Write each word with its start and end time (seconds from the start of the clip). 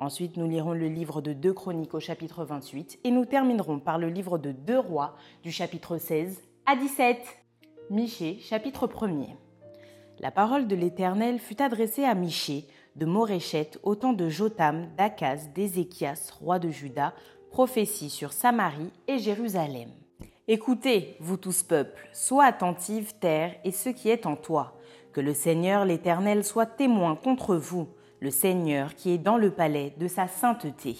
Ensuite, 0.00 0.38
nous 0.38 0.48
lirons 0.48 0.72
le 0.72 0.88
livre 0.88 1.20
de 1.20 1.34
2 1.34 1.52
Chroniques 1.52 1.92
au 1.92 2.00
chapitre 2.00 2.42
28 2.42 3.00
et 3.04 3.10
nous 3.10 3.26
terminerons 3.26 3.78
par 3.78 3.98
le 3.98 4.08
livre 4.08 4.38
de 4.38 4.50
2 4.50 4.78
Rois 4.78 5.14
du 5.42 5.52
chapitre 5.52 5.98
16 5.98 6.40
à 6.64 6.74
17. 6.74 7.18
Michée, 7.90 8.38
chapitre 8.40 8.86
1er. 8.86 9.36
La 10.18 10.30
parole 10.30 10.66
de 10.66 10.74
l'Éternel 10.74 11.38
fut 11.38 11.60
adressée 11.60 12.04
à 12.04 12.14
Michée 12.14 12.66
de 12.96 13.04
Moréchette 13.04 13.78
au 13.82 13.94
temps 13.94 14.14
de 14.14 14.30
Jotam, 14.30 14.88
d'Akaz, 14.96 15.50
d'Ézéchias, 15.54 16.30
roi 16.40 16.58
de 16.58 16.70
Juda, 16.70 17.12
prophétie 17.50 18.08
sur 18.08 18.32
Samarie 18.32 18.92
et 19.06 19.18
Jérusalem. 19.18 19.90
Écoutez, 20.48 21.18
vous 21.20 21.36
tous 21.36 21.62
peuples, 21.62 22.08
sois 22.14 22.46
attentive 22.46 23.12
terre 23.20 23.54
et 23.64 23.70
ce 23.70 23.90
qui 23.90 24.08
est 24.08 24.24
en 24.24 24.36
toi, 24.36 24.78
que 25.12 25.20
le 25.20 25.34
Seigneur 25.34 25.84
l'Éternel 25.84 26.42
soit 26.42 26.64
témoin 26.64 27.16
contre 27.16 27.54
vous 27.54 27.86
le 28.20 28.30
Seigneur 28.30 28.94
qui 28.94 29.12
est 29.12 29.18
dans 29.18 29.36
le 29.36 29.50
palais 29.50 29.94
de 29.98 30.06
sa 30.06 30.28
sainteté. 30.28 30.96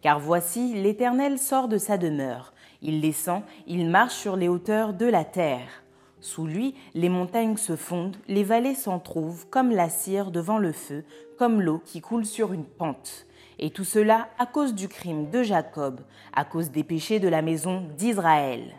Car 0.00 0.18
voici, 0.18 0.74
l'Éternel 0.74 1.38
sort 1.38 1.68
de 1.68 1.78
sa 1.78 1.98
demeure, 1.98 2.52
il 2.80 3.00
descend, 3.00 3.42
il 3.66 3.88
marche 3.88 4.14
sur 4.14 4.36
les 4.36 4.48
hauteurs 4.48 4.94
de 4.94 5.06
la 5.06 5.24
terre. 5.24 5.84
Sous 6.20 6.46
lui, 6.46 6.74
les 6.94 7.08
montagnes 7.08 7.56
se 7.56 7.76
fondent, 7.76 8.16
les 8.28 8.44
vallées 8.44 8.74
s'en 8.74 8.98
trouvent, 8.98 9.46
comme 9.48 9.70
la 9.70 9.88
cire 9.88 10.30
devant 10.30 10.58
le 10.58 10.72
feu, 10.72 11.04
comme 11.38 11.60
l'eau 11.60 11.80
qui 11.84 12.00
coule 12.00 12.26
sur 12.26 12.52
une 12.52 12.64
pente. 12.64 13.26
Et 13.58 13.70
tout 13.70 13.84
cela 13.84 14.28
à 14.38 14.46
cause 14.46 14.74
du 14.74 14.88
crime 14.88 15.30
de 15.30 15.42
Jacob, 15.42 16.00
à 16.32 16.44
cause 16.44 16.70
des 16.70 16.84
péchés 16.84 17.20
de 17.20 17.28
la 17.28 17.42
maison 17.42 17.86
d'Israël. 17.96 18.72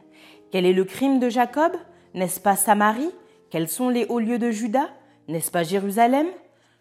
Quel 0.51 0.65
est 0.65 0.73
le 0.73 0.83
crime 0.83 1.19
de 1.19 1.29
Jacob? 1.29 1.73
N'est-ce 2.13 2.39
pas 2.39 2.55
Samarie? 2.55 3.11
Quels 3.49 3.69
sont 3.69 3.89
les 3.89 4.05
hauts 4.05 4.19
lieux 4.19 4.39
de 4.39 4.51
Juda? 4.51 4.89
N'est-ce 5.27 5.51
pas 5.51 5.63
Jérusalem? 5.63 6.27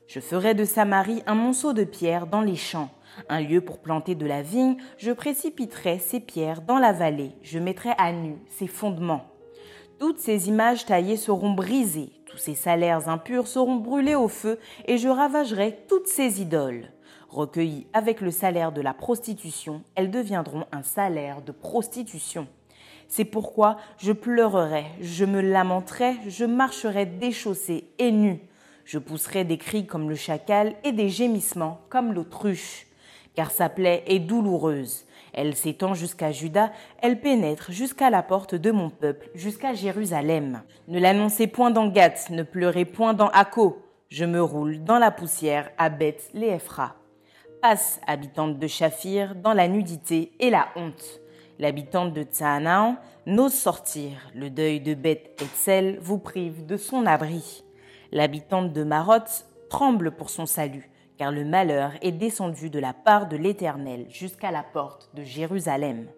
Je 0.06 0.20
ferai 0.20 0.54
de 0.54 0.64
Samarie 0.64 1.22
un 1.26 1.34
monceau 1.34 1.72
de 1.72 1.84
pierres 1.84 2.26
dans 2.26 2.40
les 2.40 2.56
champs, 2.56 2.90
un 3.28 3.40
lieu 3.40 3.60
pour 3.60 3.78
planter 3.78 4.14
de 4.14 4.26
la 4.26 4.42
vigne, 4.42 4.76
je 4.98 5.12
précipiterai 5.12 5.98
ces 5.98 6.20
pierres 6.20 6.62
dans 6.62 6.78
la 6.78 6.92
vallée, 6.92 7.32
je 7.42 7.58
mettrai 7.58 7.90
à 7.98 8.12
nu 8.12 8.36
ses 8.48 8.66
fondements. 8.66 9.26
Toutes 9.98 10.18
ces 10.18 10.48
images 10.48 10.84
taillées 10.84 11.16
seront 11.16 11.52
brisées, 11.52 12.12
tous 12.26 12.38
ces 12.38 12.54
salaires 12.54 13.08
impurs 13.08 13.46
seront 13.46 13.76
brûlés 13.76 14.14
au 14.14 14.28
feu, 14.28 14.58
et 14.86 14.98
je 14.98 15.08
ravagerai 15.08 15.78
toutes 15.88 16.08
ces 16.08 16.41
idoles. 16.41 16.88
Recueillies 17.28 17.86
avec 17.92 18.20
le 18.20 18.30
salaire 18.30 18.72
de 18.72 18.80
la 18.80 18.94
prostitution, 18.94 19.82
elles 19.94 20.10
deviendront 20.10 20.64
un 20.72 20.82
salaire 20.82 21.41
de 21.41 21.52
prostitution. 21.52 22.46
C'est 23.08 23.24
pourquoi 23.24 23.76
je 23.98 24.12
pleurerai, 24.12 24.86
je 25.00 25.24
me 25.24 25.41
lamenterai, 25.41 26.16
je 26.26 26.44
marcherai 26.44 27.06
déchaussé 27.06 27.84
et 27.98 28.10
nu 28.10 28.41
je 28.84 28.98
pousserai 28.98 29.44
des 29.44 29.59
cris 29.59 29.87
comme 29.87 30.09
le 30.09 30.16
chacal 30.16 30.75
et 30.84 30.93
des 30.93 31.09
gémissements 31.09 31.81
comme 31.88 32.12
l'autruche. 32.12 32.87
Car 33.34 33.50
sa 33.50 33.69
plaie 33.69 34.04
est 34.06 34.19
douloureuse. 34.19 35.04
Elle 35.32 35.56
s'étend 35.56 35.94
jusqu'à 35.94 36.31
Juda, 36.31 36.72
elle 37.00 37.21
pénètre 37.21 37.72
jusqu'à 37.72 38.10
la 38.10 38.22
porte 38.22 38.54
de 38.54 38.71
mon 38.71 38.91
peuple, 38.91 39.31
jusqu'à 39.34 39.72
Jérusalem. 39.72 40.62
Ne 40.88 41.00
l'annoncez 41.00 41.47
point 41.47 41.71
dans 41.71 41.88
Gath, 41.88 42.28
ne 42.31 42.42
pleurez 42.42 42.84
point 42.84 43.15
dans 43.15 43.28
Akko. 43.28 43.82
Je 44.10 44.26
me 44.26 44.42
roule 44.42 44.84
dans 44.84 44.98
la 44.98 45.10
poussière 45.10 45.71
à 45.78 45.88
Beth 45.88 46.28
Léephra. 46.34 46.97
Passe, 47.62 47.98
habitante 48.06 48.59
de 48.59 48.66
Shafir, 48.66 49.34
dans 49.34 49.54
la 49.54 49.69
nudité 49.69 50.32
et 50.38 50.50
la 50.50 50.69
honte. 50.76 51.21
L'habitante 51.59 52.12
de 52.12 52.25
Tsaanaan 52.25 52.97
n'ose 53.25 53.54
sortir. 53.54 54.10
Le 54.34 54.50
deuil 54.50 54.81
de 54.81 54.94
Beth 54.94 55.41
Etzel 55.41 55.98
vous 56.03 56.19
prive 56.19 56.66
de 56.66 56.76
son 56.76 57.06
abri. 57.06 57.61
L'habitante 58.14 58.74
de 58.74 58.84
Maroth 58.84 59.46
tremble 59.70 60.10
pour 60.10 60.28
son 60.28 60.44
salut, 60.44 60.90
car 61.16 61.32
le 61.32 61.46
malheur 61.46 61.92
est 62.02 62.12
descendu 62.12 62.68
de 62.68 62.78
la 62.78 62.92
part 62.92 63.26
de 63.26 63.38
l'Éternel 63.38 64.04
jusqu'à 64.10 64.50
la 64.50 64.62
porte 64.62 65.08
de 65.14 65.22
Jérusalem. 65.22 66.08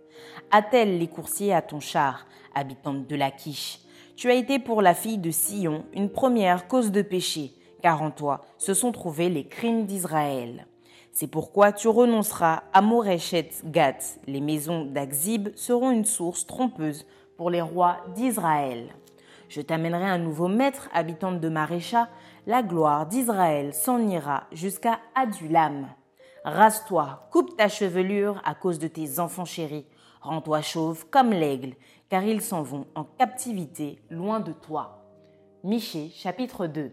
Attelle 0.50 0.98
les 0.98 1.06
coursiers 1.06 1.54
à 1.54 1.62
ton 1.62 1.78
char, 1.78 2.26
habitante 2.52 3.06
de 3.06 3.14
Lachish. 3.14 3.78
Tu 4.16 4.28
as 4.28 4.34
été 4.34 4.58
pour 4.58 4.82
la 4.82 4.92
fille 4.92 5.18
de 5.18 5.30
Sion 5.30 5.84
une 5.94 6.10
première 6.10 6.66
cause 6.66 6.90
de 6.90 7.00
péché, 7.00 7.52
car 7.80 8.02
en 8.02 8.10
toi 8.10 8.44
se 8.58 8.74
sont 8.74 8.90
trouvés 8.90 9.28
les 9.28 9.46
crimes 9.46 9.86
d'Israël. 9.86 10.66
C'est 11.12 11.28
pourquoi 11.28 11.70
tu 11.70 11.86
renonceras 11.86 12.64
à 12.72 12.80
Moreshet 12.80 13.50
Gat. 13.66 14.18
Les 14.26 14.40
maisons 14.40 14.84
d'Axib 14.84 15.50
seront 15.54 15.92
une 15.92 16.04
source 16.04 16.44
trompeuse 16.44 17.06
pour 17.36 17.50
les 17.50 17.62
rois 17.62 17.98
d'Israël. 18.16 18.88
Je 19.48 19.60
t'amènerai 19.60 20.04
un 20.04 20.18
nouveau 20.18 20.48
maître, 20.48 20.88
habitante 20.92 21.40
de 21.40 21.48
Marécha. 21.48 22.08
La 22.46 22.62
gloire 22.62 23.06
d'Israël 23.06 23.72
s'en 23.72 24.00
ira 24.06 24.44
jusqu'à 24.52 25.00
Adulam. 25.14 25.88
Rase-toi, 26.44 27.28
coupe 27.30 27.56
ta 27.56 27.68
chevelure 27.68 28.40
à 28.44 28.54
cause 28.54 28.78
de 28.78 28.88
tes 28.88 29.18
enfants 29.18 29.44
chéris. 29.44 29.86
Rends-toi 30.20 30.62
chauve 30.62 31.06
comme 31.10 31.30
l'aigle, 31.30 31.74
car 32.08 32.24
ils 32.24 32.40
s'en 32.40 32.62
vont 32.62 32.86
en 32.94 33.04
captivité 33.04 33.98
loin 34.10 34.40
de 34.40 34.52
toi. 34.52 35.04
Michée, 35.62 36.10
chapitre 36.14 36.66
2. 36.66 36.92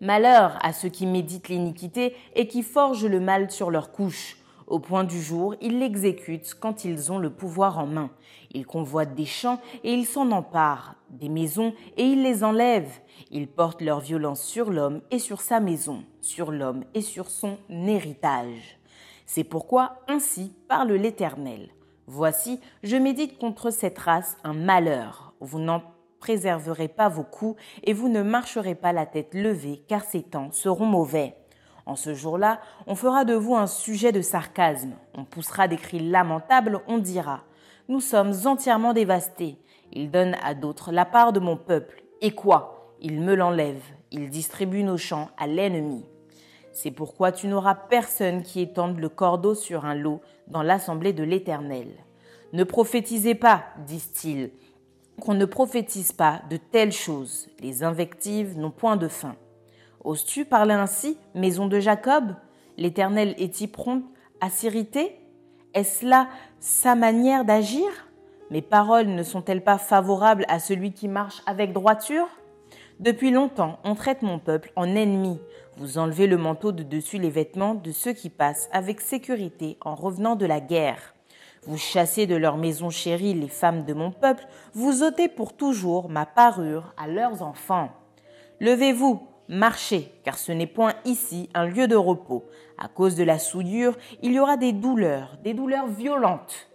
Malheur 0.00 0.58
à 0.62 0.72
ceux 0.72 0.88
qui 0.88 1.06
méditent 1.06 1.48
l'iniquité 1.48 2.16
et 2.34 2.48
qui 2.48 2.62
forgent 2.62 3.06
le 3.06 3.20
mal 3.20 3.50
sur 3.50 3.70
leur 3.70 3.92
couche. 3.92 4.36
Au 4.66 4.78
point 4.78 5.04
du 5.04 5.20
jour, 5.20 5.54
ils 5.60 5.78
l'exécutent 5.78 6.54
quand 6.58 6.84
ils 6.84 7.12
ont 7.12 7.18
le 7.18 7.30
pouvoir 7.30 7.78
en 7.78 7.86
main. 7.86 8.10
Ils 8.52 8.66
convoitent 8.66 9.14
des 9.14 9.26
champs 9.26 9.60
et 9.82 9.92
ils 9.92 10.06
s'en 10.06 10.30
emparent, 10.30 10.94
des 11.10 11.28
maisons 11.28 11.74
et 11.96 12.04
ils 12.04 12.22
les 12.22 12.44
enlèvent. 12.44 13.00
Ils 13.30 13.48
portent 13.48 13.82
leur 13.82 14.00
violence 14.00 14.42
sur 14.42 14.70
l'homme 14.70 15.02
et 15.10 15.18
sur 15.18 15.40
sa 15.40 15.60
maison, 15.60 16.04
sur 16.20 16.50
l'homme 16.50 16.84
et 16.94 17.02
sur 17.02 17.28
son 17.28 17.58
héritage. 17.70 18.78
C'est 19.26 19.44
pourquoi 19.44 20.00
ainsi 20.08 20.52
parle 20.68 20.92
l'Éternel. 20.92 21.70
Voici, 22.06 22.60
je 22.82 22.96
médite 22.96 23.38
contre 23.38 23.70
cette 23.70 23.98
race 23.98 24.36
un 24.44 24.52
malheur. 24.52 25.34
Vous 25.40 25.58
n'en 25.58 25.82
préserverez 26.20 26.88
pas 26.88 27.08
vos 27.08 27.22
coups 27.22 27.60
et 27.82 27.92
vous 27.92 28.08
ne 28.08 28.22
marcherez 28.22 28.74
pas 28.74 28.92
la 28.92 29.06
tête 29.06 29.34
levée, 29.34 29.82
car 29.88 30.04
ces 30.04 30.22
temps 30.22 30.50
seront 30.52 30.86
mauvais. 30.86 31.34
En 31.86 31.96
ce 31.96 32.14
jour-là, 32.14 32.60
on 32.86 32.94
fera 32.94 33.24
de 33.24 33.34
vous 33.34 33.54
un 33.54 33.66
sujet 33.66 34.10
de 34.10 34.22
sarcasme, 34.22 34.94
on 35.14 35.24
poussera 35.24 35.68
des 35.68 35.76
cris 35.76 35.98
lamentables, 35.98 36.80
on 36.88 36.98
dira 36.98 37.42
Nous 37.88 38.00
sommes 38.00 38.32
entièrement 38.46 38.94
dévastés. 38.94 39.58
Il 39.92 40.10
donne 40.10 40.34
à 40.42 40.54
d'autres 40.54 40.92
la 40.92 41.04
part 41.04 41.32
de 41.32 41.40
mon 41.40 41.56
peuple. 41.56 42.02
Et 42.22 42.30
quoi? 42.30 42.94
Il 43.00 43.20
me 43.20 43.34
l'enlève, 43.34 43.82
il 44.10 44.30
distribue 44.30 44.82
nos 44.82 44.96
champs 44.96 45.28
à 45.36 45.46
l'ennemi. 45.46 46.06
C'est 46.72 46.90
pourquoi 46.90 47.32
tu 47.32 47.46
n'auras 47.46 47.74
personne 47.74 48.42
qui 48.42 48.60
étende 48.60 48.98
le 48.98 49.08
cordeau 49.08 49.54
sur 49.54 49.84
un 49.84 49.94
lot 49.94 50.20
dans 50.48 50.62
l'assemblée 50.62 51.12
de 51.12 51.22
l'Éternel. 51.22 51.88
Ne 52.52 52.64
prophétisez 52.64 53.34
pas, 53.34 53.64
disent-ils, 53.86 54.50
qu'on 55.20 55.34
ne 55.34 55.44
prophétise 55.44 56.12
pas 56.12 56.42
de 56.50 56.56
telles 56.56 56.92
choses. 56.92 57.48
Les 57.60 57.84
invectives 57.84 58.58
n'ont 58.58 58.70
point 58.70 58.96
de 58.96 59.08
fin. 59.08 59.36
Oses-tu 60.04 60.44
parler 60.44 60.74
ainsi, 60.74 61.16
maison 61.34 61.66
de 61.66 61.80
Jacob 61.80 62.34
L'Éternel 62.76 63.34
est-il 63.38 63.68
prompt 63.68 64.04
à 64.42 64.50
s'irriter? 64.50 65.18
Est-ce 65.72 66.04
là 66.04 66.28
sa 66.60 66.94
manière 66.94 67.46
d'agir? 67.46 67.86
Mes 68.50 68.60
paroles 68.60 69.06
ne 69.06 69.22
sont-elles 69.22 69.64
pas 69.64 69.78
favorables 69.78 70.44
à 70.48 70.58
celui 70.58 70.92
qui 70.92 71.08
marche 71.08 71.42
avec 71.46 71.72
droiture? 71.72 72.28
Depuis 73.00 73.30
longtemps, 73.30 73.78
on 73.82 73.94
traite 73.94 74.20
mon 74.20 74.38
peuple 74.38 74.72
en 74.76 74.94
ennemi. 74.94 75.40
Vous 75.78 75.96
enlevez 75.96 76.26
le 76.26 76.36
manteau 76.36 76.70
de 76.70 76.82
dessus 76.82 77.18
les 77.18 77.30
vêtements 77.30 77.74
de 77.74 77.90
ceux 77.90 78.12
qui 78.12 78.28
passent 78.28 78.68
avec 78.72 79.00
sécurité 79.00 79.78
en 79.80 79.94
revenant 79.94 80.36
de 80.36 80.44
la 80.44 80.60
guerre. 80.60 81.14
Vous 81.66 81.78
chassez 81.78 82.26
de 82.26 82.36
leur 82.36 82.58
maison 82.58 82.90
chérie 82.90 83.32
les 83.32 83.48
femmes 83.48 83.86
de 83.86 83.94
mon 83.94 84.10
peuple, 84.10 84.46
vous 84.74 85.02
ôtez 85.02 85.28
pour 85.28 85.56
toujours 85.56 86.10
ma 86.10 86.26
parure 86.26 86.92
à 86.98 87.08
leurs 87.08 87.42
enfants. 87.42 87.88
Levez-vous, 88.60 89.26
marchez, 89.48 90.12
car 90.24 90.38
ce 90.38 90.52
n'est 90.52 90.66
point 90.66 90.94
ici 91.04 91.48
un 91.54 91.66
lieu 91.66 91.88
de 91.88 91.96
repos. 91.96 92.44
À 92.78 92.88
cause 92.88 93.16
de 93.16 93.24
la 93.24 93.38
souillure, 93.38 93.96
il 94.22 94.32
y 94.32 94.40
aura 94.40 94.56
des 94.56 94.72
douleurs, 94.72 95.38
des 95.42 95.54
douleurs 95.54 95.86
violentes. 95.86 96.68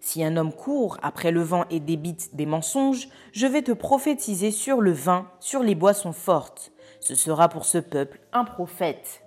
Si 0.00 0.24
un 0.24 0.36
homme 0.36 0.52
court 0.52 0.96
après 1.02 1.30
le 1.30 1.42
vent 1.42 1.64
et 1.70 1.78
débite 1.78 2.34
des 2.34 2.46
mensonges, 2.46 3.08
je 3.32 3.46
vais 3.46 3.62
te 3.62 3.72
prophétiser 3.72 4.50
sur 4.50 4.80
le 4.80 4.92
vin, 4.92 5.30
sur 5.40 5.62
les 5.62 5.74
boissons 5.74 6.12
fortes. 6.12 6.72
Ce 7.00 7.14
sera 7.14 7.48
pour 7.48 7.64
ce 7.64 7.78
peuple 7.78 8.20
un 8.32 8.44
prophète. 8.44 9.22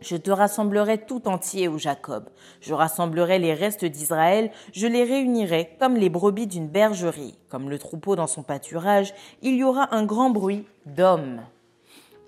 Je 0.00 0.16
te 0.16 0.30
rassemblerai 0.30 0.98
tout 0.98 1.26
entier, 1.26 1.68
ô 1.68 1.78
Jacob. 1.78 2.28
Je 2.60 2.74
rassemblerai 2.74 3.38
les 3.38 3.54
restes 3.54 3.84
d'Israël, 3.84 4.50
je 4.72 4.86
les 4.86 5.04
réunirai 5.04 5.76
comme 5.80 5.96
les 5.96 6.10
brebis 6.10 6.46
d'une 6.46 6.68
bergerie, 6.68 7.38
comme 7.48 7.70
le 7.70 7.78
troupeau 7.78 8.14
dans 8.14 8.26
son 8.26 8.42
pâturage, 8.42 9.14
il 9.42 9.56
y 9.56 9.64
aura 9.64 9.94
un 9.94 10.04
grand 10.04 10.30
bruit 10.30 10.66
d'hommes. 10.84 11.40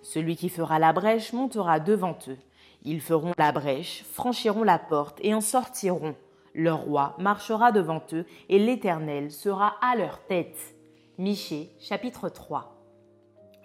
Celui 0.08 0.36
qui 0.36 0.48
fera 0.48 0.78
la 0.78 0.94
brèche 0.94 1.34
montera 1.34 1.80
devant 1.80 2.16
eux. 2.28 2.38
Ils 2.82 3.02
feront 3.02 3.34
la 3.36 3.52
brèche, 3.52 4.04
franchiront 4.10 4.62
la 4.62 4.78
porte 4.78 5.18
et 5.22 5.34
en 5.34 5.42
sortiront. 5.42 6.14
Leur 6.54 6.78
roi 6.78 7.14
marchera 7.18 7.72
devant 7.72 8.00
eux 8.14 8.24
et 8.48 8.58
l'Éternel 8.58 9.30
sera 9.30 9.74
à 9.82 9.96
leur 9.96 10.24
tête. 10.24 10.56
Michée, 11.18 11.68
chapitre 11.78 12.30
3. 12.30 12.74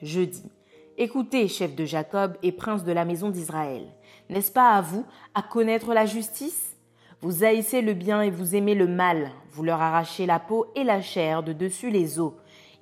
Je 0.02 0.20
dis, 0.20 0.52
Écoutez, 0.98 1.48
chef 1.48 1.76
de 1.76 1.86
Jacob 1.86 2.36
et 2.44 2.52
prince 2.52 2.84
de 2.84 2.92
la 2.92 3.06
maison 3.06 3.30
d'Israël, 3.30 3.88
n'est-ce 4.30 4.52
pas 4.52 4.72
à 4.72 4.82
vous 4.82 5.06
à 5.34 5.44
connaître 5.44 5.94
la 5.94 6.06
justice? 6.06 6.76
Vous 7.22 7.46
haïssez 7.46 7.82
le 7.82 7.94
bien 7.94 8.22
et 8.22 8.30
vous 8.30 8.54
aimez 8.54 8.76
le 8.76 8.88
mal, 8.88 9.32
vous 9.52 9.64
leur 9.64 9.82
arrachez 9.82 10.26
la 10.26 10.40
peau 10.40 10.68
et 10.76 10.84
la 10.84 11.02
chair 11.02 11.42
de 11.42 11.54
dessus 11.54 11.90
les 11.90 12.20
os. 12.20 12.34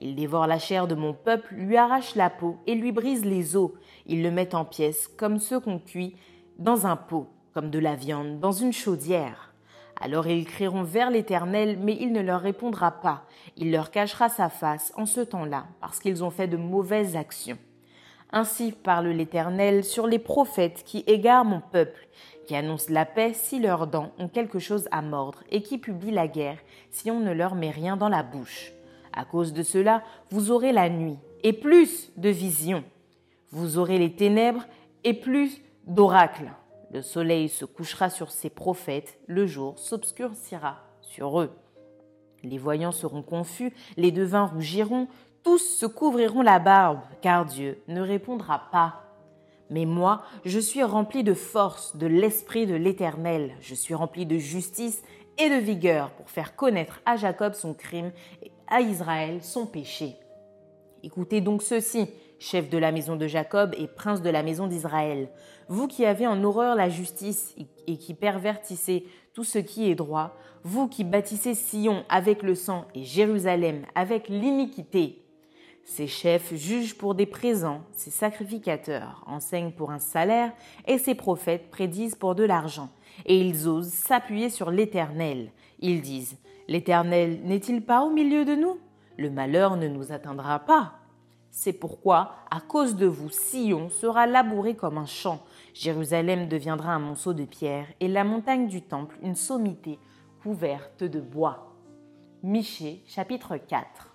Ils 0.01 0.15
dévorent 0.15 0.48
la 0.48 0.57
chair 0.57 0.88
de 0.88 0.95
mon 0.95 1.13
peuple, 1.13 1.53
lui 1.53 1.77
arrachent 1.77 2.15
la 2.15 2.31
peau 2.31 2.57
et 2.65 2.74
lui 2.74 2.92
brisent 2.92 3.24
les 3.24 3.56
os. 3.56 3.71
Ils 4.07 4.24
le 4.24 4.31
mettent 4.31 4.56
en 4.56 4.65
pièces 4.65 5.07
comme 5.07 5.38
ceux 5.38 5.59
qu'on 5.59 5.77
cuit 5.77 6.15
dans 6.57 6.88
un 6.88 6.95
pot, 6.95 7.27
comme 7.53 7.69
de 7.69 7.77
la 7.77 7.94
viande 7.94 8.39
dans 8.39 8.51
une 8.51 8.74
chaudière. 8.74 9.53
Alors 10.01 10.25
ils 10.25 10.45
crieront 10.45 10.81
vers 10.81 11.12
l'Éternel, 11.12 11.77
mais 11.80 11.95
il 12.00 12.12
ne 12.12 12.21
leur 12.21 12.42
répondra 12.42 12.89
pas. 12.89 13.25
Il 13.57 13.71
leur 13.71 13.92
cachera 13.92 14.27
sa 14.27 14.50
face 14.50 14.92
en 14.98 15.06
ce 15.06 15.21
temps-là, 15.21 15.68
parce 15.80 16.00
qu'ils 16.00 16.24
ont 16.24 16.31
fait 16.31 16.47
de 16.47 16.57
mauvaises 16.57 17.15
actions. 17.15 17.59
Ainsi 18.31 18.71
parle 18.71 19.09
l'Éternel 19.09 19.83
sur 19.83 20.07
les 20.07 20.18
prophètes 20.18 20.83
qui 20.83 21.04
égarent 21.06 21.45
mon 21.45 21.62
peuple, 21.62 22.07
qui 22.47 22.56
annoncent 22.56 22.92
la 22.92 23.06
paix 23.06 23.33
si 23.36 23.59
leurs 23.59 23.86
dents 23.86 24.13
ont 24.18 24.30
quelque 24.30 24.57
chose 24.57 24.88
à 24.92 25.04
mordre, 25.04 25.44
et 25.51 25.62
qui 25.62 25.77
publient 25.77 26.09
la 26.09 26.27
guerre 26.27 26.57
si 26.89 27.12
on 27.12 27.19
ne 27.19 27.33
leur 27.33 27.54
met 27.54 27.69
rien 27.69 27.97
dans 27.97 28.09
la 28.09 28.24
bouche. 28.24 28.74
À 29.13 29.25
cause 29.25 29.53
de 29.53 29.63
cela, 29.63 30.03
vous 30.29 30.51
aurez 30.51 30.71
la 30.71 30.89
nuit, 30.89 31.17
et 31.43 31.53
plus 31.53 32.11
de 32.17 32.29
visions. 32.29 32.83
Vous 33.51 33.77
aurez 33.77 33.97
les 33.97 34.15
ténèbres, 34.15 34.65
et 35.03 35.13
plus 35.13 35.61
d'oracles. 35.87 36.51
Le 36.91 37.01
soleil 37.01 37.49
se 37.49 37.65
couchera 37.65 38.09
sur 38.09 38.31
ses 38.31 38.49
prophètes, 38.49 39.19
le 39.27 39.47
jour 39.47 39.79
s'obscurcira 39.79 40.79
sur 41.01 41.41
eux. 41.41 41.51
Les 42.43 42.57
voyants 42.57 42.91
seront 42.91 43.21
confus, 43.21 43.73
les 43.97 44.11
devins 44.11 44.45
rougiront, 44.45 45.07
tous 45.43 45.59
se 45.59 45.85
couvriront 45.85 46.41
la 46.41 46.59
barbe, 46.59 47.01
car 47.21 47.45
Dieu 47.45 47.81
ne 47.87 48.01
répondra 48.01 48.63
pas. 48.71 49.03
Mais 49.69 49.85
moi, 49.85 50.23
je 50.43 50.59
suis 50.59 50.83
rempli 50.83 51.23
de 51.23 51.33
force, 51.33 51.95
de 51.95 52.07
l'esprit 52.07 52.67
de 52.67 52.75
l'Éternel, 52.75 53.55
je 53.61 53.73
suis 53.73 53.93
rempli 53.93 54.25
de 54.25 54.37
justice 54.37 55.01
et 55.37 55.49
de 55.49 55.55
vigueur 55.55 56.11
pour 56.11 56.29
faire 56.29 56.55
connaître 56.55 56.99
à 57.05 57.15
Jacob 57.15 57.53
son 57.53 57.73
crime 57.73 58.11
à 58.71 58.81
Israël 58.81 59.44
son 59.44 59.68
péché. 59.68 60.15
Écoutez 61.03 61.41
donc 61.41 61.62
ceci, 61.62 62.07
chef 62.39 62.69
de 62.69 62.79
la 62.79 62.91
maison 62.91 63.15
de 63.15 63.27
Jacob 63.27 63.75
et 63.77 63.88
prince 63.88 64.23
de 64.23 64.29
la 64.31 64.41
maison 64.41 64.65
d'Israël, 64.65 65.29
vous 65.68 65.88
qui 65.88 66.06
avez 66.06 66.25
en 66.25 66.44
horreur 66.44 66.75
la 66.75 66.89
justice 66.89 67.56
et 67.88 67.97
qui 67.97 68.15
pervertissez 68.15 69.06
tout 69.33 69.44
ce 69.44 69.59
qui 69.59 69.91
est 69.91 69.95
droit, 69.95 70.35
vous 70.63 70.88
qui 70.88 71.03
bâtissez 71.03 71.53
Sion 71.53 72.03
avec 72.09 72.41
le 72.41 72.56
sang 72.56 72.85
et 72.95 73.03
Jérusalem 73.03 73.85
avec 73.94 74.29
l'iniquité, 74.29 75.21
ses 75.83 76.07
chefs 76.07 76.53
jugent 76.53 76.95
pour 76.95 77.15
des 77.15 77.25
présents, 77.25 77.81
ses 77.91 78.12
sacrificateurs 78.12 79.23
enseignent 79.27 79.71
pour 79.71 79.91
un 79.91 80.00
salaire, 80.00 80.53
et 80.88 80.97
ses 80.97 81.15
prophètes 81.15 81.69
prédisent 81.69 82.15
pour 82.15 82.35
de 82.35 82.44
l'argent. 82.44 82.89
Et 83.25 83.39
ils 83.39 83.68
osent 83.68 83.89
s'appuyer 83.89 84.50
sur 84.50 84.71
l'Éternel. 84.71 85.51
Ils 85.79 86.01
disent, 86.01 86.38
L'Éternel 86.67 87.41
n'est-il 87.43 87.83
pas 87.83 88.03
au 88.03 88.09
milieu 88.09 88.45
de 88.45 88.55
nous? 88.55 88.79
Le 89.17 89.29
malheur 89.29 89.77
ne 89.77 89.87
nous 89.87 90.11
atteindra 90.11 90.59
pas. 90.59 90.93
C'est 91.49 91.73
pourquoi, 91.73 92.35
à 92.49 92.61
cause 92.61 92.95
de 92.95 93.05
vous, 93.05 93.29
Sion 93.29 93.89
sera 93.89 94.25
labouré 94.25 94.75
comme 94.75 94.97
un 94.97 95.05
champ, 95.05 95.43
Jérusalem 95.73 96.47
deviendra 96.47 96.93
un 96.93 96.99
monceau 96.99 97.33
de 97.33 97.43
pierre, 97.43 97.87
et 97.99 98.07
la 98.07 98.23
montagne 98.23 98.67
du 98.67 98.81
temple 98.81 99.17
une 99.21 99.35
sommité 99.35 99.99
couverte 100.41 101.03
de 101.03 101.19
bois. 101.19 101.73
Michée, 102.41 103.03
chapitre 103.05 103.57
4 103.57 104.11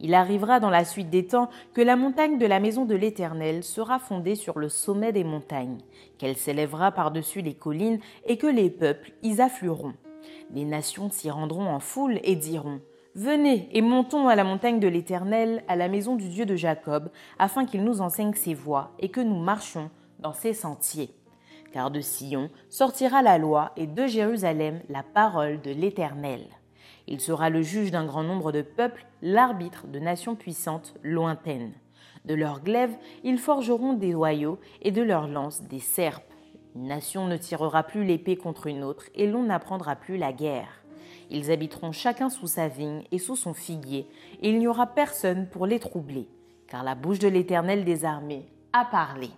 il 0.00 0.14
arrivera 0.14 0.60
dans 0.60 0.70
la 0.70 0.84
suite 0.84 1.10
des 1.10 1.26
temps 1.26 1.50
que 1.74 1.82
la 1.82 1.96
montagne 1.96 2.38
de 2.38 2.46
la 2.46 2.58
maison 2.58 2.86
de 2.86 2.94
l'Éternel 2.94 3.62
sera 3.62 3.98
fondée 3.98 4.34
sur 4.34 4.58
le 4.58 4.68
sommet 4.68 5.12
des 5.12 5.24
montagnes, 5.24 5.78
qu'elle 6.18 6.36
s'élèvera 6.36 6.90
par-dessus 6.92 7.42
les 7.42 7.54
collines 7.54 8.00
et 8.26 8.38
que 8.38 8.46
les 8.46 8.70
peuples 8.70 9.12
y 9.22 9.40
afflueront. 9.40 9.92
Les 10.52 10.64
nations 10.64 11.10
s'y 11.10 11.30
rendront 11.30 11.68
en 11.68 11.80
foule 11.80 12.20
et 12.22 12.36
diront 12.36 12.80
Venez 13.14 13.68
et 13.72 13.82
montons 13.82 14.28
à 14.28 14.36
la 14.36 14.44
montagne 14.44 14.78
de 14.78 14.86
l'Éternel, 14.86 15.64
à 15.66 15.74
la 15.74 15.88
maison 15.88 16.14
du 16.14 16.28
Dieu 16.28 16.46
de 16.46 16.54
Jacob, 16.54 17.10
afin 17.38 17.66
qu'il 17.66 17.82
nous 17.82 18.00
enseigne 18.00 18.34
ses 18.34 18.54
voies 18.54 18.92
et 19.00 19.08
que 19.08 19.20
nous 19.20 19.38
marchions 19.38 19.90
dans 20.20 20.32
ses 20.32 20.54
sentiers. 20.54 21.10
Car 21.72 21.90
de 21.90 22.00
Sion 22.00 22.50
sortira 22.68 23.22
la 23.22 23.38
loi 23.38 23.72
et 23.76 23.86
de 23.86 24.06
Jérusalem 24.06 24.80
la 24.88 25.02
parole 25.02 25.60
de 25.60 25.70
l'Éternel. 25.70 26.46
Il 27.08 27.20
sera 27.20 27.50
le 27.50 27.62
juge 27.62 27.90
d'un 27.90 28.06
grand 28.06 28.22
nombre 28.22 28.52
de 28.52 28.62
peuples, 28.62 29.06
l'arbitre 29.22 29.86
de 29.88 29.98
nations 29.98 30.36
puissantes 30.36 30.94
lointaines. 31.02 31.72
De 32.24 32.34
leurs 32.34 32.62
glaives, 32.62 32.96
ils 33.24 33.38
forgeront 33.38 33.94
des 33.94 34.12
noyaux 34.12 34.58
et 34.82 34.92
de 34.92 35.02
leurs 35.02 35.26
lances 35.26 35.62
des 35.62 35.80
serpes. 35.80 36.29
Une 36.76 36.86
nation 36.86 37.26
ne 37.26 37.36
tirera 37.36 37.82
plus 37.82 38.04
l'épée 38.04 38.36
contre 38.36 38.66
une 38.66 38.84
autre 38.84 39.06
et 39.14 39.26
l'on 39.26 39.44
n'apprendra 39.44 39.96
plus 39.96 40.16
la 40.16 40.32
guerre. 40.32 40.82
Ils 41.30 41.50
habiteront 41.50 41.92
chacun 41.92 42.30
sous 42.30 42.46
sa 42.46 42.68
vigne 42.68 43.04
et 43.12 43.18
sous 43.18 43.36
son 43.36 43.54
figuier, 43.54 44.06
et 44.42 44.50
il 44.50 44.58
n'y 44.58 44.66
aura 44.66 44.86
personne 44.86 45.48
pour 45.48 45.66
les 45.66 45.78
troubler, 45.78 46.28
car 46.66 46.82
la 46.82 46.94
bouche 46.94 47.20
de 47.20 47.28
l'Éternel 47.28 47.84
des 47.84 48.04
armées 48.04 48.46
a 48.72 48.84
parlé. 48.84 49.30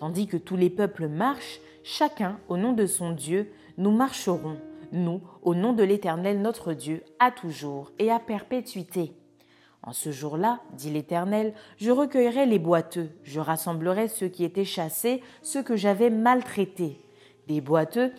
Tandis 0.00 0.26
que 0.26 0.36
tous 0.36 0.56
les 0.56 0.70
peuples 0.70 1.08
marchent, 1.08 1.60
chacun 1.82 2.38
au 2.48 2.56
nom 2.56 2.72
de 2.72 2.86
son 2.86 3.12
Dieu, 3.12 3.52
nous 3.78 3.92
marcherons 3.92 4.56
nous, 4.94 5.20
au 5.42 5.54
nom 5.54 5.72
de 5.72 5.82
l'Éternel 5.82 6.40
notre 6.40 6.72
Dieu, 6.72 7.02
à 7.18 7.30
toujours 7.30 7.90
et 7.98 8.10
à 8.10 8.18
perpétuité. 8.18 9.12
En 9.86 9.92
ce 9.92 10.10
jour-là, 10.10 10.60
dit 10.72 10.90
l'Éternel, 10.90 11.52
je 11.76 11.90
recueillerai 11.90 12.46
les 12.46 12.58
boiteux, 12.58 13.10
je 13.22 13.38
rassemblerai 13.38 14.08
ceux 14.08 14.28
qui 14.28 14.42
étaient 14.42 14.64
chassés, 14.64 15.22
ceux 15.42 15.62
que 15.62 15.76
j'avais 15.76 16.08
maltraités. 16.08 17.04
Des 17.48 17.60
boiteux, 17.60 18.12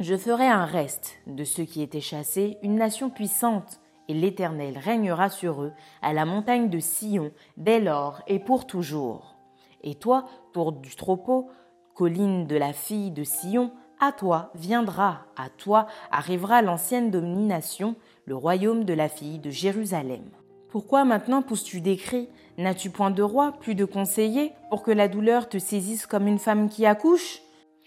je 0.00 0.16
ferai 0.16 0.48
un 0.48 0.64
reste 0.64 1.20
de 1.28 1.44
ceux 1.44 1.62
qui 1.62 1.80
étaient 1.80 2.00
chassés, 2.00 2.58
une 2.62 2.74
nation 2.74 3.08
puissante, 3.08 3.80
et 4.08 4.14
l'Éternel 4.14 4.78
régnera 4.78 5.28
sur 5.28 5.62
eux 5.62 5.72
à 6.02 6.12
la 6.12 6.24
montagne 6.24 6.68
de 6.68 6.80
Sion, 6.80 7.30
dès 7.56 7.78
lors 7.78 8.20
et 8.26 8.40
pour 8.40 8.66
toujours. 8.66 9.36
Et 9.84 9.94
toi, 9.94 10.26
tour 10.52 10.72
du 10.72 10.96
troupeau, 10.96 11.50
colline 11.94 12.48
de 12.48 12.56
la 12.56 12.72
fille 12.72 13.12
de 13.12 13.22
Sion, 13.22 13.70
à 14.00 14.10
toi 14.10 14.50
viendra, 14.56 15.26
à 15.36 15.50
toi 15.50 15.86
arrivera 16.10 16.62
l'ancienne 16.62 17.12
domination, 17.12 17.94
le 18.24 18.34
royaume 18.34 18.82
de 18.82 18.94
la 18.94 19.08
fille 19.08 19.38
de 19.38 19.50
Jérusalem. 19.50 20.24
Pourquoi 20.70 21.04
maintenant 21.04 21.42
pousses-tu 21.42 21.80
des 21.80 21.96
cris? 21.96 22.28
N'as-tu 22.56 22.90
point 22.90 23.10
de 23.10 23.24
roi, 23.24 23.52
plus 23.58 23.74
de 23.74 23.84
conseiller, 23.84 24.52
pour 24.68 24.84
que 24.84 24.92
la 24.92 25.08
douleur 25.08 25.48
te 25.48 25.58
saisisse 25.58 26.06
comme 26.06 26.28
une 26.28 26.38
femme 26.38 26.68
qui 26.68 26.86
accouche? 26.86 27.40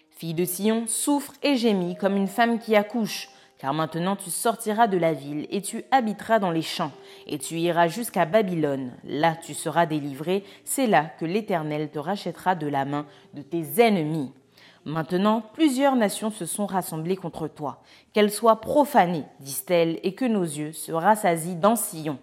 Fille 0.10 0.34
de 0.34 0.44
Sion, 0.44 0.84
souffre 0.88 1.34
et 1.44 1.56
gémis 1.56 1.96
comme 1.96 2.18
une 2.18 2.28
femme 2.28 2.60
qui 2.60 2.75
accouche, 2.75 3.30
car 3.58 3.74
maintenant 3.74 4.18
tu 4.18 4.30
sortiras 4.30 4.88
de 4.88 4.98
la 4.98 5.13
ville 5.13 5.48
et 5.50 5.62
tu 5.62 5.86
habiteras 5.92 6.40
dans 6.40 6.52
les 6.52 6.62
champs, 6.62 6.92
et 7.25 7.38
tu 7.38 7.56
iras 7.56 7.88
jusqu'à 7.88 8.25
Babylone. 8.25 8.92
Là 9.06 9.38
tu 9.42 9.54
seras 9.54 9.86
délivré, 9.86 10.44
c'est 10.66 10.88
là 10.88 11.06
que 11.06 11.25
l'Éternel 11.25 11.90
te 11.90 12.00
rachètera 12.00 12.56
de 12.56 12.68
la 12.68 12.84
main 12.84 13.06
de 13.34 13.42
tes 13.44 13.82
ennemis. 13.82 14.34
Maintenant, 14.84 15.42
plusieurs 15.54 15.96
nations 15.96 16.32
se 16.32 16.46
sont 16.46 16.66
rassemblées 16.66 17.16
contre 17.16 17.48
toi. 17.48 17.82
Qu'elles 18.12 18.30
soient 18.30 18.60
profanées, 18.60 19.24
disent-elles, 19.40 20.02
et 20.04 20.13
que 20.13 20.25
nos 20.25 20.44
yeux 20.44 20.74
se 20.74 20.92
rassasient 20.92 21.56
dans 21.56 21.78
Sion. 21.78 22.20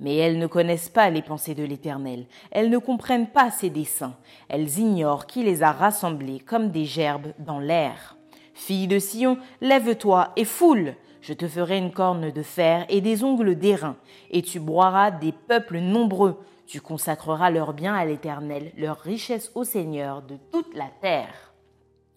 Mais 0.00 0.16
elles 0.16 0.38
ne 0.38 0.46
connaissent 0.46 0.88
pas 0.88 1.10
les 1.10 1.22
pensées 1.22 1.54
de 1.54 1.64
l'Éternel, 1.64 2.26
elles 2.50 2.70
ne 2.70 2.78
comprennent 2.78 3.28
pas 3.28 3.50
ses 3.50 3.70
desseins, 3.70 4.16
elles 4.48 4.78
ignorent 4.78 5.26
qui 5.26 5.42
les 5.42 5.62
a 5.62 5.72
rassemblées 5.72 6.38
comme 6.38 6.70
des 6.70 6.84
gerbes 6.84 7.32
dans 7.38 7.58
l'air. 7.58 8.16
Fille 8.54 8.88
de 8.88 8.98
Sion, 8.98 9.38
lève-toi 9.60 10.32
et 10.36 10.44
foule, 10.44 10.94
je 11.20 11.32
te 11.32 11.48
ferai 11.48 11.78
une 11.78 11.92
corne 11.92 12.30
de 12.30 12.42
fer 12.42 12.86
et 12.88 13.00
des 13.00 13.24
ongles 13.24 13.56
d'airain, 13.56 13.96
et 14.30 14.42
tu 14.42 14.60
broieras 14.60 15.10
des 15.10 15.32
peuples 15.32 15.78
nombreux, 15.78 16.38
tu 16.66 16.80
consacreras 16.80 17.50
leurs 17.50 17.72
biens 17.72 17.94
à 17.94 18.04
l'Éternel, 18.04 18.72
leurs 18.76 19.00
richesses 19.00 19.50
au 19.54 19.64
Seigneur 19.64 20.22
de 20.22 20.36
toute 20.52 20.74
la 20.74 20.88
terre. 21.00 21.52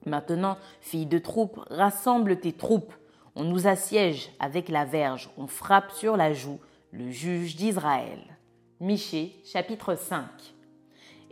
Maintenant, 0.05 0.57
fille 0.81 1.05
de 1.05 1.19
troupe, 1.19 1.59
rassemble 1.69 2.39
tes 2.39 2.53
troupes. 2.53 2.93
On 3.35 3.43
nous 3.43 3.67
assiège 3.67 4.31
avec 4.39 4.67
la 4.67 4.83
verge, 4.83 5.29
on 5.37 5.47
frappe 5.47 5.91
sur 5.91 6.17
la 6.17 6.33
joue, 6.33 6.59
le 6.91 7.09
juge 7.09 7.55
d'Israël. 7.55 8.19
Michée, 8.81 9.39
chapitre 9.45 9.95
5. 9.95 10.25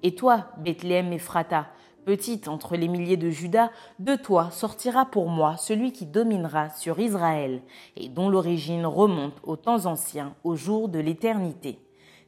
Et 0.04 0.16
toi, 0.16 0.46
Bethléem 0.58 1.12
Ephrata, 1.12 1.68
petite 2.06 2.48
entre 2.48 2.78
les 2.78 2.88
milliers 2.88 3.18
de 3.18 3.30
Judas, 3.30 3.70
de 4.00 4.16
toi 4.16 4.52
sortira 4.52 5.06
pour 5.06 5.28
moi 5.28 5.58
celui 5.58 5.92
qui 5.92 6.06
dominera 6.06 6.70
sur 6.70 6.98
Israël, 7.00 7.62
et 7.98 8.08
dont 8.08 8.30
l'origine 8.30 8.86
remonte 8.86 9.38
aux 9.44 9.58
temps 9.58 9.86
anciens, 9.86 10.34
au 10.46 10.56
jour 10.56 10.88
de 10.88 11.00
l'éternité. 11.00 11.80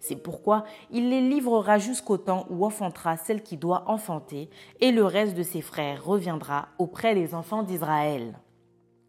C'est 0.02 0.18
pourquoi 0.18 0.66
il 0.92 1.10
les 1.10 1.22
livrera 1.22 1.78
jusqu'au 1.78 2.18
temps 2.18 2.46
où 2.50 2.66
enfantera 2.66 3.16
celle 3.16 3.44
qui 3.44 3.56
doit 3.56 3.86
enfanter, 3.88 4.50
et 4.82 4.92
le 4.92 5.06
reste 5.06 5.38
de 5.38 5.44
ses 5.44 5.62
frères 5.62 6.04
reviendra 6.04 6.68
auprès 6.80 7.16
des 7.16 7.34
enfants 7.34 7.64
d'Israël. 7.64 8.38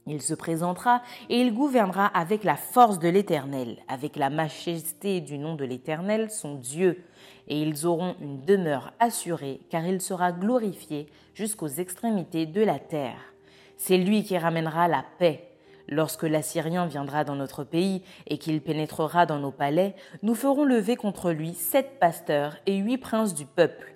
Il 0.06 0.21
se 0.21 0.35
présentera 0.35 1.00
et 1.28 1.40
il 1.40 1.54
gouvernera 1.54 2.06
avec 2.06 2.42
la 2.42 2.56
force 2.56 2.99
de 2.99 3.09
l'Éternel, 3.09 3.78
avec 3.87 4.16
la 4.16 4.30
majesté 4.30 5.21
du 5.21 5.38
nom 5.38 5.54
de 5.54 5.64
l'Éternel, 5.64 6.30
son 6.30 6.56
Dieu, 6.56 7.04
et 7.47 7.62
ils 7.62 7.87
auront 7.87 8.16
une 8.21 8.44
demeure 8.44 8.92
assurée, 8.99 9.61
car 9.71 9.87
il 9.87 10.00
sera 10.00 10.32
glorifié 10.32 11.06
jusqu'aux 11.35 11.68
extrémités 11.68 12.47
de 12.47 12.62
la 12.62 12.80
terre. 12.80 13.32
C'est 13.76 13.97
lui 13.97 14.25
qui 14.25 14.37
ramènera 14.37 14.88
la 14.88 15.04
paix. 15.18 15.49
Lorsque 15.88 16.23
l'Assyrien 16.23 16.87
viendra 16.87 17.25
dans 17.25 17.37
notre 17.37 17.64
pays 17.64 18.02
et 18.26 18.38
qu'il 18.38 18.61
pénétrera 18.61 19.26
dans 19.26 19.38
nos 19.38 19.50
palais, 19.50 19.94
nous 20.23 20.35
ferons 20.35 20.64
lever 20.64 20.97
contre 20.97 21.32
lui 21.32 21.54
sept 21.54 21.99
pasteurs 22.00 22.56
et 22.66 22.76
huit 22.76 22.99
princes 22.99 23.35
du 23.35 23.44
peuple. 23.44 23.91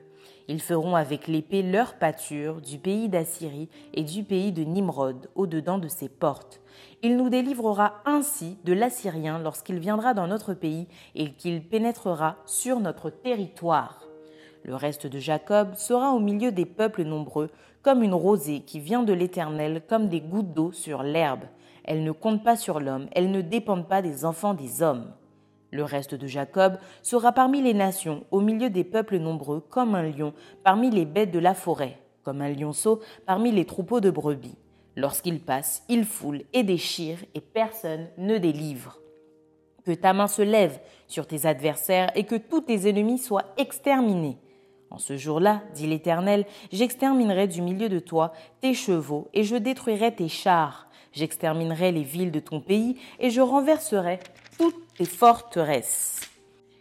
Ils 0.49 0.61
feront 0.61 0.95
avec 0.95 1.27
l'épée 1.27 1.63
leur 1.63 1.95
pâture 1.95 2.61
du 2.61 2.79
pays 2.79 3.09
d'Assyrie 3.09 3.69
et 3.95 4.05
du 4.05 4.23
pays 4.23 4.53
de 4.53 4.63
Nimrod 4.63 5.29
au-dedans 5.35 5.79
de 5.79 5.89
ses 5.89 6.09
portes. 6.09 6.61
Il 7.03 7.17
nous 7.17 7.29
délivrera 7.29 7.95
ainsi 8.05 8.57
de 8.65 8.73
l'Assyrien 8.73 9.41
lorsqu'il 9.41 9.79
viendra 9.79 10.15
dans 10.15 10.29
notre 10.29 10.55
pays 10.55 10.87
et 11.15 11.33
qu'il 11.33 11.67
pénétrera 11.67 12.37
sur 12.47 12.79
notre 12.79 13.11
territoire. 13.11 14.07
Le 14.63 14.75
reste 14.75 15.07
de 15.07 15.19
Jacob 15.19 15.75
sera 15.75 16.13
au 16.13 16.21
milieu 16.21 16.53
des 16.53 16.67
peuples 16.67 17.05
nombreux, 17.05 17.51
comme 17.83 18.03
une 18.03 18.15
rosée 18.15 18.61
qui 18.61 18.81
vient 18.81 19.03
de 19.03 19.13
l'Éternel, 19.13 19.83
comme 19.89 20.09
des 20.09 20.21
gouttes 20.21 20.53
d'eau 20.53 20.73
sur 20.73 21.03
l'herbe. 21.03 21.45
Elles 21.85 22.03
ne 22.03 22.11
comptent 22.13 22.43
pas 22.43 22.57
sur 22.57 22.81
l'homme, 22.81 23.07
elles 23.13 23.31
ne 23.31 23.43
dépendent 23.43 23.89
pas 23.89 24.03
des 24.03 24.25
enfants 24.25 24.55
des 24.55 24.83
hommes. 24.83 25.13
Le 25.71 25.85
reste 25.85 26.15
de 26.15 26.27
Jacob 26.27 26.79
sera 27.03 27.33
parmi 27.33 27.61
les 27.61 27.75
nations, 27.75 28.25
au 28.31 28.41
milieu 28.41 28.71
des 28.71 28.85
peuples 28.85 29.19
nombreux, 29.19 29.61
comme 29.61 29.95
un 29.95 30.09
lion 30.09 30.33
parmi 30.63 30.91
les 30.91 31.05
bêtes 31.05 31.33
de 31.33 31.39
la 31.39 31.55
forêt, 31.55 31.99
comme 32.23 32.41
un 32.41 32.51
lionceau 32.51 33.01
parmi 33.27 33.53
les 33.53 33.65
troupeaux 33.65 34.01
de 34.01 34.11
brebis. 34.11 34.57
Lorsqu'il 34.97 35.41
passe, 35.41 35.83
il 35.89 36.05
foule 36.05 36.43
et 36.53 36.63
déchire, 36.63 37.19
et 37.35 37.41
personne 37.41 38.09
ne 38.17 38.39
délivre. 38.39 38.99
Que 39.85 39.93
ta 39.93 40.13
main 40.13 40.27
se 40.27 40.43
lève 40.43 40.81
sur 41.07 41.27
tes 41.27 41.47
adversaires 41.47 42.11
et 42.15 42.25
que 42.25 42.37
tous 42.37 42.63
tes 42.63 42.89
ennemis 42.89 43.19
soient 43.19 43.55
exterminés. 43.57 44.39
En 44.91 44.99
ce 44.99 45.17
jour-là, 45.17 45.63
dit 45.75 45.87
l'Éternel, 45.87 46.47
j'exterminerai 46.73 47.49
du 47.49 47.61
milieu 47.61 47.89
de 47.89 47.99
toi 47.99 48.33
tes 48.61 48.73
chevaux 48.73 49.29
et 49.35 49.43
je 49.43 49.57
détruirai 49.57 50.15
tes 50.15 50.29
chars. 50.29 50.89
J'exterminerai 51.13 51.93
les 51.93 52.03
villes 52.03 52.31
de 52.31 52.41
ton 52.41 52.61
pays 52.61 52.97
et 53.21 53.31
je 53.31 53.41
renverserai 53.41 54.19
toutes 54.97 55.09
tes 55.09 55.17
forteresses. 55.17 56.21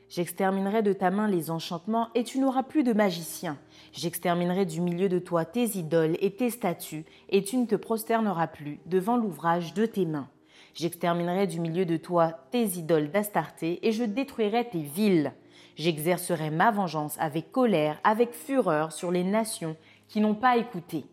J'exterminerai 0.10 0.82
de 0.82 0.94
ta 0.94 1.12
main 1.12 1.28
les 1.28 1.52
enchantements 1.52 2.10
et 2.16 2.24
tu 2.24 2.40
n'auras 2.40 2.64
plus 2.64 2.84
de 2.84 2.94
magiciens. 2.94 3.58
J'exterminerai 3.92 4.66
du 4.66 4.82
milieu 4.82 5.10
de 5.10 5.20
toi 5.20 5.46
tes 5.46 5.78
idoles 5.78 6.18
et 6.22 6.32
tes 6.32 6.50
statues 6.50 7.06
et 7.30 7.44
tu 7.44 7.58
ne 7.58 7.66
te 7.66 7.76
prosterneras 7.76 8.48
plus 8.48 8.80
devant 8.86 9.18
l'ouvrage 9.18 9.74
de 9.74 9.86
tes 9.86 10.06
mains. 10.06 10.30
J'exterminerai 10.74 11.48
du 11.48 11.60
milieu 11.60 11.86
de 11.86 11.98
toi 11.98 12.32
tes 12.52 12.66
idoles 12.78 13.12
d'Astarté 13.12 13.86
et 13.86 13.92
je 13.92 14.04
détruirai 14.04 14.68
tes 14.70 14.82
villes. 14.82 15.34
J'exercerai 15.76 16.50
ma 16.50 16.72
vengeance 16.72 17.18
avec 17.20 17.52
colère, 17.52 18.00
avec 18.04 18.34
fureur 18.34 18.92
sur 18.92 19.12
les 19.12 19.24
nations 19.24 19.76
qui 20.08 20.22
n'ont 20.22 20.36
pas 20.36 20.58
écouté. 20.58 21.06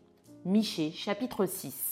Michée 0.45 0.93
chapitre 0.93 1.47
6. 1.47 1.92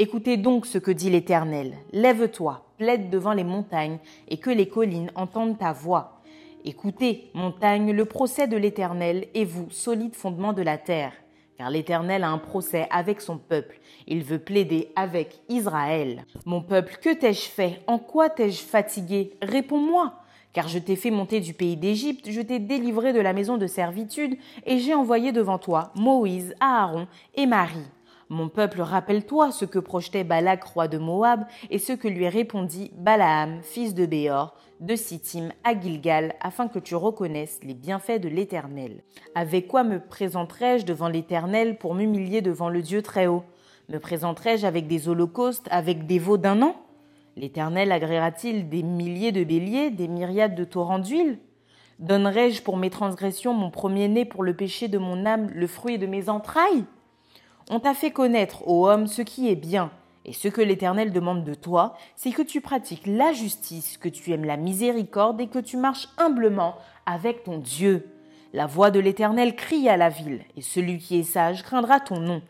Écoutez 0.00 0.36
donc 0.36 0.64
ce 0.64 0.78
que 0.78 0.92
dit 0.92 1.10
l'Éternel. 1.10 1.74
Lève-toi, 1.92 2.64
plaide 2.76 3.10
devant 3.10 3.32
les 3.32 3.42
montagnes, 3.42 3.98
et 4.28 4.36
que 4.36 4.48
les 4.48 4.68
collines 4.68 5.10
entendent 5.16 5.58
ta 5.58 5.72
voix. 5.72 6.20
Écoutez, 6.64 7.32
montagne, 7.34 7.90
le 7.90 8.04
procès 8.04 8.46
de 8.46 8.56
l'Éternel, 8.56 9.26
et 9.34 9.44
vous, 9.44 9.68
solide 9.70 10.14
fondement 10.14 10.52
de 10.52 10.62
la 10.62 10.78
terre. 10.78 11.14
Car 11.56 11.70
l'Éternel 11.70 12.22
a 12.22 12.28
un 12.28 12.38
procès 12.38 12.86
avec 12.92 13.20
son 13.20 13.38
peuple. 13.38 13.80
Il 14.06 14.22
veut 14.22 14.38
plaider 14.38 14.92
avec 14.94 15.40
Israël. 15.48 16.24
Mon 16.46 16.62
peuple, 16.62 16.98
que 17.02 17.12
t'ai-je 17.12 17.48
fait? 17.48 17.80
En 17.88 17.98
quoi 17.98 18.30
t'ai-je 18.30 18.62
fatigué? 18.62 19.32
Réponds-moi. 19.42 20.12
Car 20.52 20.68
je 20.68 20.78
t'ai 20.78 20.94
fait 20.94 21.10
monter 21.10 21.40
du 21.40 21.54
pays 21.54 21.76
d'Égypte, 21.76 22.30
je 22.30 22.40
t'ai 22.40 22.60
délivré 22.60 23.12
de 23.12 23.20
la 23.20 23.32
maison 23.32 23.56
de 23.56 23.66
servitude, 23.66 24.36
et 24.64 24.78
j'ai 24.78 24.94
envoyé 24.94 25.32
devant 25.32 25.58
toi 25.58 25.90
Moïse, 25.96 26.54
Aaron 26.60 27.08
et 27.34 27.46
Marie. 27.46 27.82
Mon 28.30 28.50
peuple, 28.50 28.82
rappelle-toi 28.82 29.52
ce 29.52 29.64
que 29.64 29.78
projetait 29.78 30.22
Balak, 30.22 30.62
roi 30.62 30.86
de 30.86 30.98
Moab, 30.98 31.46
et 31.70 31.78
ce 31.78 31.94
que 31.94 32.08
lui 32.08 32.28
répondit 32.28 32.90
Balaam, 32.94 33.60
fils 33.62 33.94
de 33.94 34.04
Béor, 34.04 34.54
de 34.80 34.96
Sittim 34.96 35.48
à 35.64 35.78
Gilgal, 35.78 36.34
afin 36.42 36.68
que 36.68 36.78
tu 36.78 36.94
reconnaisses 36.94 37.60
les 37.62 37.72
bienfaits 37.72 38.20
de 38.20 38.28
l'Éternel. 38.28 39.02
Avec 39.34 39.66
quoi 39.66 39.82
me 39.82 39.98
présenterai-je 39.98 40.84
devant 40.84 41.08
l'Éternel 41.08 41.78
pour 41.78 41.94
m'humilier 41.94 42.42
devant 42.42 42.68
le 42.68 42.82
Dieu 42.82 43.00
très 43.00 43.26
haut 43.26 43.44
Me 43.88 43.98
présenterai-je 43.98 44.66
avec 44.66 44.86
des 44.86 45.08
holocaustes, 45.08 45.66
avec 45.70 46.04
des 46.06 46.18
veaux 46.18 46.36
d'un 46.36 46.60
an? 46.60 46.76
L'Éternel 47.34 47.90
agréera-t-il 47.92 48.68
des 48.68 48.82
milliers 48.82 49.32
de 49.32 49.42
béliers, 49.42 49.90
des 49.90 50.08
myriades 50.08 50.54
de 50.54 50.64
torrents 50.64 50.98
d'huile? 50.98 51.38
Donnerai-je 51.98 52.62
pour 52.62 52.76
mes 52.76 52.90
transgressions 52.90 53.54
mon 53.54 53.70
premier-né, 53.70 54.26
pour 54.26 54.42
le 54.42 54.54
péché 54.54 54.88
de 54.88 54.98
mon 54.98 55.24
âme, 55.24 55.48
le 55.54 55.66
fruit 55.66 55.96
de 55.96 56.06
mes 56.06 56.28
entrailles? 56.28 56.84
On 57.70 57.80
t'a 57.80 57.94
fait 57.94 58.10
connaître, 58.10 58.66
ô 58.66 58.88
homme, 58.88 59.06
ce 59.06 59.22
qui 59.22 59.48
est 59.48 59.56
bien. 59.56 59.90
Et 60.24 60.32
ce 60.32 60.48
que 60.48 60.60
l'Éternel 60.60 61.12
demande 61.12 61.44
de 61.44 61.54
toi, 61.54 61.94
c'est 62.14 62.32
que 62.32 62.42
tu 62.42 62.60
pratiques 62.60 63.06
la 63.06 63.32
justice, 63.32 63.96
que 63.96 64.08
tu 64.08 64.32
aimes 64.32 64.44
la 64.44 64.56
miséricorde 64.56 65.40
et 65.40 65.46
que 65.46 65.58
tu 65.58 65.76
marches 65.76 66.08
humblement 66.18 66.74
avec 67.06 67.44
ton 67.44 67.58
Dieu. 67.58 68.08
La 68.52 68.66
voix 68.66 68.90
de 68.90 69.00
l'Éternel 69.00 69.56
crie 69.56 69.88
à 69.88 69.96
la 69.96 70.08
ville, 70.08 70.42
et 70.56 70.62
celui 70.62 70.98
qui 70.98 71.18
est 71.18 71.22
sage 71.22 71.62
craindra 71.62 72.00
ton 72.00 72.20
nom. 72.20 72.42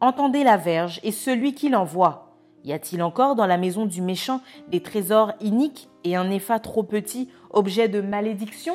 Entendez 0.00 0.44
la 0.44 0.56
verge 0.56 1.00
et 1.02 1.12
celui 1.12 1.54
qui 1.54 1.68
l'envoie. 1.68 2.34
Y 2.64 2.72
a-t-il 2.72 3.02
encore 3.02 3.36
dans 3.36 3.46
la 3.46 3.56
maison 3.58 3.86
du 3.86 4.02
méchant 4.02 4.40
des 4.68 4.82
trésors 4.82 5.32
iniques 5.40 5.88
et 6.04 6.16
un 6.16 6.30
épha 6.30 6.58
trop 6.58 6.82
petit, 6.82 7.30
objet 7.50 7.88
de 7.88 8.00
malédiction? 8.00 8.74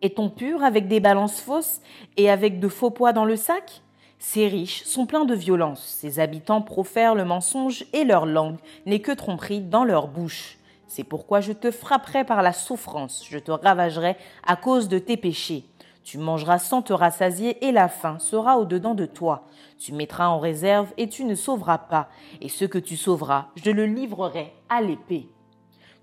Est-on 0.00 0.30
pur 0.30 0.64
avec 0.64 0.88
des 0.88 1.00
balances 1.00 1.40
fausses 1.40 1.80
et 2.16 2.30
avec 2.30 2.60
de 2.60 2.68
faux 2.68 2.90
poids 2.90 3.12
dans 3.12 3.24
le 3.24 3.36
sac? 3.36 3.81
Ces 4.24 4.46
riches 4.46 4.84
sont 4.84 5.04
pleins 5.04 5.24
de 5.24 5.34
violence, 5.34 5.82
ces 5.82 6.20
habitants 6.20 6.62
profèrent 6.62 7.16
le 7.16 7.24
mensonge 7.24 7.84
et 7.92 8.04
leur 8.04 8.24
langue 8.24 8.56
n'est 8.86 9.00
que 9.00 9.10
tromperie 9.10 9.60
dans 9.60 9.82
leur 9.82 10.06
bouche. 10.06 10.58
C'est 10.86 11.02
pourquoi 11.02 11.40
je 11.40 11.52
te 11.52 11.72
frapperai 11.72 12.22
par 12.22 12.40
la 12.40 12.52
souffrance, 12.52 13.26
je 13.28 13.38
te 13.38 13.50
ravagerai 13.50 14.16
à 14.46 14.54
cause 14.54 14.88
de 14.88 15.00
tes 15.00 15.16
péchés. 15.16 15.64
Tu 16.04 16.18
mangeras 16.18 16.60
sans 16.60 16.82
te 16.82 16.92
rassasier 16.92 17.66
et 17.66 17.72
la 17.72 17.88
faim 17.88 18.20
sera 18.20 18.58
au-dedans 18.58 18.94
de 18.94 19.06
toi. 19.06 19.48
Tu 19.76 19.92
mettras 19.92 20.28
en 20.28 20.38
réserve 20.38 20.92
et 20.96 21.08
tu 21.08 21.24
ne 21.24 21.34
sauveras 21.34 21.78
pas, 21.78 22.08
et 22.40 22.48
ce 22.48 22.64
que 22.64 22.78
tu 22.78 22.96
sauveras, 22.96 23.48
je 23.56 23.72
le 23.72 23.86
livrerai 23.86 24.54
à 24.68 24.82
l'épée. 24.82 25.28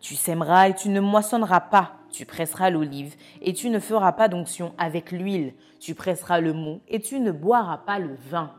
Tu 0.01 0.15
sèmeras 0.15 0.67
et 0.67 0.75
tu 0.75 0.89
ne 0.89 0.99
moissonneras 0.99 1.61
pas. 1.61 1.98
Tu 2.11 2.25
presseras 2.25 2.69
l'olive 2.69 3.15
et 3.41 3.53
tu 3.53 3.69
ne 3.69 3.79
feras 3.79 4.13
pas 4.13 4.27
d'onction 4.27 4.73
avec 4.77 5.11
l'huile. 5.11 5.53
Tu 5.79 5.95
presseras 5.95 6.39
le 6.39 6.53
mou 6.53 6.81
et 6.87 6.99
tu 6.99 7.19
ne 7.19 7.31
boiras 7.31 7.77
pas 7.77 7.99
le 7.99 8.15
vin. 8.29 8.51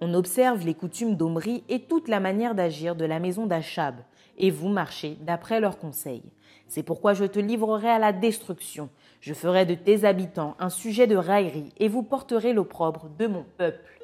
On 0.00 0.14
observe 0.14 0.64
les 0.64 0.74
coutumes 0.74 1.16
d'Omri 1.16 1.64
et 1.68 1.80
toute 1.80 2.08
la 2.08 2.20
manière 2.20 2.54
d'agir 2.54 2.94
de 2.94 3.04
la 3.04 3.18
maison 3.18 3.46
d'Achab, 3.46 3.96
et 4.36 4.50
vous 4.50 4.68
marchez 4.68 5.16
d'après 5.22 5.58
leurs 5.58 5.78
conseils. 5.78 6.22
C'est 6.68 6.84
pourquoi 6.84 7.14
je 7.14 7.24
te 7.24 7.40
livrerai 7.40 7.88
à 7.88 7.98
la 7.98 8.12
destruction. 8.12 8.90
Je 9.20 9.34
ferai 9.34 9.66
de 9.66 9.74
tes 9.74 10.04
habitants 10.04 10.54
un 10.60 10.68
sujet 10.68 11.08
de 11.08 11.16
raillerie, 11.16 11.72
et 11.78 11.88
vous 11.88 12.04
porterez 12.04 12.52
l'opprobre 12.52 13.08
de 13.18 13.26
mon 13.26 13.44
peuple. 13.56 14.00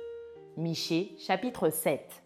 Michée, 0.56 1.14
chapitre 1.18 1.70
7. 1.70 2.22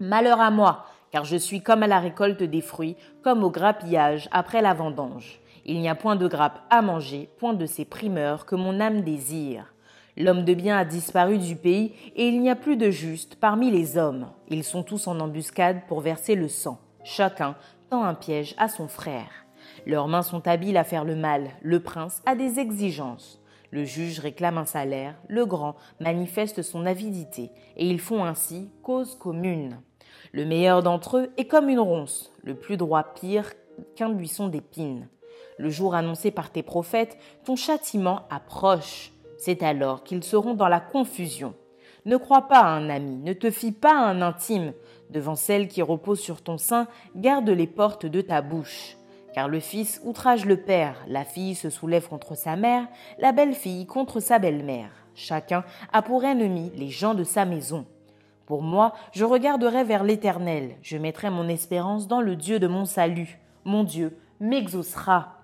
Malheur 0.00 0.40
à 0.40 0.50
moi, 0.50 0.86
car 1.10 1.24
je 1.24 1.36
suis 1.36 1.62
comme 1.62 1.82
à 1.82 1.86
la 1.86 2.00
récolte 2.00 2.42
des 2.42 2.60
fruits, 2.62 2.96
comme 3.22 3.44
au 3.44 3.50
grappillage 3.50 4.28
après 4.32 4.62
la 4.62 4.72
vendange. 4.72 5.40
Il 5.68 5.80
n'y 5.80 5.88
a 5.88 5.96
point 5.96 6.14
de 6.14 6.28
grappe 6.28 6.60
à 6.70 6.80
manger, 6.80 7.28
point 7.38 7.52
de 7.52 7.66
ces 7.66 7.84
primeurs 7.84 8.46
que 8.46 8.54
mon 8.54 8.78
âme 8.78 9.00
désire. 9.00 9.74
L'homme 10.16 10.44
de 10.44 10.54
bien 10.54 10.78
a 10.78 10.84
disparu 10.84 11.38
du 11.38 11.56
pays, 11.56 11.92
et 12.14 12.28
il 12.28 12.40
n'y 12.40 12.50
a 12.50 12.54
plus 12.54 12.76
de 12.76 12.90
juste 12.90 13.34
parmi 13.34 13.72
les 13.72 13.98
hommes. 13.98 14.28
Ils 14.46 14.62
sont 14.62 14.84
tous 14.84 15.08
en 15.08 15.18
embuscade 15.18 15.80
pour 15.88 16.02
verser 16.02 16.36
le 16.36 16.46
sang. 16.46 16.78
Chacun 17.02 17.56
tend 17.90 18.04
un 18.04 18.14
piège 18.14 18.54
à 18.58 18.68
son 18.68 18.86
frère. 18.86 19.28
Leurs 19.86 20.06
mains 20.06 20.22
sont 20.22 20.46
habiles 20.46 20.76
à 20.76 20.84
faire 20.84 21.04
le 21.04 21.16
mal. 21.16 21.48
Le 21.62 21.80
prince 21.80 22.22
a 22.26 22.36
des 22.36 22.60
exigences. 22.60 23.42
Le 23.72 23.82
juge 23.82 24.20
réclame 24.20 24.58
un 24.58 24.66
salaire, 24.66 25.16
le 25.26 25.46
grand 25.46 25.74
manifeste 25.98 26.62
son 26.62 26.86
avidité, 26.86 27.50
et 27.76 27.90
ils 27.90 28.00
font 28.00 28.24
ainsi 28.24 28.70
cause 28.84 29.16
commune. 29.16 29.80
Le 30.30 30.44
meilleur 30.44 30.84
d'entre 30.84 31.18
eux 31.18 31.32
est 31.36 31.46
comme 31.46 31.68
une 31.68 31.80
ronce, 31.80 32.32
le 32.44 32.54
plus 32.54 32.76
droit 32.76 33.02
pire 33.02 33.52
qu'un 33.96 34.10
buisson 34.10 34.46
d'épines. 34.46 35.08
Le 35.58 35.70
jour 35.70 35.94
annoncé 35.94 36.30
par 36.30 36.50
tes 36.50 36.62
prophètes, 36.62 37.16
ton 37.44 37.56
châtiment 37.56 38.22
approche. 38.30 39.12
C'est 39.38 39.62
alors 39.62 40.04
qu'ils 40.04 40.24
seront 40.24 40.54
dans 40.54 40.68
la 40.68 40.80
confusion. 40.80 41.54
Ne 42.04 42.16
crois 42.16 42.48
pas 42.48 42.60
à 42.60 42.68
un 42.68 42.88
ami, 42.88 43.16
ne 43.16 43.32
te 43.32 43.50
fie 43.50 43.72
pas 43.72 43.98
à 43.98 44.06
un 44.06 44.22
intime. 44.22 44.72
Devant 45.10 45.34
celle 45.34 45.68
qui 45.68 45.82
repose 45.82 46.20
sur 46.20 46.42
ton 46.42 46.58
sein, 46.58 46.86
garde 47.16 47.48
les 47.48 47.66
portes 47.66 48.06
de 48.06 48.20
ta 48.20 48.42
bouche. 48.42 48.96
Car 49.34 49.48
le 49.48 49.60
fils 49.60 50.00
outrage 50.04 50.46
le 50.46 50.56
père, 50.56 51.04
la 51.08 51.24
fille 51.24 51.54
se 51.54 51.68
soulève 51.68 52.08
contre 52.08 52.36
sa 52.36 52.56
mère, 52.56 52.86
la 53.18 53.32
belle-fille 53.32 53.86
contre 53.86 54.20
sa 54.20 54.38
belle-mère. 54.38 54.90
Chacun 55.14 55.64
a 55.92 56.02
pour 56.02 56.24
ennemi 56.24 56.70
les 56.76 56.90
gens 56.90 57.14
de 57.14 57.24
sa 57.24 57.44
maison. 57.44 57.86
Pour 58.46 58.62
moi, 58.62 58.92
je 59.12 59.24
regarderai 59.24 59.82
vers 59.82 60.04
l'Éternel, 60.04 60.76
je 60.82 60.96
mettrai 60.96 61.30
mon 61.30 61.48
espérance 61.48 62.06
dans 62.06 62.20
le 62.20 62.36
Dieu 62.36 62.60
de 62.60 62.68
mon 62.68 62.84
salut. 62.84 63.40
Mon 63.64 63.82
Dieu 63.82 64.16
m'exaucera. 64.38 65.35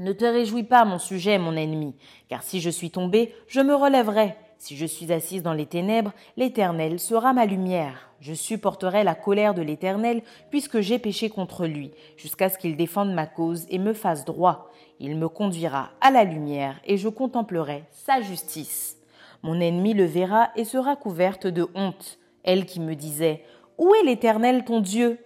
Ne 0.00 0.14
te 0.14 0.24
réjouis 0.24 0.62
pas, 0.62 0.86
mon 0.86 0.98
sujet, 0.98 1.36
mon 1.36 1.54
ennemi, 1.54 1.94
car 2.30 2.42
si 2.42 2.62
je 2.62 2.70
suis 2.70 2.90
tombé, 2.90 3.34
je 3.48 3.60
me 3.60 3.74
relèverai. 3.74 4.34
Si 4.56 4.74
je 4.74 4.86
suis 4.86 5.12
assise 5.12 5.42
dans 5.42 5.52
les 5.52 5.66
ténèbres, 5.66 6.14
l'Éternel 6.38 6.98
sera 6.98 7.34
ma 7.34 7.44
lumière. 7.44 8.10
Je 8.18 8.32
supporterai 8.32 9.04
la 9.04 9.14
colère 9.14 9.52
de 9.52 9.60
l'Éternel, 9.60 10.22
puisque 10.50 10.80
j'ai 10.80 10.98
péché 10.98 11.28
contre 11.28 11.66
lui, 11.66 11.90
jusqu'à 12.16 12.48
ce 12.48 12.56
qu'il 12.56 12.78
défende 12.78 13.12
ma 13.12 13.26
cause 13.26 13.66
et 13.68 13.78
me 13.78 13.92
fasse 13.92 14.24
droit. 14.24 14.70
Il 15.00 15.18
me 15.18 15.28
conduira 15.28 15.90
à 16.00 16.10
la 16.10 16.24
lumière, 16.24 16.80
et 16.86 16.96
je 16.96 17.10
contemplerai 17.10 17.84
sa 17.90 18.22
justice. 18.22 18.96
Mon 19.42 19.60
ennemi 19.60 19.92
le 19.92 20.06
verra 20.06 20.48
et 20.56 20.64
sera 20.64 20.96
couverte 20.96 21.46
de 21.46 21.68
honte. 21.74 22.18
Elle 22.42 22.64
qui 22.64 22.80
me 22.80 22.94
disait 22.94 23.44
Où 23.76 23.94
est 23.96 24.04
l'Éternel 24.04 24.64
ton 24.64 24.80
Dieu? 24.80 25.18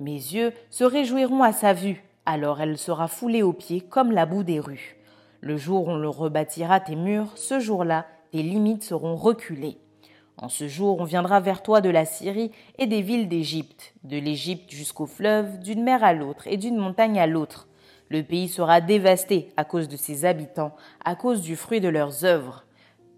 Mes 0.00 0.14
yeux 0.14 0.54
se 0.70 0.84
réjouiront 0.84 1.42
à 1.42 1.52
sa 1.52 1.74
vue. 1.74 2.02
Alors 2.24 2.60
elle 2.60 2.78
sera 2.78 3.08
foulée 3.08 3.42
aux 3.42 3.52
pieds 3.52 3.80
comme 3.80 4.12
la 4.12 4.26
boue 4.26 4.44
des 4.44 4.60
rues. 4.60 4.96
Le 5.40 5.56
jour 5.56 5.88
où 5.88 5.90
on 5.90 5.96
le 5.96 6.08
rebâtira 6.08 6.78
tes 6.78 6.94
murs, 6.94 7.32
ce 7.36 7.58
jour-là, 7.58 8.06
tes 8.30 8.42
limites 8.42 8.84
seront 8.84 9.16
reculées. 9.16 9.78
En 10.36 10.48
ce 10.48 10.68
jour, 10.68 11.00
on 11.00 11.04
viendra 11.04 11.40
vers 11.40 11.62
toi 11.62 11.80
de 11.80 11.90
la 11.90 12.04
Syrie 12.04 12.52
et 12.78 12.86
des 12.86 13.02
villes 13.02 13.28
d'Égypte, 13.28 13.94
de 14.04 14.18
l'Égypte 14.18 14.70
jusqu'au 14.70 15.06
fleuve, 15.06 15.58
d'une 15.58 15.82
mer 15.82 16.04
à 16.04 16.12
l'autre 16.12 16.46
et 16.46 16.56
d'une 16.56 16.76
montagne 16.76 17.18
à 17.18 17.26
l'autre. 17.26 17.68
Le 18.08 18.22
pays 18.22 18.48
sera 18.48 18.80
dévasté 18.80 19.48
à 19.56 19.64
cause 19.64 19.88
de 19.88 19.96
ses 19.96 20.24
habitants, 20.24 20.76
à 21.04 21.16
cause 21.16 21.42
du 21.42 21.56
fruit 21.56 21.80
de 21.80 21.88
leurs 21.88 22.24
œuvres. 22.24 22.64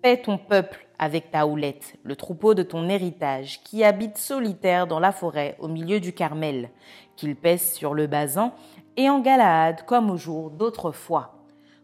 Paie 0.00 0.22
ton 0.22 0.38
peuple 0.38 0.86
avec 0.98 1.30
ta 1.30 1.46
houlette, 1.46 1.96
le 2.04 2.16
troupeau 2.16 2.54
de 2.54 2.62
ton 2.62 2.88
héritage, 2.88 3.62
qui 3.64 3.84
habite 3.84 4.18
solitaire 4.18 4.86
dans 4.86 5.00
la 5.00 5.12
forêt 5.12 5.56
au 5.58 5.68
milieu 5.68 6.00
du 6.00 6.12
Carmel, 6.12 6.70
qu'il 7.16 7.36
pèse 7.36 7.72
sur 7.72 7.94
le 7.94 8.06
basan 8.06 8.54
et 8.96 9.10
en 9.10 9.20
Galaad 9.20 9.84
comme 9.84 10.10
au 10.10 10.16
jour 10.16 10.50
d'autrefois. 10.50 11.34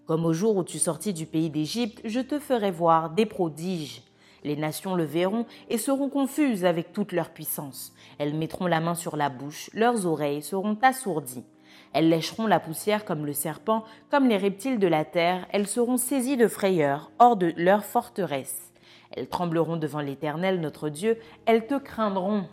Comme 0.07 0.25
au 0.25 0.33
jour 0.33 0.57
où 0.57 0.65
tu 0.65 0.79
sortis 0.79 1.13
du 1.13 1.27
pays 1.27 1.51
d'Égypte, 1.51 2.01
je 2.05 2.21
te 2.21 2.39
ferai 2.39 2.71
voir 2.71 3.11
des 3.11 3.27
prodiges. 3.27 4.03
Les 4.43 4.57
nations 4.57 4.95
le 4.95 5.05
verront 5.05 5.47
et 5.69 5.79
seront 5.79 6.09
confuses 6.09 6.65
avec 6.65 6.93
toute 6.93 7.13
leur 7.13 7.31
puissance. 7.31 7.93
Elles 8.19 8.35
mettront 8.35 8.67
la 8.67 8.81
main 8.81 8.95
sur 8.95 9.17
la 9.17 9.29
bouche, 9.29 9.71
leurs 9.75 10.07
oreilles 10.07 10.43
seront 10.43 10.79
assourdies. 10.83 11.45
Elles 11.93 12.09
lécheront 12.09 12.47
la 12.47 12.61
poussière 12.61 13.05
comme 13.05 13.27
le 13.27 13.33
serpent, 13.33 13.85
comme 14.11 14.29
les 14.29 14.37
reptiles 14.37 14.79
de 14.79 14.87
la 14.87 15.05
terre, 15.05 15.47
elles 15.53 15.67
seront 15.67 15.97
saisies 15.97 16.37
de 16.37 16.49
frayeur 16.49 17.11
hors 17.19 17.37
de 17.37 17.53
leur 17.57 17.85
forteresse. 17.85 18.73
Elles 19.11 19.29
trembleront 19.29 19.77
devant 19.77 20.01
l'Éternel 20.01 20.61
notre 20.61 20.89
Dieu, 20.89 21.19
elles 21.47 21.67
te 21.67 21.79
craindront. 21.79 22.47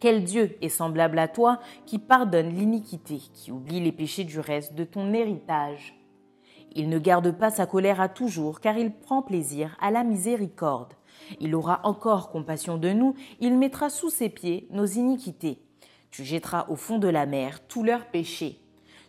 Quel 0.00 0.22
Dieu 0.22 0.56
est 0.62 0.68
semblable 0.68 1.18
à 1.18 1.26
toi 1.26 1.58
qui 1.84 1.98
pardonne 1.98 2.50
l'iniquité, 2.50 3.20
qui 3.34 3.50
oublie 3.50 3.80
les 3.80 3.90
péchés 3.90 4.24
du 4.24 4.38
reste 4.38 4.74
de 4.74 4.84
ton 4.84 5.12
héritage? 5.12 5.98
Il 6.72 6.88
ne 6.88 6.98
garde 6.98 7.32
pas 7.32 7.50
sa 7.50 7.66
colère 7.66 8.00
à 8.00 8.08
toujours, 8.08 8.60
car 8.60 8.78
il 8.78 8.92
prend 8.92 9.22
plaisir 9.22 9.76
à 9.80 9.90
la 9.90 10.04
miséricorde. 10.04 10.92
Il 11.40 11.54
aura 11.56 11.80
encore 11.82 12.30
compassion 12.30 12.78
de 12.78 12.90
nous, 12.90 13.14
il 13.40 13.58
mettra 13.58 13.90
sous 13.90 14.10
ses 14.10 14.28
pieds 14.28 14.68
nos 14.70 14.84
iniquités. 14.84 15.58
Tu 16.10 16.24
jetteras 16.24 16.66
au 16.68 16.76
fond 16.76 16.98
de 16.98 17.08
la 17.08 17.26
mer 17.26 17.66
tous 17.66 17.82
leurs 17.82 18.06
péchés. 18.06 18.60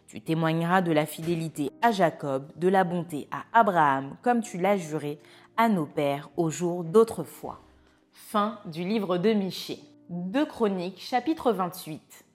Tu 0.07 0.21
témoigneras 0.21 0.81
de 0.81 0.91
la 0.91 1.05
fidélité 1.05 1.69
à 1.83 1.91
Jacob, 1.91 2.51
de 2.55 2.67
la 2.67 2.83
bonté 2.83 3.27
à 3.29 3.43
Abraham, 3.53 4.15
comme 4.23 4.41
tu 4.41 4.57
l'as 4.57 4.77
juré 4.77 5.19
à 5.55 5.69
nos 5.69 5.85
pères 5.85 6.31
au 6.35 6.49
jour 6.49 6.83
d'autrefois. 6.83 7.61
Fin 8.11 8.57
du 8.65 8.83
livre 8.83 9.19
de 9.19 9.33
Michée. 9.33 9.88
2 10.11 10.43
Chroniques, 10.47 10.99
chapitre 10.99 11.51
28. 11.51 12.25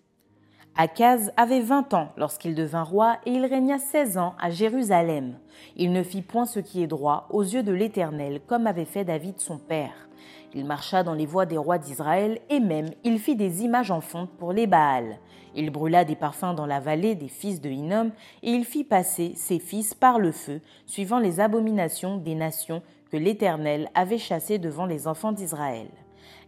Akaz 0.77 1.33
avait 1.37 1.59
vingt 1.59 1.93
ans 1.93 2.13
lorsqu'il 2.17 2.55
devint 2.55 2.85
roi 2.85 3.17
et 3.27 3.33
il 3.33 3.45
régna 3.45 3.81
seize 3.81 4.17
ans 4.17 4.37
à 4.41 4.51
Jérusalem. 4.51 5.41
Il 5.75 5.91
ne 5.91 6.05
fit 6.05 6.23
point 6.23 6.45
ce 6.45 6.61
qui 6.61 6.85
est 6.85 6.87
droit 6.87 7.27
aux 7.31 7.43
yeux 7.43 7.65
de 7.65 7.73
l'Éternel, 7.73 8.41
comme 8.47 8.69
avait 8.69 8.85
fait 8.85 9.03
David 9.03 9.41
son 9.41 9.59
père. 9.59 10.09
Il 10.55 10.67
marcha 10.67 11.03
dans 11.03 11.15
les 11.15 11.27
voies 11.27 11.47
des 11.47 11.57
rois 11.57 11.79
d'Israël 11.79 12.39
et 12.49 12.61
même 12.61 12.91
il 13.03 13.19
fit 13.19 13.35
des 13.35 13.65
images 13.65 13.91
en 13.91 14.01
fonte 14.01 14.31
pour 14.39 14.53
les 14.53 14.69
Baals. 14.69 15.19
Il 15.57 15.71
brûla 15.71 16.05
des 16.05 16.15
parfums 16.15 16.55
dans 16.55 16.67
la 16.67 16.79
vallée 16.79 17.17
des 17.17 17.27
fils 17.27 17.61
de 17.61 17.71
Hinnom 17.71 18.13
et 18.45 18.53
il 18.53 18.65
fit 18.65 18.85
passer 18.85 19.33
ses 19.35 19.59
fils 19.59 19.95
par 19.95 20.21
le 20.21 20.31
feu, 20.31 20.61
suivant 20.87 21.19
les 21.19 21.41
abominations 21.41 22.19
des 22.19 22.37
nations 22.37 22.83
que 23.11 23.17
l'Éternel 23.17 23.91
avait 23.97 24.19
chassées 24.19 24.61
devant 24.61 24.87
les 24.87 25.09
enfants 25.09 25.33
d'Israël. 25.33 25.89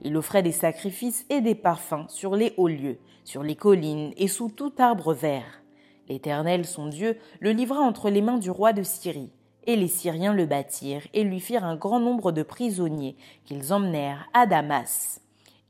Il 0.02 0.16
offrait 0.16 0.42
des 0.42 0.52
sacrifices 0.52 1.26
et 1.30 1.40
des 1.40 1.54
parfums 1.54 2.06
sur 2.08 2.36
les 2.36 2.54
hauts 2.56 2.68
lieux 2.68 2.98
sur 3.26 3.42
les 3.42 3.56
collines 3.56 4.12
et 4.16 4.28
sous 4.28 4.48
tout 4.48 4.72
arbre 4.78 5.12
vert. 5.12 5.62
L'Éternel, 6.08 6.64
son 6.64 6.86
Dieu, 6.86 7.18
le 7.40 7.50
livra 7.50 7.80
entre 7.80 8.08
les 8.08 8.22
mains 8.22 8.38
du 8.38 8.50
roi 8.50 8.72
de 8.72 8.84
Syrie. 8.84 9.32
Et 9.64 9.74
les 9.74 9.88
Syriens 9.88 10.32
le 10.32 10.46
battirent 10.46 11.06
et 11.12 11.24
lui 11.24 11.40
firent 11.40 11.64
un 11.64 11.74
grand 11.74 11.98
nombre 11.98 12.30
de 12.30 12.44
prisonniers 12.44 13.16
qu'ils 13.44 13.72
emmenèrent 13.72 14.28
à 14.32 14.46
Damas. 14.46 15.20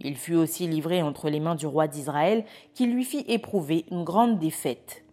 Il 0.01 0.17
fut 0.17 0.35
aussi 0.35 0.69
livré 0.69 1.01
entre 1.01 1.31
les 1.31 1.41
mains 1.41 1.55
du 1.55 1.67
roi 1.67 1.89
d'Israël, 1.89 2.45
qui 2.75 2.87
lui 2.87 3.05
fit 3.05 3.25
éprouver 3.27 3.87
une 3.91 4.05
grande 4.05 4.39
défaite. 4.39 5.06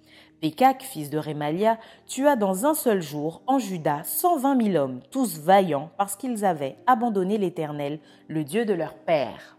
Pécac, 0.44 0.84
fils 0.84 1.10
de 1.10 1.18
Rémalia, 1.18 1.80
tua 2.06 2.36
dans 2.36 2.66
un 2.66 2.74
seul 2.74 3.02
jour 3.02 3.42
en 3.48 3.60
Juda 3.60 4.04
cent 4.04 4.38
vingt 4.38 4.56
mille 4.56 4.76
hommes, 4.76 5.00
tous 5.10 5.40
vaillants 5.40 5.90
parce 5.98 6.18
qu'ils 6.18 6.44
avaient 6.44 6.76
abandonné 6.86 7.38
l'Éternel, 7.38 8.02
le 8.28 8.44
Dieu 8.44 8.66
de 8.66 8.74
leur 8.74 8.96
père. 8.96 9.58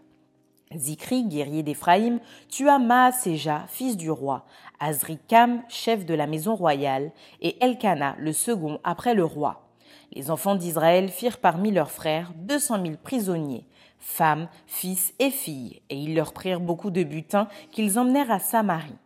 Zikri, 0.75 1.23
guerrier 1.23 1.63
d'Éphraïm, 1.63 2.19
tua 2.49 2.77
Maaséja, 2.77 3.65
fils 3.67 3.97
du 3.97 4.11
roi, 4.11 4.45
Azrikam, 4.79 5.63
chef 5.69 6.05
de 6.05 6.13
la 6.13 6.27
maison 6.27 6.53
royale, 6.53 7.11
et 7.41 7.57
Elkana, 7.65 8.15
le 8.19 8.31
second 8.31 8.79
après 8.83 9.15
le 9.15 9.25
roi. 9.25 9.67
Les 10.13 10.29
enfants 10.29 10.53
d'Israël 10.53 11.09
firent 11.09 11.39
parmi 11.39 11.71
leurs 11.71 11.89
frères 11.89 12.31
deux 12.35 12.59
cent 12.59 12.77
mille 12.77 12.97
prisonniers, 12.97 13.65
femmes, 13.97 14.47
fils 14.67 15.15
et 15.17 15.31
filles, 15.31 15.81
et 15.89 15.97
ils 15.97 16.13
leur 16.13 16.31
prirent 16.31 16.59
beaucoup 16.59 16.91
de 16.91 17.01
butin 17.01 17.47
qu'ils 17.71 17.97
emmenèrent 17.97 18.29
à 18.29 18.37
Samarie. 18.37 18.99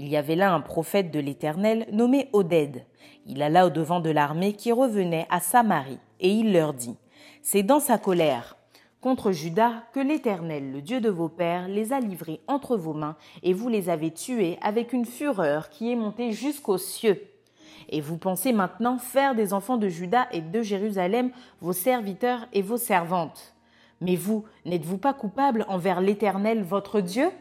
Il 0.00 0.06
y 0.06 0.16
avait 0.16 0.36
là 0.36 0.52
un 0.52 0.60
prophète 0.60 1.10
de 1.10 1.18
l'Éternel 1.18 1.88
nommé 1.90 2.28
Oded. 2.32 2.84
Il 3.26 3.42
alla 3.42 3.66
au 3.66 3.70
devant 3.70 3.98
de 3.98 4.10
l'armée 4.10 4.52
qui 4.52 4.70
revenait 4.70 5.26
à 5.28 5.40
Samarie, 5.40 5.98
et 6.20 6.30
il 6.30 6.52
leur 6.52 6.72
dit 6.72 6.94
C'est 7.42 7.64
dans 7.64 7.80
sa 7.80 7.98
colère, 7.98 8.56
contre 9.00 9.32
Judas 9.32 9.82
que 9.92 9.98
l'Éternel, 9.98 10.70
le 10.70 10.82
Dieu 10.82 11.00
de 11.00 11.08
vos 11.08 11.28
pères, 11.28 11.66
les 11.66 11.92
a 11.92 11.98
livrés 11.98 12.38
entre 12.46 12.76
vos 12.76 12.92
mains, 12.92 13.16
et 13.42 13.52
vous 13.52 13.68
les 13.68 13.90
avez 13.90 14.12
tués 14.12 14.56
avec 14.62 14.92
une 14.92 15.04
fureur 15.04 15.68
qui 15.68 15.90
est 15.90 15.96
montée 15.96 16.30
jusqu'aux 16.30 16.78
cieux. 16.78 17.20
Et 17.88 18.00
vous 18.00 18.18
pensez 18.18 18.52
maintenant 18.52 18.98
faire 18.98 19.34
des 19.34 19.52
enfants 19.52 19.78
de 19.78 19.88
Judas 19.88 20.28
et 20.30 20.42
de 20.42 20.62
Jérusalem 20.62 21.32
vos 21.60 21.72
serviteurs 21.72 22.46
et 22.52 22.62
vos 22.62 22.76
servantes. 22.76 23.52
Mais 24.00 24.14
vous, 24.14 24.44
n'êtes-vous 24.64 24.98
pas 24.98 25.12
coupable 25.12 25.66
envers 25.68 26.00
l'Éternel 26.00 26.62
votre 26.62 27.00
Dieu? 27.00 27.32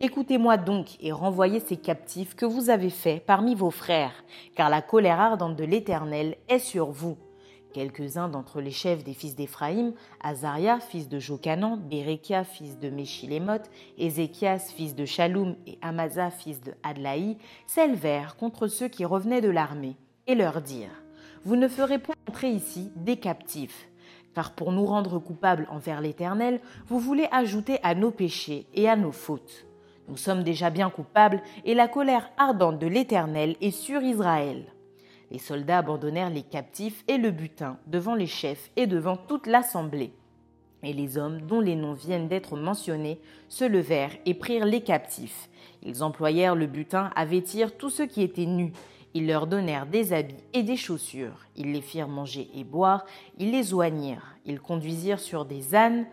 Écoutez-moi 0.00 0.56
donc 0.56 0.96
et 1.00 1.10
renvoyez 1.10 1.60
ces 1.60 1.76
captifs 1.76 2.36
que 2.36 2.46
vous 2.46 2.70
avez 2.70 2.90
faits 2.90 3.26
parmi 3.26 3.54
vos 3.54 3.70
frères, 3.70 4.24
car 4.54 4.70
la 4.70 4.80
colère 4.80 5.20
ardente 5.20 5.56
de 5.56 5.64
l'Éternel 5.64 6.36
est 6.48 6.60
sur 6.60 6.90
vous 6.90 7.16
quelques-uns 7.78 8.28
d'entre 8.28 8.60
les 8.60 8.72
chefs 8.72 9.04
des 9.04 9.14
fils 9.14 9.36
d'Éphraïm, 9.36 9.92
Azaria, 10.20 10.80
fils 10.80 11.08
de 11.08 11.20
Jocanan, 11.20 11.76
Bérekia, 11.76 12.42
fils 12.42 12.78
de 12.78 12.90
Méchilémoth, 12.90 13.70
Ézéchias, 13.96 14.72
fils 14.74 14.96
de 14.96 15.04
Shaloum, 15.04 15.54
et 15.66 15.78
Amasa, 15.80 16.30
fils 16.30 16.60
de 16.60 16.72
Adlaï, 16.82 17.36
s'élevèrent 17.66 18.36
contre 18.36 18.66
ceux 18.66 18.88
qui 18.88 19.04
revenaient 19.04 19.40
de 19.40 19.50
l'armée, 19.50 19.96
et 20.26 20.34
leur 20.34 20.60
dirent 20.60 21.04
Vous 21.44 21.54
ne 21.54 21.68
ferez 21.68 22.00
point 22.00 22.16
entrer 22.28 22.50
ici 22.50 22.90
des 22.96 23.16
captifs, 23.16 23.88
car 24.34 24.56
pour 24.56 24.72
nous 24.72 24.86
rendre 24.86 25.20
coupables 25.20 25.68
envers 25.70 26.00
l'Éternel, 26.00 26.60
vous 26.88 26.98
voulez 26.98 27.28
ajouter 27.30 27.78
à 27.84 27.94
nos 27.94 28.10
péchés 28.10 28.66
et 28.74 28.88
à 28.88 28.96
nos 28.96 29.12
fautes. 29.12 29.67
Nous 30.08 30.16
sommes 30.16 30.42
déjà 30.42 30.70
bien 30.70 30.88
coupables, 30.90 31.42
et 31.64 31.74
la 31.74 31.86
colère 31.86 32.30
ardente 32.38 32.78
de 32.78 32.86
l'Éternel 32.86 33.56
est 33.60 33.70
sur 33.70 34.02
Israël. 34.02 34.64
Les 35.30 35.38
soldats 35.38 35.78
abandonnèrent 35.78 36.30
les 36.30 36.42
captifs 36.42 37.04
et 37.06 37.18
le 37.18 37.30
butin 37.30 37.76
devant 37.86 38.14
les 38.14 38.26
chefs 38.26 38.70
et 38.76 38.86
devant 38.86 39.16
toute 39.16 39.46
l'assemblée. 39.46 40.12
Et 40.82 40.94
les 40.94 41.18
hommes 41.18 41.42
dont 41.42 41.60
les 41.60 41.76
noms 41.76 41.92
viennent 41.92 42.28
d'être 42.28 42.56
mentionnés 42.56 43.20
se 43.48 43.64
levèrent 43.64 44.16
et 44.24 44.32
prirent 44.32 44.64
les 44.64 44.80
captifs. 44.80 45.50
Ils 45.82 46.02
employèrent 46.02 46.54
le 46.54 46.66
butin 46.66 47.10
à 47.14 47.24
vêtir 47.26 47.76
tous 47.76 47.90
ceux 47.90 48.06
qui 48.06 48.22
étaient 48.22 48.46
nus. 48.46 48.72
Ils 49.12 49.26
leur 49.26 49.46
donnèrent 49.46 49.86
des 49.86 50.12
habits 50.12 50.36
et 50.54 50.62
des 50.62 50.76
chaussures. 50.76 51.46
Ils 51.56 51.72
les 51.72 51.80
firent 51.80 52.08
manger 52.08 52.48
et 52.54 52.64
boire. 52.64 53.04
Ils 53.38 53.50
les 53.50 53.74
oignirent. 53.74 54.36
Ils 54.46 54.60
conduisirent 54.60 55.20
sur 55.20 55.44
des 55.44 55.74
ânes 55.74 56.06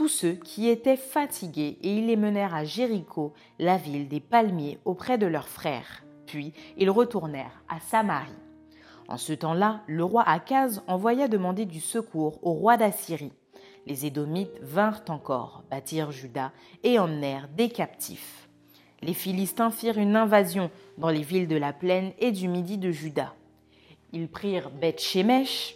tous 0.00 0.08
ceux 0.08 0.32
qui 0.32 0.70
étaient 0.70 0.96
fatigués 0.96 1.76
et 1.82 1.96
ils 1.98 2.06
les 2.06 2.16
menèrent 2.16 2.54
à 2.54 2.64
Jéricho, 2.64 3.34
la 3.58 3.76
ville 3.76 4.08
des 4.08 4.18
palmiers, 4.18 4.78
auprès 4.86 5.18
de 5.18 5.26
leurs 5.26 5.46
frères. 5.46 6.02
Puis 6.24 6.54
ils 6.78 6.88
retournèrent 6.88 7.62
à 7.68 7.80
Samarie. 7.80 8.32
En 9.08 9.18
ce 9.18 9.34
temps-là, 9.34 9.82
le 9.86 10.02
roi 10.02 10.22
Akaz 10.26 10.82
envoya 10.86 11.28
demander 11.28 11.66
du 11.66 11.80
secours 11.80 12.38
au 12.40 12.54
roi 12.54 12.78
d'Assyrie. 12.78 13.34
Les 13.86 14.06
Édomites 14.06 14.58
vinrent 14.62 15.04
encore, 15.08 15.64
bâtirent 15.70 16.12
Juda 16.12 16.50
et 16.82 16.98
emmenèrent 16.98 17.48
des 17.54 17.68
captifs. 17.68 18.48
Les 19.02 19.12
Philistins 19.12 19.70
firent 19.70 19.98
une 19.98 20.16
invasion 20.16 20.70
dans 20.96 21.10
les 21.10 21.20
villes 21.20 21.46
de 21.46 21.56
la 21.56 21.74
plaine 21.74 22.12
et 22.18 22.32
du 22.32 22.48
midi 22.48 22.78
de 22.78 22.90
Juda. 22.90 23.34
Ils 24.14 24.28
prirent 24.28 24.70
Beth-Shemesh, 24.70 25.74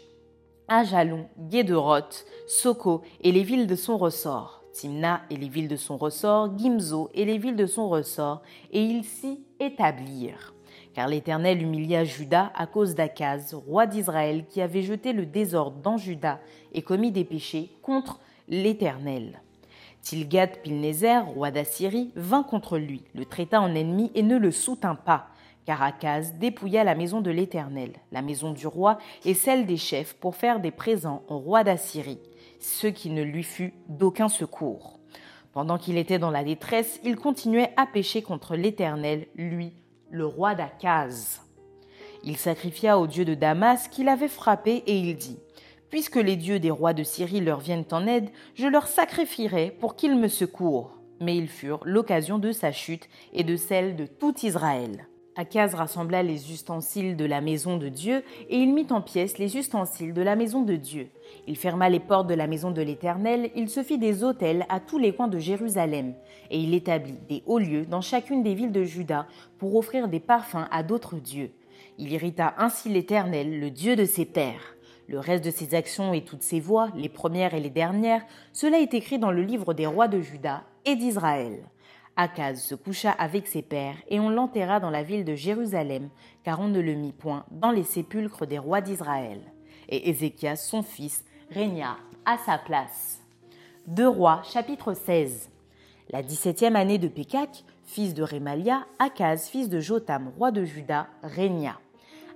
Ajalon, 0.68 1.28
Guéderoth, 1.38 2.24
Soko 2.46 3.02
et 3.20 3.32
les 3.32 3.42
villes 3.42 3.66
de 3.66 3.74
son 3.74 3.98
ressort, 3.98 4.64
Timna 4.72 5.20
et 5.28 5.36
les 5.36 5.48
villes 5.48 5.68
de 5.68 5.76
son 5.76 5.98
ressort, 5.98 6.56
Gimzo 6.56 7.10
et 7.12 7.26
les 7.26 7.36
villes 7.36 7.56
de 7.56 7.66
son 7.66 7.88
ressort, 7.88 8.40
et 8.72 8.82
ils 8.82 9.04
s'y 9.04 9.44
établirent. 9.60 10.54
Car 10.94 11.08
l'Éternel 11.08 11.60
humilia 11.60 12.04
Juda 12.04 12.50
à 12.54 12.66
cause 12.66 12.94
d'Akaz, 12.94 13.54
roi 13.54 13.86
d'Israël, 13.86 14.46
qui 14.46 14.62
avait 14.62 14.82
jeté 14.82 15.12
le 15.12 15.26
désordre 15.26 15.78
dans 15.82 15.98
Juda 15.98 16.40
et 16.72 16.82
commis 16.82 17.12
des 17.12 17.24
péchés 17.24 17.70
contre 17.82 18.20
l'Éternel. 18.48 19.42
Tilgat 20.00 20.48
Pilnézer, 20.62 21.26
roi 21.26 21.50
d'Assyrie, 21.50 22.10
vint 22.14 22.42
contre 22.42 22.78
lui, 22.78 23.02
le 23.14 23.24
traita 23.24 23.60
en 23.60 23.74
ennemi 23.74 24.10
et 24.14 24.22
ne 24.22 24.38
le 24.38 24.50
soutint 24.50 24.94
pas, 24.94 25.28
car 25.66 25.82
Akaz 25.82 26.34
dépouilla 26.34 26.84
la 26.84 26.94
maison 26.94 27.20
de 27.20 27.30
l'Éternel, 27.30 27.92
la 28.12 28.22
maison 28.22 28.52
du 28.52 28.66
roi 28.66 28.98
et 29.24 29.34
celle 29.34 29.66
des 29.66 29.76
chefs 29.76 30.14
pour 30.14 30.36
faire 30.36 30.60
des 30.60 30.70
présents 30.70 31.22
au 31.28 31.38
roi 31.38 31.64
d'Assyrie, 31.64 32.20
ce 32.60 32.86
qui 32.86 33.10
ne 33.10 33.22
lui 33.22 33.42
fut 33.42 33.74
d'aucun 33.88 34.28
secours. 34.28 34.98
Pendant 35.52 35.78
qu'il 35.78 35.98
était 35.98 36.18
dans 36.18 36.30
la 36.30 36.44
détresse, 36.44 37.00
il 37.04 37.16
continuait 37.16 37.72
à 37.76 37.86
pécher 37.86 38.22
contre 38.22 38.56
l'Éternel, 38.56 39.26
lui, 39.36 39.72
le 40.10 40.26
roi 40.26 40.54
d'Akaz. 40.54 41.42
Il 42.24 42.36
sacrifia 42.36 42.98
au 42.98 43.06
dieu 43.06 43.24
de 43.24 43.34
Damas 43.34 43.88
qu'il 43.88 44.08
avait 44.08 44.28
frappé 44.28 44.82
et 44.86 44.98
il 44.98 45.16
dit 45.16 45.38
Puisque 45.90 46.16
les 46.16 46.36
dieux 46.36 46.58
des 46.58 46.72
rois 46.72 46.92
de 46.92 47.04
Syrie 47.04 47.40
leur 47.40 47.60
viennent 47.60 47.84
en 47.92 48.06
aide, 48.06 48.30
je 48.54 48.66
leur 48.66 48.88
sacrifierai 48.88 49.70
pour 49.70 49.94
qu'ils 49.94 50.16
me 50.16 50.28
secourent. 50.28 50.98
Mais 51.20 51.36
ils 51.36 51.48
furent 51.48 51.84
l'occasion 51.84 52.38
de 52.38 52.50
sa 52.50 52.72
chute 52.72 53.08
et 53.32 53.44
de 53.44 53.56
celle 53.56 53.94
de 53.94 54.06
tout 54.06 54.34
Israël. 54.42 55.06
Akaz 55.36 55.74
rassembla 55.74 56.22
les 56.22 56.52
ustensiles 56.52 57.16
de 57.16 57.24
la 57.24 57.40
maison 57.40 57.76
de 57.76 57.88
Dieu 57.88 58.22
et 58.48 58.56
il 58.56 58.72
mit 58.72 58.86
en 58.90 59.00
pièces 59.00 59.38
les 59.38 59.56
ustensiles 59.56 60.14
de 60.14 60.22
la 60.22 60.36
maison 60.36 60.62
de 60.62 60.76
Dieu. 60.76 61.08
Il 61.48 61.56
ferma 61.56 61.88
les 61.88 61.98
portes 61.98 62.28
de 62.28 62.34
la 62.34 62.46
maison 62.46 62.70
de 62.70 62.80
l'Éternel, 62.80 63.50
il 63.56 63.68
se 63.68 63.82
fit 63.82 63.98
des 63.98 64.22
autels 64.22 64.64
à 64.68 64.78
tous 64.78 64.98
les 64.98 65.12
coins 65.12 65.26
de 65.26 65.40
Jérusalem, 65.40 66.14
et 66.50 66.60
il 66.60 66.72
établit 66.72 67.18
des 67.28 67.42
hauts 67.46 67.58
lieux 67.58 67.84
dans 67.84 68.00
chacune 68.00 68.44
des 68.44 68.54
villes 68.54 68.70
de 68.70 68.84
Juda 68.84 69.26
pour 69.58 69.74
offrir 69.74 70.06
des 70.06 70.20
parfums 70.20 70.68
à 70.70 70.84
d'autres 70.84 71.16
dieux. 71.16 71.50
Il 71.98 72.12
irrita 72.12 72.54
ainsi 72.56 72.88
l'Éternel, 72.88 73.58
le 73.58 73.70
Dieu 73.70 73.96
de 73.96 74.04
ses 74.04 74.26
pères. 74.26 74.76
Le 75.08 75.18
reste 75.18 75.44
de 75.44 75.50
ses 75.50 75.74
actions 75.74 76.14
et 76.14 76.22
toutes 76.22 76.42
ses 76.42 76.60
voies, 76.60 76.90
les 76.94 77.08
premières 77.08 77.54
et 77.54 77.60
les 77.60 77.70
dernières, 77.70 78.24
cela 78.52 78.78
est 78.78 78.94
écrit 78.94 79.18
dans 79.18 79.32
le 79.32 79.42
livre 79.42 79.74
des 79.74 79.86
rois 79.86 80.08
de 80.08 80.20
Juda 80.20 80.62
et 80.84 80.94
d'Israël. 80.94 81.64
Akaz 82.16 82.60
se 82.60 82.74
coucha 82.76 83.10
avec 83.10 83.48
ses 83.48 83.62
pères 83.62 83.96
et 84.08 84.20
on 84.20 84.30
l'enterra 84.30 84.78
dans 84.78 84.90
la 84.90 85.02
ville 85.02 85.24
de 85.24 85.34
Jérusalem, 85.34 86.10
car 86.44 86.60
on 86.60 86.68
ne 86.68 86.80
le 86.80 86.94
mit 86.94 87.12
point 87.12 87.44
dans 87.50 87.72
les 87.72 87.82
sépulcres 87.82 88.46
des 88.46 88.58
rois 88.58 88.80
d'Israël. 88.80 89.40
Et 89.88 90.08
Ézéchias, 90.10 90.56
son 90.56 90.82
fils, 90.82 91.24
régna 91.50 91.96
à 92.24 92.38
sa 92.38 92.58
place. 92.58 93.20
Deux 93.86 94.08
rois, 94.08 94.42
chapitre 94.44 94.94
16. 94.94 95.50
La 96.10 96.22
dix-septième 96.22 96.76
année 96.76 96.98
de 96.98 97.08
Pékak, 97.08 97.64
fils 97.84 98.14
de 98.14 98.22
Rémalia, 98.22 98.86
Akaz, 98.98 99.48
fils 99.48 99.68
de 99.68 99.80
Jotam, 99.80 100.32
roi 100.38 100.52
de 100.52 100.64
Juda, 100.64 101.08
régna. 101.22 101.78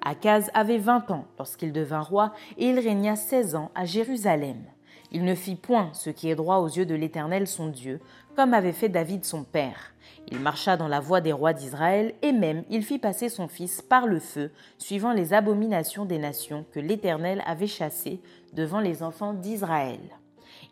Akaz 0.04 0.50
avait 0.54 0.78
vingt 0.78 1.10
ans 1.10 1.26
lorsqu'il 1.38 1.72
devint 1.72 2.00
roi 2.00 2.32
et 2.56 2.68
il 2.68 2.78
régna 2.78 3.14
seize 3.14 3.54
ans 3.54 3.70
à 3.74 3.84
Jérusalem. 3.84 4.64
Il 5.10 5.24
ne 5.24 5.34
fit 5.34 5.56
point 5.56 5.90
ce 5.94 6.10
qui 6.10 6.28
est 6.28 6.34
droit 6.34 6.56
aux 6.58 6.68
yeux 6.68 6.86
de 6.86 6.94
l'Éternel 6.94 7.46
son 7.46 7.68
Dieu, 7.68 8.00
comme 8.36 8.52
avait 8.52 8.72
fait 8.72 8.88
David 8.88 9.24
son 9.24 9.42
père. 9.42 9.94
Il 10.30 10.38
marcha 10.38 10.76
dans 10.76 10.88
la 10.88 11.00
voie 11.00 11.20
des 11.20 11.32
rois 11.32 11.54
d'Israël, 11.54 12.14
et 12.20 12.32
même 12.32 12.64
il 12.68 12.82
fit 12.82 12.98
passer 12.98 13.28
son 13.28 13.48
fils 13.48 13.80
par 13.80 14.06
le 14.06 14.20
feu, 14.20 14.50
suivant 14.76 15.12
les 15.12 15.32
abominations 15.32 16.04
des 16.04 16.18
nations 16.18 16.66
que 16.72 16.80
l'Éternel 16.80 17.42
avait 17.46 17.66
chassées 17.66 18.20
devant 18.52 18.80
les 18.80 19.02
enfants 19.02 19.32
d'Israël. 19.32 20.00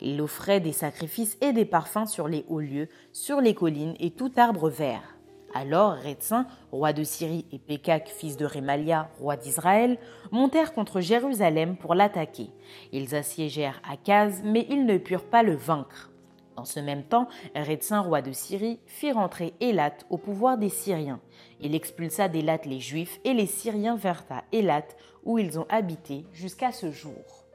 Il 0.02 0.20
offrait 0.20 0.60
des 0.60 0.72
sacrifices 0.72 1.38
et 1.40 1.52
des 1.52 1.64
parfums 1.64 2.06
sur 2.06 2.28
les 2.28 2.44
hauts 2.48 2.60
lieux, 2.60 2.88
sur 3.12 3.40
les 3.40 3.54
collines 3.54 3.94
et 3.98 4.10
tout 4.10 4.32
arbre 4.36 4.68
vert. 4.68 5.15
Alors 5.58 5.92
Rétsin, 5.92 6.46
roi 6.70 6.92
de 6.92 7.02
Syrie, 7.02 7.46
et 7.50 7.58
Pékak, 7.58 8.08
fils 8.08 8.36
de 8.36 8.44
Rémalia, 8.44 9.08
roi 9.18 9.38
d'Israël, 9.38 9.96
montèrent 10.30 10.74
contre 10.74 11.00
Jérusalem 11.00 11.78
pour 11.78 11.94
l'attaquer. 11.94 12.50
Ils 12.92 13.14
assiégèrent 13.14 13.80
Akaz, 13.90 14.42
mais 14.44 14.66
ils 14.68 14.84
ne 14.84 14.98
purent 14.98 15.24
pas 15.24 15.42
le 15.42 15.54
vaincre. 15.54 16.10
En 16.56 16.66
ce 16.66 16.78
même 16.78 17.04
temps, 17.04 17.26
Rétsin, 17.54 18.00
roi 18.00 18.20
de 18.20 18.32
Syrie, 18.32 18.80
fit 18.84 19.12
rentrer 19.12 19.54
Élat 19.60 19.94
au 20.10 20.18
pouvoir 20.18 20.58
des 20.58 20.68
Syriens. 20.68 21.20
Il 21.62 21.74
expulsa 21.74 22.28
d'Élat 22.28 22.58
les 22.66 22.80
Juifs 22.80 23.18
et 23.24 23.32
les 23.32 23.46
Syriens 23.46 23.96
vinrent 23.96 24.26
à 24.28 24.44
Élat, 24.52 24.84
où 25.24 25.38
ils 25.38 25.58
ont 25.58 25.66
habité 25.70 26.26
jusqu'à 26.34 26.70
ce 26.70 26.90
jour. 26.90 27.46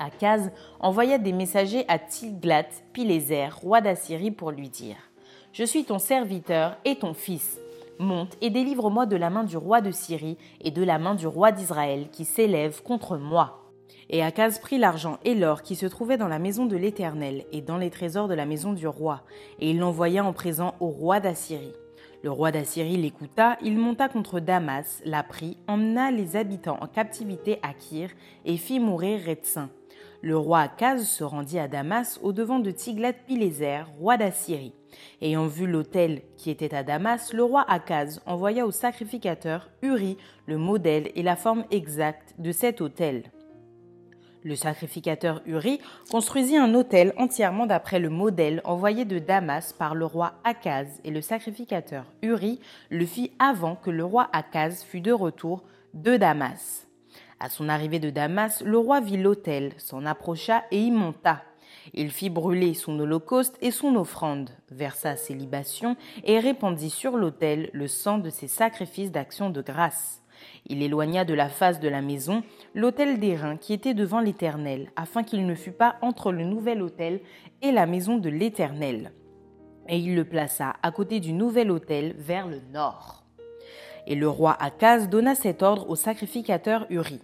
Akaz 0.00 0.50
envoya 0.80 1.18
des 1.18 1.32
messagers 1.32 1.84
à 1.86 2.00
Tiglat-Pileser, 2.00 3.50
roi 3.62 3.80
d'Assyrie, 3.80 4.32
pour 4.32 4.50
lui 4.50 4.68
dire 4.68 4.96
Je 5.52 5.64
suis 5.64 5.84
ton 5.84 5.98
serviteur 5.98 6.76
et 6.84 6.94
ton 6.94 7.12
fils. 7.12 7.58
Monte 7.98 8.36
et 8.40 8.50
délivre-moi 8.50 9.04
de 9.06 9.16
la 9.16 9.30
main 9.30 9.42
du 9.42 9.56
roi 9.56 9.80
de 9.80 9.90
Syrie 9.90 10.38
et 10.60 10.70
de 10.70 10.82
la 10.84 11.00
main 11.00 11.16
du 11.16 11.26
roi 11.26 11.50
d'Israël 11.50 12.08
qui 12.12 12.24
s'élève 12.24 12.82
contre 12.84 13.16
moi. 13.16 13.72
Et 14.10 14.22
Akaz 14.22 14.60
prit 14.60 14.78
l'argent 14.78 15.18
et 15.24 15.34
l'or 15.34 15.62
qui 15.62 15.74
se 15.74 15.86
trouvaient 15.86 16.16
dans 16.16 16.28
la 16.28 16.38
maison 16.38 16.66
de 16.66 16.76
l'Éternel 16.76 17.44
et 17.50 17.62
dans 17.62 17.78
les 17.78 17.90
trésors 17.90 18.28
de 18.28 18.34
la 18.34 18.46
maison 18.46 18.72
du 18.72 18.86
roi, 18.86 19.22
et 19.58 19.70
il 19.70 19.80
l'envoya 19.80 20.24
en 20.24 20.32
présent 20.32 20.74
au 20.78 20.86
roi 20.86 21.18
d'Assyrie. 21.18 21.74
Le 22.22 22.30
roi 22.30 22.52
d'Assyrie 22.52 22.96
l'écouta, 22.96 23.58
il 23.60 23.76
monta 23.76 24.08
contre 24.08 24.38
Damas, 24.38 25.02
la 25.04 25.24
prit, 25.24 25.56
emmena 25.66 26.12
les 26.12 26.36
habitants 26.36 26.78
en 26.80 26.86
captivité 26.86 27.58
à 27.62 27.74
Kir 27.74 28.10
et 28.44 28.56
fit 28.56 28.78
mourir 28.78 29.20
Rétsin. 29.20 29.68
Le 30.22 30.36
roi 30.36 30.60
Akaz 30.60 31.08
se 31.08 31.24
rendit 31.24 31.58
à 31.58 31.66
Damas 31.66 32.20
au 32.22 32.32
devant 32.32 32.60
de 32.60 32.70
Tiglat-Pileser, 32.70 33.82
roi 33.98 34.16
d'Assyrie. 34.16 34.74
Ayant 35.20 35.46
vu 35.46 35.66
l'autel 35.66 36.22
qui 36.36 36.50
était 36.50 36.74
à 36.74 36.82
Damas, 36.82 37.32
le 37.32 37.42
roi 37.42 37.64
Akaz 37.68 38.20
envoya 38.26 38.66
au 38.66 38.70
sacrificateur 38.70 39.68
Uri 39.82 40.16
le 40.46 40.58
modèle 40.58 41.10
et 41.14 41.22
la 41.22 41.36
forme 41.36 41.64
exacte 41.70 42.34
de 42.38 42.52
cet 42.52 42.80
autel. 42.80 43.24
Le 44.42 44.56
sacrificateur 44.56 45.42
Uri 45.44 45.80
construisit 46.10 46.56
un 46.56 46.74
autel 46.74 47.12
entièrement 47.18 47.66
d'après 47.66 47.98
le 47.98 48.08
modèle 48.08 48.62
envoyé 48.64 49.04
de 49.04 49.18
Damas 49.18 49.74
par 49.74 49.94
le 49.94 50.06
roi 50.06 50.32
Akaz 50.44 50.88
et 51.04 51.10
le 51.10 51.20
sacrificateur 51.20 52.06
Uri 52.22 52.58
le 52.88 53.04
fit 53.04 53.32
avant 53.38 53.76
que 53.76 53.90
le 53.90 54.04
roi 54.04 54.30
Akaz 54.32 54.82
fût 54.82 55.02
de 55.02 55.12
retour 55.12 55.62
de 55.92 56.16
Damas. 56.16 56.86
À 57.38 57.50
son 57.50 57.68
arrivée 57.68 57.98
de 57.98 58.10
Damas, 58.10 58.62
le 58.62 58.78
roi 58.78 59.00
vit 59.00 59.16
l'autel, 59.16 59.72
s'en 59.76 60.06
approcha 60.06 60.64
et 60.70 60.78
y 60.78 60.90
monta. 60.90 61.42
Il 61.94 62.10
fit 62.10 62.30
brûler 62.30 62.74
son 62.74 62.98
holocauste 62.98 63.56
et 63.60 63.70
son 63.70 63.96
offrande, 63.96 64.50
versa 64.70 65.16
ses 65.16 65.34
libations 65.34 65.96
et 66.24 66.38
répandit 66.38 66.90
sur 66.90 67.16
l'autel 67.16 67.70
le 67.72 67.88
sang 67.88 68.18
de 68.18 68.30
ses 68.30 68.48
sacrifices 68.48 69.10
d'action 69.10 69.50
de 69.50 69.62
grâce. 69.62 70.22
Il 70.66 70.82
éloigna 70.82 71.24
de 71.24 71.34
la 71.34 71.48
face 71.48 71.80
de 71.80 71.88
la 71.88 72.02
maison 72.02 72.42
l'autel 72.74 73.18
d'airain 73.18 73.56
qui 73.56 73.72
était 73.72 73.94
devant 73.94 74.20
l'Éternel, 74.20 74.90
afin 74.96 75.22
qu'il 75.22 75.46
ne 75.46 75.54
fût 75.54 75.72
pas 75.72 75.96
entre 76.00 76.32
le 76.32 76.44
nouvel 76.44 76.82
autel 76.82 77.20
et 77.62 77.72
la 77.72 77.86
maison 77.86 78.18
de 78.18 78.30
l'Éternel. 78.30 79.12
Et 79.88 79.98
il 79.98 80.14
le 80.14 80.24
plaça 80.24 80.74
à 80.82 80.92
côté 80.92 81.20
du 81.20 81.32
nouvel 81.32 81.70
autel 81.70 82.14
vers 82.16 82.46
le 82.46 82.60
nord. 82.72 83.24
Et 84.06 84.14
le 84.14 84.28
roi 84.28 84.56
Akaz 84.60 85.08
donna 85.08 85.34
cet 85.34 85.62
ordre 85.62 85.90
au 85.90 85.96
sacrificateur 85.96 86.86
Uri. 86.90 87.20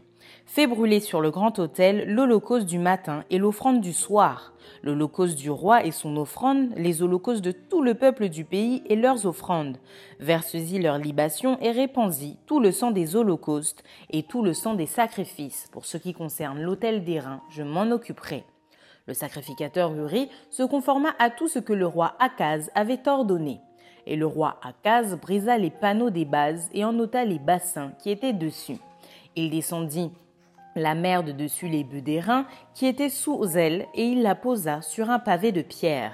Fais 0.48 0.68
brûler 0.68 1.00
sur 1.00 1.20
le 1.20 1.32
grand 1.32 1.58
autel 1.58 2.04
l'holocauste 2.06 2.66
du 2.66 2.78
matin 2.78 3.24
et 3.30 3.38
l'offrande 3.38 3.80
du 3.80 3.92
soir, 3.92 4.54
l'holocauste 4.84 5.36
du 5.36 5.50
roi 5.50 5.84
et 5.84 5.90
son 5.90 6.16
offrande, 6.16 6.70
les 6.76 7.02
holocaustes 7.02 7.44
de 7.44 7.50
tout 7.50 7.82
le 7.82 7.94
peuple 7.94 8.28
du 8.28 8.44
pays 8.44 8.82
et 8.86 8.94
leurs 8.94 9.26
offrandes. 9.26 9.76
Verse-y 10.20 10.78
leurs 10.78 10.98
libations 10.98 11.58
et 11.60 11.72
répandis 11.72 12.38
tout 12.46 12.60
le 12.60 12.70
sang 12.70 12.92
des 12.92 13.16
holocaustes 13.16 13.82
et 14.10 14.22
tout 14.22 14.42
le 14.42 14.54
sang 14.54 14.74
des 14.74 14.86
sacrifices. 14.86 15.68
Pour 15.72 15.84
ce 15.84 15.98
qui 15.98 16.14
concerne 16.14 16.62
l'autel 16.62 17.04
d'airain, 17.04 17.42
je 17.50 17.64
m'en 17.64 17.90
occuperai. 17.90 18.44
Le 19.06 19.14
sacrificateur 19.14 19.92
Uri 19.94 20.30
se 20.50 20.62
conforma 20.62 21.10
à 21.18 21.28
tout 21.28 21.48
ce 21.48 21.58
que 21.58 21.72
le 21.72 21.86
roi 21.86 22.14
Akaz 22.20 22.70
avait 22.76 23.08
ordonné. 23.08 23.60
Et 24.06 24.14
le 24.14 24.26
roi 24.26 24.60
Akaz 24.62 25.16
brisa 25.16 25.58
les 25.58 25.70
panneaux 25.70 26.10
des 26.10 26.24
bases 26.24 26.70
et 26.72 26.84
en 26.84 26.96
ôta 26.98 27.24
les 27.24 27.40
bassins 27.40 27.90
qui 27.98 28.10
étaient 28.10 28.32
dessus. 28.32 28.78
Il 29.34 29.50
descendit 29.50 30.10
la 30.76 30.94
mer 30.94 31.24
de 31.24 31.32
dessus 31.32 31.68
les 31.68 31.82
bœufs 31.82 32.02
d'airain 32.02 32.46
qui 32.74 32.86
étaient 32.86 33.08
sous 33.08 33.44
elle 33.56 33.86
et 33.94 34.04
il 34.04 34.22
la 34.22 34.34
posa 34.34 34.82
sur 34.82 35.10
un 35.10 35.18
pavé 35.18 35.50
de 35.50 35.62
pierre. 35.62 36.12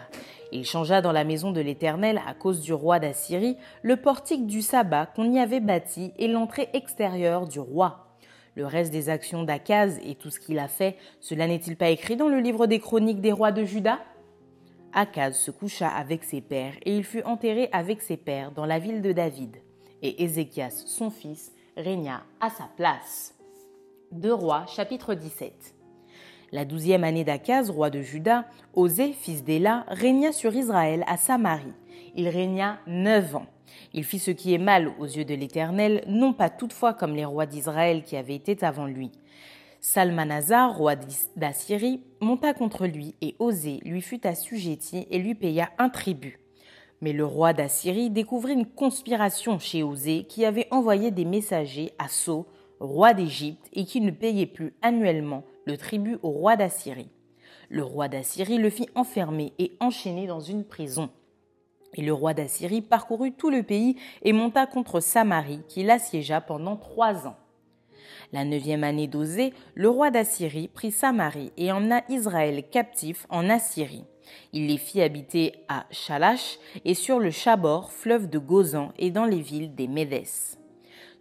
Il 0.52 0.64
changea 0.64 1.00
dans 1.00 1.12
la 1.12 1.24
maison 1.24 1.50
de 1.50 1.60
l'Éternel, 1.60 2.20
à 2.26 2.34
cause 2.34 2.60
du 2.60 2.72
roi 2.72 2.98
d'Assyrie, 2.98 3.56
le 3.82 3.96
portique 3.96 4.46
du 4.46 4.62
sabbat 4.62 5.06
qu'on 5.06 5.32
y 5.32 5.38
avait 5.38 5.60
bâti 5.60 6.12
et 6.18 6.28
l'entrée 6.28 6.68
extérieure 6.74 7.48
du 7.48 7.58
roi. 7.58 8.16
Le 8.54 8.66
reste 8.66 8.92
des 8.92 9.08
actions 9.08 9.44
d'Akaz 9.44 9.98
et 10.04 10.14
tout 10.14 10.28
ce 10.30 10.38
qu'il 10.38 10.58
a 10.58 10.68
fait, 10.68 10.96
cela 11.20 11.46
n'est-il 11.46 11.76
pas 11.76 11.88
écrit 11.88 12.16
dans 12.16 12.28
le 12.28 12.38
livre 12.38 12.66
des 12.66 12.80
chroniques 12.80 13.22
des 13.22 13.32
rois 13.32 13.50
de 13.50 13.64
Juda? 13.64 13.98
Akaz 14.92 15.36
se 15.36 15.50
coucha 15.50 15.88
avec 15.88 16.22
ses 16.22 16.42
pères 16.42 16.74
et 16.84 16.94
il 16.94 17.04
fut 17.04 17.22
enterré 17.22 17.70
avec 17.72 18.02
ses 18.02 18.18
pères 18.18 18.52
dans 18.52 18.66
la 18.66 18.78
ville 18.78 19.00
de 19.00 19.12
David. 19.12 19.56
Et 20.02 20.22
Ézéchias, 20.22 20.84
son 20.86 21.10
fils, 21.10 21.52
régna 21.78 22.24
à 22.40 22.50
sa 22.50 22.68
place. 22.76 23.34
2 24.12 24.30
Rois, 24.34 24.66
chapitre 24.66 25.14
17. 25.14 25.74
La 26.52 26.66
douzième 26.66 27.02
année 27.02 27.24
d'Akaz, 27.24 27.70
roi 27.70 27.88
de 27.88 28.02
Juda, 28.02 28.44
Osée, 28.74 29.14
fils 29.14 29.42
d'Éla, 29.42 29.86
régna 29.88 30.32
sur 30.32 30.54
Israël 30.54 31.02
à 31.06 31.16
Samarie. 31.16 31.72
Il 32.14 32.28
régna 32.28 32.78
neuf 32.86 33.34
ans. 33.34 33.46
Il 33.94 34.04
fit 34.04 34.18
ce 34.18 34.30
qui 34.30 34.52
est 34.52 34.58
mal 34.58 34.92
aux 34.98 35.06
yeux 35.06 35.24
de 35.24 35.34
l'Éternel, 35.34 36.04
non 36.08 36.34
pas 36.34 36.50
toutefois 36.50 36.92
comme 36.92 37.16
les 37.16 37.24
rois 37.24 37.46
d'Israël 37.46 38.02
qui 38.02 38.18
avaient 38.18 38.34
été 38.34 38.62
avant 38.62 38.84
lui. 38.84 39.12
Salmanazar, 39.80 40.76
roi 40.76 40.94
d'Assyrie, 41.36 42.02
monta 42.20 42.52
contre 42.52 42.86
lui 42.86 43.14
et 43.22 43.34
Osée 43.38 43.80
lui 43.82 44.02
fut 44.02 44.26
assujetti 44.26 45.06
et 45.10 45.18
lui 45.20 45.34
paya 45.34 45.70
un 45.78 45.88
tribut. 45.88 46.38
Mais 47.00 47.14
le 47.14 47.24
roi 47.24 47.54
d'Assyrie 47.54 48.10
découvrit 48.10 48.52
une 48.52 48.66
conspiration 48.66 49.58
chez 49.58 49.82
Osée 49.82 50.24
qui 50.28 50.44
avait 50.44 50.68
envoyé 50.70 51.10
des 51.10 51.24
messagers 51.24 51.92
à 51.98 52.08
Sceaux, 52.08 52.46
roi 52.82 53.14
d'Égypte, 53.14 53.68
et 53.72 53.84
qui 53.84 54.00
ne 54.00 54.10
payait 54.10 54.46
plus 54.46 54.74
annuellement 54.82 55.44
le 55.64 55.76
tribut 55.76 56.18
au 56.22 56.30
roi 56.30 56.56
d'Assyrie. 56.56 57.10
Le 57.68 57.84
roi 57.84 58.08
d'Assyrie 58.08 58.58
le 58.58 58.70
fit 58.70 58.88
enfermer 58.94 59.52
et 59.58 59.72
enchaîner 59.80 60.26
dans 60.26 60.40
une 60.40 60.64
prison. 60.64 61.08
Et 61.94 62.02
le 62.02 62.12
roi 62.12 62.34
d'Assyrie 62.34 62.82
parcourut 62.82 63.32
tout 63.32 63.50
le 63.50 63.62
pays 63.62 63.96
et 64.22 64.32
monta 64.32 64.66
contre 64.66 65.00
Samarie, 65.00 65.62
qui 65.68 65.84
l'assiégea 65.84 66.40
pendant 66.40 66.76
trois 66.76 67.26
ans. 67.26 67.36
La 68.32 68.44
neuvième 68.44 68.82
année 68.82 69.06
d'Osée, 69.06 69.52
le 69.74 69.88
roi 69.88 70.10
d'Assyrie 70.10 70.68
prit 70.68 70.90
Samarie 70.90 71.52
et 71.56 71.70
emmena 71.70 72.02
Israël 72.08 72.64
captif 72.68 73.26
en 73.28 73.48
Assyrie. 73.48 74.04
Il 74.52 74.66
les 74.66 74.78
fit 74.78 75.02
habiter 75.02 75.52
à 75.68 75.86
Shalash 75.90 76.58
et 76.84 76.94
sur 76.94 77.20
le 77.20 77.30
Chabor, 77.30 77.92
fleuve 77.92 78.28
de 78.28 78.38
Gozan, 78.38 78.92
et 78.98 79.10
dans 79.10 79.26
les 79.26 79.40
villes 79.40 79.74
des 79.74 79.88
Médès. 79.88 80.58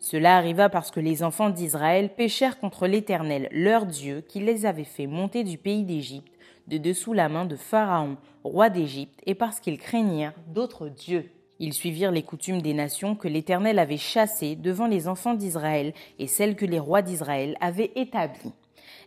Cela 0.01 0.35
arriva 0.35 0.67
parce 0.67 0.89
que 0.89 0.99
les 0.99 1.21
enfants 1.21 1.51
d'Israël 1.51 2.09
péchèrent 2.09 2.59
contre 2.59 2.87
l'Éternel, 2.87 3.47
leur 3.51 3.85
Dieu, 3.85 4.21
qui 4.27 4.39
les 4.39 4.65
avait 4.65 4.83
fait 4.83 5.05
monter 5.05 5.43
du 5.43 5.59
pays 5.59 5.83
d'Égypte, 5.83 6.33
de 6.67 6.79
dessous 6.79 7.13
la 7.13 7.29
main 7.29 7.45
de 7.45 7.55
Pharaon, 7.55 8.17
roi 8.43 8.71
d'Égypte, 8.71 9.21
et 9.27 9.35
parce 9.35 9.59
qu'ils 9.59 9.77
craignirent 9.77 10.33
d'autres 10.47 10.89
dieux. 10.89 11.29
Ils 11.59 11.73
suivirent 11.73 12.11
les 12.11 12.23
coutumes 12.23 12.63
des 12.63 12.73
nations 12.73 13.15
que 13.15 13.27
l'Éternel 13.27 13.77
avait 13.77 13.97
chassées 13.97 14.55
devant 14.55 14.87
les 14.87 15.07
enfants 15.07 15.35
d'Israël 15.35 15.93
et 16.17 16.25
celles 16.25 16.55
que 16.55 16.65
les 16.65 16.79
rois 16.79 17.03
d'Israël 17.03 17.55
avaient 17.61 17.91
établies. 17.95 18.53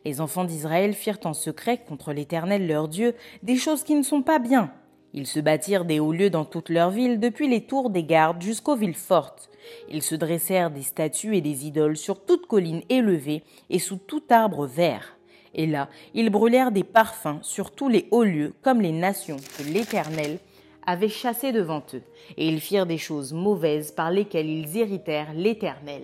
Les 0.04 0.20
enfants 0.20 0.44
d'Israël 0.44 0.92
firent 0.94 1.18
en 1.24 1.34
secret 1.34 1.78
contre 1.88 2.12
l'Éternel 2.12 2.68
leur 2.68 2.86
Dieu 2.86 3.16
des 3.42 3.56
choses 3.56 3.82
qui 3.82 3.96
ne 3.96 4.04
sont 4.04 4.22
pas 4.22 4.38
bien, 4.38 4.70
ils 5.14 5.28
se 5.28 5.38
bâtirent 5.38 5.84
des 5.84 6.00
hauts 6.00 6.12
lieux 6.12 6.28
dans 6.28 6.44
toute 6.44 6.68
leur 6.68 6.90
ville, 6.90 7.20
depuis 7.20 7.48
les 7.48 7.64
tours 7.64 7.88
des 7.88 8.02
gardes 8.02 8.42
jusqu'aux 8.42 8.74
villes 8.74 8.96
fortes. 8.96 9.48
Ils 9.88 10.02
se 10.02 10.16
dressèrent 10.16 10.72
des 10.72 10.82
statues 10.82 11.36
et 11.36 11.40
des 11.40 11.66
idoles 11.66 11.96
sur 11.96 12.24
toute 12.24 12.46
colline 12.46 12.82
élevée 12.88 13.44
et 13.70 13.78
sous 13.78 13.96
tout 13.96 14.24
arbre 14.28 14.66
vert. 14.66 15.16
Et 15.54 15.66
là, 15.66 15.88
ils 16.14 16.30
brûlèrent 16.30 16.72
des 16.72 16.82
parfums 16.82 17.38
sur 17.42 17.70
tous 17.70 17.88
les 17.88 18.08
hauts 18.10 18.24
lieux, 18.24 18.54
comme 18.60 18.80
les 18.80 18.90
nations 18.90 19.36
que 19.56 19.62
l'Éternel 19.62 20.38
avait 20.84 21.08
chassées 21.08 21.52
devant 21.52 21.84
eux. 21.94 22.02
Et 22.36 22.48
ils 22.48 22.60
firent 22.60 22.86
des 22.86 22.98
choses 22.98 23.32
mauvaises 23.32 23.92
par 23.92 24.10
lesquelles 24.10 24.50
ils 24.50 24.76
irritèrent 24.76 25.32
l'Éternel. 25.32 26.02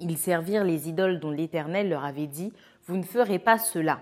Ils 0.00 0.16
servirent 0.16 0.64
les 0.64 0.88
idoles 0.88 1.20
dont 1.20 1.30
l'Éternel 1.30 1.90
leur 1.90 2.04
avait 2.06 2.26
dit, 2.26 2.54
Vous 2.86 2.96
ne 2.96 3.02
ferez 3.02 3.38
pas 3.38 3.58
cela. 3.58 4.00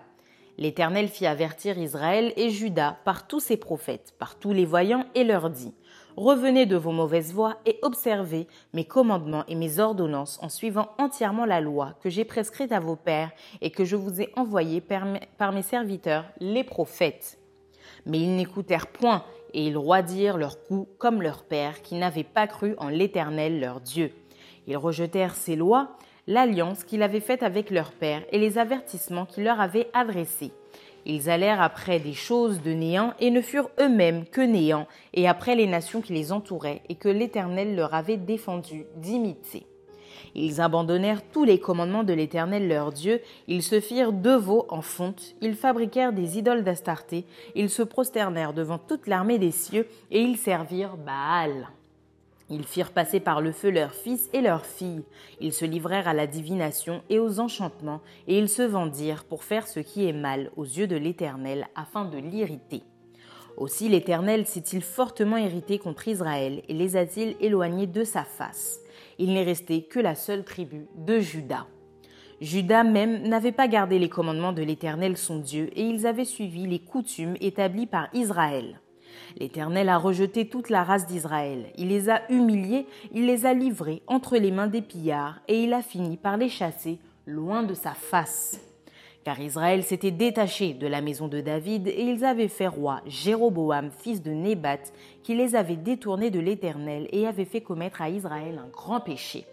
L'Éternel 0.58 1.08
fit 1.08 1.26
avertir 1.26 1.78
Israël 1.78 2.32
et 2.36 2.48
Juda 2.48 2.96
par 3.04 3.26
tous 3.26 3.40
ses 3.40 3.58
prophètes, 3.58 4.14
par 4.18 4.38
tous 4.38 4.52
les 4.52 4.64
voyants, 4.64 5.04
et 5.14 5.24
leur 5.24 5.50
dit 5.50 5.74
Revenez 6.16 6.64
de 6.64 6.76
vos 6.76 6.92
mauvaises 6.92 7.34
voies 7.34 7.58
et 7.66 7.78
observez 7.82 8.46
mes 8.72 8.86
commandements 8.86 9.44
et 9.48 9.54
mes 9.54 9.80
ordonnances 9.80 10.38
en 10.42 10.48
suivant 10.48 10.88
entièrement 10.96 11.44
la 11.44 11.60
loi 11.60 11.92
que 12.02 12.08
j'ai 12.08 12.24
prescrite 12.24 12.72
à 12.72 12.80
vos 12.80 12.96
pères 12.96 13.32
et 13.60 13.70
que 13.70 13.84
je 13.84 13.96
vous 13.96 14.22
ai 14.22 14.32
envoyée 14.34 14.80
par 14.80 15.52
mes 15.52 15.62
serviteurs, 15.62 16.24
les 16.40 16.64
prophètes. 16.64 17.38
Mais 18.06 18.18
ils 18.18 18.34
n'écoutèrent 18.34 18.86
point 18.86 19.24
et 19.52 19.66
ils 19.66 19.76
roidirent 19.76 20.38
leur 20.38 20.62
cou 20.64 20.88
comme 20.96 21.20
leurs 21.20 21.44
pères 21.44 21.82
qui 21.82 21.96
n'avaient 21.96 22.24
pas 22.24 22.46
cru 22.46 22.74
en 22.78 22.88
l'Éternel 22.88 23.60
leur 23.60 23.82
Dieu. 23.82 24.12
Ils 24.66 24.78
rejetèrent 24.78 25.34
ses 25.34 25.54
lois 25.54 25.96
l'alliance 26.26 26.84
qu'il 26.84 27.02
avait 27.02 27.20
faite 27.20 27.42
avec 27.42 27.70
leur 27.70 27.92
père 27.92 28.22
et 28.32 28.38
les 28.38 28.58
avertissements 28.58 29.26
qu'il 29.26 29.44
leur 29.44 29.60
avait 29.60 29.88
adressés. 29.92 30.52
Ils 31.04 31.30
allèrent 31.30 31.62
après 31.62 32.00
des 32.00 32.14
choses 32.14 32.60
de 32.62 32.72
néant 32.72 33.14
et 33.20 33.30
ne 33.30 33.40
furent 33.40 33.70
eux-mêmes 33.80 34.24
que 34.24 34.40
néant, 34.40 34.88
et 35.14 35.28
après 35.28 35.54
les 35.54 35.68
nations 35.68 36.00
qui 36.00 36.12
les 36.12 36.32
entouraient 36.32 36.82
et 36.88 36.96
que 36.96 37.08
l'Éternel 37.08 37.76
leur 37.76 37.94
avait 37.94 38.16
défendu 38.16 38.86
d'imiter. 38.96 39.66
Ils 40.34 40.60
abandonnèrent 40.60 41.22
tous 41.30 41.44
les 41.44 41.60
commandements 41.60 42.02
de 42.02 42.12
l'Éternel 42.12 42.68
leur 42.68 42.92
Dieu, 42.92 43.20
ils 43.46 43.62
se 43.62 43.80
firent 43.80 44.12
deux 44.12 44.36
veaux 44.36 44.66
en 44.68 44.82
fonte, 44.82 45.36
ils 45.40 45.54
fabriquèrent 45.54 46.12
des 46.12 46.38
idoles 46.38 46.64
d'Astarté, 46.64 47.24
ils 47.54 47.70
se 47.70 47.82
prosternèrent 47.82 48.52
devant 48.52 48.78
toute 48.78 49.06
l'armée 49.06 49.38
des 49.38 49.52
cieux, 49.52 49.86
et 50.10 50.20
ils 50.20 50.36
servirent 50.36 50.96
Baal. 50.96 51.68
Ils 52.48 52.64
firent 52.64 52.92
passer 52.92 53.18
par 53.18 53.40
le 53.40 53.50
feu 53.50 53.70
leurs 53.70 53.94
fils 53.94 54.30
et 54.32 54.40
leurs 54.40 54.66
filles. 54.66 55.02
Ils 55.40 55.52
se 55.52 55.64
livrèrent 55.64 56.06
à 56.06 56.14
la 56.14 56.28
divination 56.28 57.02
et 57.11 57.18
aux 57.18 57.40
enchantements, 57.40 58.00
et 58.28 58.38
ils 58.38 58.48
se 58.48 58.62
vendirent 58.62 59.24
pour 59.24 59.42
faire 59.42 59.66
ce 59.66 59.80
qui 59.80 60.06
est 60.06 60.12
mal 60.12 60.50
aux 60.56 60.64
yeux 60.64 60.87
de 60.87 60.96
l'Éternel, 60.96 61.66
afin 61.74 62.04
de 62.04 62.18
l'irriter. 62.18 62.82
Aussi 63.56 63.88
l'Éternel 63.88 64.46
s'est-il 64.46 64.82
fortement 64.82 65.38
irrité 65.38 65.78
contre 65.78 66.06
Israël, 66.06 66.62
et 66.68 66.74
les 66.74 66.96
a-t-il 66.96 67.37
éloignés 67.40 67.87
de 67.87 68.04
sa 68.04 68.22
face. 68.22 68.80
Il 69.18 69.32
n'est 69.32 69.44
resté 69.44 69.82
que 69.82 69.98
la 69.98 70.14
seule 70.14 70.44
tribu 70.44 70.87
de 70.96 71.18
Juda. 71.18 71.66
Juda 72.40 72.85
même 72.85 73.26
n'avait 73.26 73.50
pas 73.50 73.66
gardé 73.66 73.98
les 73.98 74.11
commandements 74.11 74.52
de 74.52 74.62
l'Éternel 74.62 75.16
son 75.16 75.38
Dieu, 75.38 75.70
et 75.74 75.82
ils 75.82 76.06
avaient 76.06 76.26
suivi 76.26 76.66
les 76.66 76.78
coutumes 76.78 77.37
établies 77.40 77.87
par 77.87 78.09
Israël. 78.12 78.80
L'Éternel 79.38 79.88
a 79.88 79.98
rejeté 79.98 80.48
toute 80.48 80.70
la 80.70 80.85
race 80.85 81.07
d'Israël. 81.07 81.66
Il 81.76 81.88
les 81.88 82.09
a 82.09 82.22
humiliés, 82.31 82.87
il 83.12 83.26
les 83.26 83.46
a 83.46 83.55
livrés 83.55 84.02
entre 84.07 84.37
les 84.37 84.50
mains 84.50 84.66
des 84.66 84.83
pillards, 84.83 85.40
et 85.48 85.62
il 85.62 85.72
a 85.72 85.83
fini 85.83 86.16
par 86.16 86.37
les 86.37 86.48
chasser 86.48 86.98
loin 87.26 87.62
de 87.62 87.74
sa 87.74 87.92
face. 87.92 88.61
Car 89.24 89.40
Israël 89.40 89.83
s'était 89.83 90.12
détaché 90.12 90.72
de 90.72 90.87
la 90.87 91.00
maison 91.00 91.26
de 91.26 91.40
David, 91.40 91.88
et 91.88 92.02
ils 92.02 92.24
avaient 92.24 92.46
fait 92.48 92.68
roi 92.68 93.00
Jéroboam, 93.07 93.90
fils 93.90 94.22
de 94.22 94.31
Nébat, 94.31 94.79
qui 95.22 95.35
les 95.35 95.57
avait 95.57 95.76
détournés 95.76 96.31
de 96.31 96.38
l'Éternel 96.38 97.09
et 97.11 97.26
avait 97.26 97.44
fait 97.44 97.61
commettre 97.61 98.02
à 98.02 98.11
Israël 98.11 98.61
un 98.64 98.68
grand 98.68 99.00
péché 99.00 99.44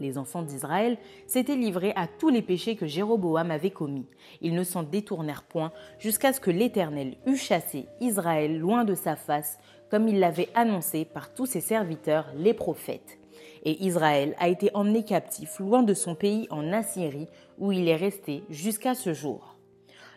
les 0.00 0.18
enfants 0.18 0.42
d'Israël 0.42 0.98
s'étaient 1.26 1.56
livrés 1.56 1.92
à 1.96 2.06
tous 2.06 2.28
les 2.28 2.42
péchés 2.42 2.76
que 2.76 2.86
Jéroboam 2.86 3.50
avait 3.50 3.70
commis. 3.70 4.06
Ils 4.40 4.54
ne 4.54 4.64
s'en 4.64 4.82
détournèrent 4.82 5.44
point 5.44 5.72
jusqu'à 5.98 6.32
ce 6.32 6.40
que 6.40 6.50
l'Éternel 6.50 7.16
eût 7.26 7.36
chassé 7.36 7.86
Israël 8.00 8.58
loin 8.58 8.84
de 8.84 8.94
sa 8.94 9.16
face, 9.16 9.58
comme 9.90 10.08
il 10.08 10.18
l'avait 10.18 10.48
annoncé 10.54 11.04
par 11.04 11.32
tous 11.32 11.46
ses 11.46 11.60
serviteurs, 11.60 12.26
les 12.36 12.54
prophètes. 12.54 13.18
Et 13.64 13.84
Israël 13.84 14.34
a 14.38 14.48
été 14.48 14.70
emmené 14.74 15.04
captif 15.04 15.58
loin 15.58 15.82
de 15.82 15.94
son 15.94 16.14
pays 16.14 16.46
en 16.50 16.72
Assyrie, 16.72 17.28
où 17.58 17.72
il 17.72 17.88
est 17.88 17.96
resté 17.96 18.44
jusqu'à 18.48 18.94
ce 18.94 19.12
jour. 19.12 19.55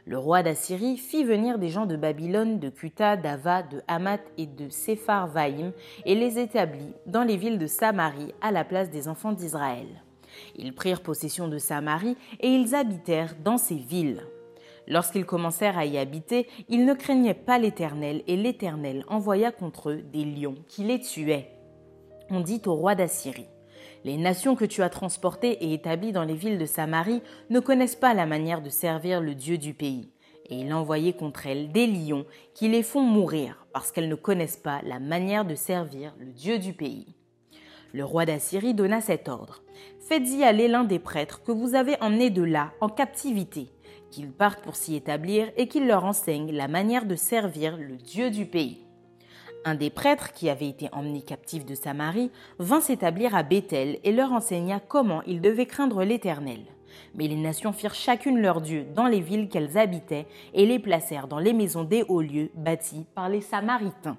Le 0.10 0.18
roi 0.18 0.42
d'Assyrie 0.42 0.98
fit 0.98 1.24
venir 1.24 1.60
des 1.60 1.70
gens 1.70 1.86
de 1.86 1.96
Babylone, 1.96 2.58
de 2.58 2.70
Cuta, 2.70 3.16
d'Ava, 3.16 3.62
de 3.62 3.84
Hamath 3.88 4.24
et 4.40 4.48
de 4.48 4.68
Sepharvaïm 4.68 5.72
et 6.04 6.16
les 6.16 6.40
établit 6.40 6.96
dans 7.06 7.22
les 7.22 7.38
villes 7.38 7.60
de 7.60 7.68
Samarie 7.68 8.34
à 8.42 8.52
la 8.52 8.64
place 8.64 8.90
des 8.90 9.08
enfants 9.08 9.34
d'Israël. 9.34 9.86
Ils 10.56 10.74
prirent 10.74 11.04
possession 11.04 11.48
de 11.48 11.60
Samarie 11.60 12.18
et 12.40 12.48
ils 12.48 12.74
habitèrent 12.74 13.36
dans 13.44 13.60
ces 13.60 13.76
villes. 13.76 14.24
Lorsqu'ils 14.88 15.28
commencèrent 15.28 15.78
à 15.78 15.86
y 15.86 16.00
habiter, 16.00 16.48
ils 16.70 16.86
ne 16.86 16.96
craignaient 16.96 17.36
pas 17.36 17.60
l'Éternel 17.60 18.24
et 18.26 18.36
l'Éternel 18.36 19.06
envoya 19.10 19.52
contre 19.52 19.92
eux 19.92 20.02
des 20.02 20.26
lions 20.26 20.56
qui 20.68 20.86
les 20.86 21.02
tuaient. 21.02 21.52
On 22.32 22.40
dit 22.40 22.64
au 22.66 22.74
roi 22.74 22.96
d'Assyrie, 22.96 23.46
Les 24.06 24.18
nations 24.18 24.56
que 24.56 24.66
tu 24.66 24.82
as 24.82 24.90
transportées 24.90 25.64
et 25.64 25.74
établies 25.74 26.14
dans 26.14 26.24
les 26.24 26.36
villes 26.36 26.58
de 26.58 26.66
Samarie 26.66 27.22
ne 27.50 27.60
connaissent 27.60 27.98
pas 27.98 28.14
la 28.14 28.26
manière 28.26 28.62
de 28.62 28.70
servir 28.70 29.20
le 29.20 29.36
Dieu 29.36 29.58
du 29.58 29.74
pays. 29.74 30.10
Et 30.50 30.62
il 30.62 30.72
a 30.72 30.78
envoyé 30.78 31.14
contre 31.14 31.48
elles 31.48 31.72
des 31.72 31.86
lions 31.86 32.26
qui 32.54 32.70
les 32.70 32.82
font 32.82 33.02
mourir 33.02 33.68
parce 33.74 33.92
qu'elles 33.92 34.10
ne 34.10 34.16
connaissent 34.16 34.58
pas 34.58 34.82
la 34.84 35.00
manière 35.00 35.46
de 35.46 35.56
servir 35.56 36.14
le 36.20 36.32
Dieu 36.32 36.60
du 36.60 36.74
pays. 36.74 37.14
Le 37.94 38.06
roi 38.06 38.26
d'Assyrie 38.26 38.74
donna 38.74 39.02
cet 39.02 39.28
ordre. 39.28 39.62
Faites-y 40.00 40.44
aller 40.44 40.68
l'un 40.68 40.86
des 40.86 41.00
prêtres 41.00 41.44
que 41.44 41.52
vous 41.52 41.76
avez 41.76 42.02
emmenés 42.02 42.30
de 42.30 42.44
là 42.44 42.72
en 42.82 42.90
captivité, 42.90 43.68
qu'ils 44.12 44.32
partent 44.32 44.62
pour 44.62 44.76
s'y 44.76 44.96
établir 44.96 45.52
et 45.58 45.68
qu'il 45.68 45.88
leur 45.88 46.06
enseigne 46.06 46.52
la 46.52 46.68
manière 46.68 47.06
de 47.06 47.16
servir 47.16 47.78
le 47.78 47.98
Dieu 47.98 48.32
du 48.32 48.46
pays. 48.46 48.89
Un 49.66 49.76
des 49.76 49.90
prêtres 49.90 50.32
qui 50.32 50.50
avait 50.50 50.70
été 50.70 50.88
emmené 50.94 51.22
captif 51.22 51.66
de 51.66 51.76
Samarie 51.76 52.32
vint 52.60 52.80
s'établir 52.80 53.36
à 53.36 53.44
Bethel 53.44 54.00
et 54.04 54.12
leur 54.12 54.32
enseigna 54.32 54.80
comment 54.80 55.22
ils 55.24 55.42
devaient 55.42 55.66
craindre 55.66 56.04
l'Éternel. 56.04 56.62
Mais 57.16 57.28
les 57.28 57.36
nations 57.36 57.74
firent 57.74 57.94
chacune 57.94 58.40
leur 58.40 58.62
Dieu 58.62 58.86
dans 58.96 59.08
les 59.08 59.20
villes 59.20 59.50
qu'elles 59.50 59.78
habitaient 59.78 60.28
et 60.54 60.66
les 60.66 60.80
placèrent 60.80 61.28
dans 61.28 61.40
les 61.40 61.54
maisons 61.54 61.84
des 61.84 62.04
hauts 62.08 62.22
lieux 62.22 62.52
bâtis 62.56 63.06
par 63.16 63.28
les 63.28 63.42
Samaritains. 63.42 64.18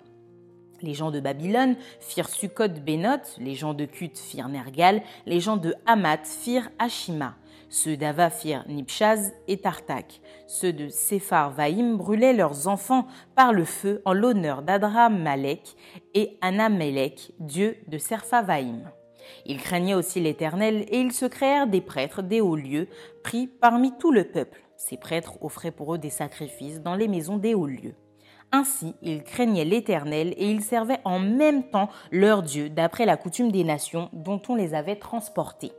Les 0.82 0.94
gens 0.94 1.10
de 1.10 1.20
Babylone 1.20 1.76
firent 2.00 2.28
Sukkot 2.28 2.68
Benot, 2.68 3.38
les 3.38 3.54
gens 3.54 3.74
de 3.74 3.84
Kut 3.84 4.16
firent 4.18 4.48
Nergal, 4.48 5.02
les 5.26 5.40
gens 5.40 5.56
de 5.56 5.74
Hamath 5.86 6.26
firent 6.26 6.70
Ashima, 6.78 7.36
ceux 7.70 7.96
d'Ava 7.96 8.28
firent 8.30 8.64
Nipchaz 8.68 9.32
et 9.48 9.58
Tartak, 9.58 10.20
ceux 10.46 10.72
de 10.72 10.88
Sephar 10.88 11.52
Vaïm 11.52 11.96
brûlaient 11.96 12.32
leurs 12.32 12.66
enfants 12.68 13.06
par 13.36 13.52
le 13.52 13.64
feu 13.64 14.02
en 14.04 14.12
l'honneur 14.12 14.62
d'Adram-Malek 14.62 15.76
et 16.14 16.36
Anamelek, 16.40 17.32
dieu 17.38 17.76
de 17.86 17.96
Serphavaïm. 17.96 18.90
Ils 19.46 19.60
craignaient 19.60 19.94
aussi 19.94 20.20
l'Éternel 20.20 20.84
et 20.88 21.00
ils 21.00 21.12
se 21.12 21.26
créèrent 21.26 21.68
des 21.68 21.80
prêtres 21.80 22.22
des 22.22 22.40
hauts 22.40 22.56
lieux 22.56 22.88
pris 23.22 23.46
parmi 23.46 23.96
tout 23.98 24.10
le 24.10 24.24
peuple. 24.24 24.60
Ces 24.76 24.96
prêtres 24.96 25.42
offraient 25.42 25.70
pour 25.70 25.94
eux 25.94 25.98
des 25.98 26.10
sacrifices 26.10 26.80
dans 26.80 26.96
les 26.96 27.06
maisons 27.06 27.36
des 27.36 27.54
hauts 27.54 27.66
lieux. 27.66 27.94
Ainsi, 28.50 28.96
ils 29.02 29.22
craignaient 29.22 29.64
l'Éternel 29.64 30.34
et 30.36 30.50
ils 30.50 30.64
servaient 30.64 31.00
en 31.04 31.20
même 31.20 31.70
temps 31.70 31.88
leur 32.10 32.42
Dieu 32.42 32.68
d'après 32.68 33.06
la 33.06 33.16
coutume 33.16 33.52
des 33.52 33.62
nations 33.62 34.08
dont 34.12 34.42
on 34.48 34.56
les 34.56 34.74
avait 34.74 34.96
transportés. 34.96 35.70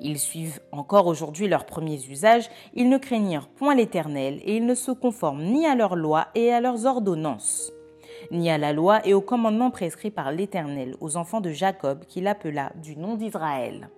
Ils 0.00 0.18
suivent 0.18 0.60
encore 0.72 1.06
aujourd'hui 1.06 1.48
leurs 1.48 1.66
premiers 1.66 2.04
usages, 2.06 2.50
ils 2.74 2.88
ne 2.88 2.98
craignirent 2.98 3.48
point 3.48 3.74
l'Éternel 3.74 4.40
et 4.44 4.56
ils 4.56 4.66
ne 4.66 4.74
se 4.74 4.90
conforment 4.90 5.44
ni 5.44 5.66
à 5.66 5.74
leurs 5.74 5.96
lois 5.96 6.28
et 6.34 6.52
à 6.52 6.60
leurs 6.60 6.86
ordonnances, 6.86 7.72
ni 8.30 8.50
à 8.50 8.58
la 8.58 8.72
loi 8.72 9.06
et 9.06 9.14
aux 9.14 9.20
commandements 9.20 9.70
prescrits 9.70 10.10
par 10.10 10.32
l'Éternel 10.32 10.96
aux 11.00 11.16
enfants 11.16 11.40
de 11.40 11.50
Jacob 11.50 12.04
qu'il 12.06 12.26
appela 12.26 12.72
du 12.82 12.96
nom 12.96 13.14
d'Israël. 13.16 13.90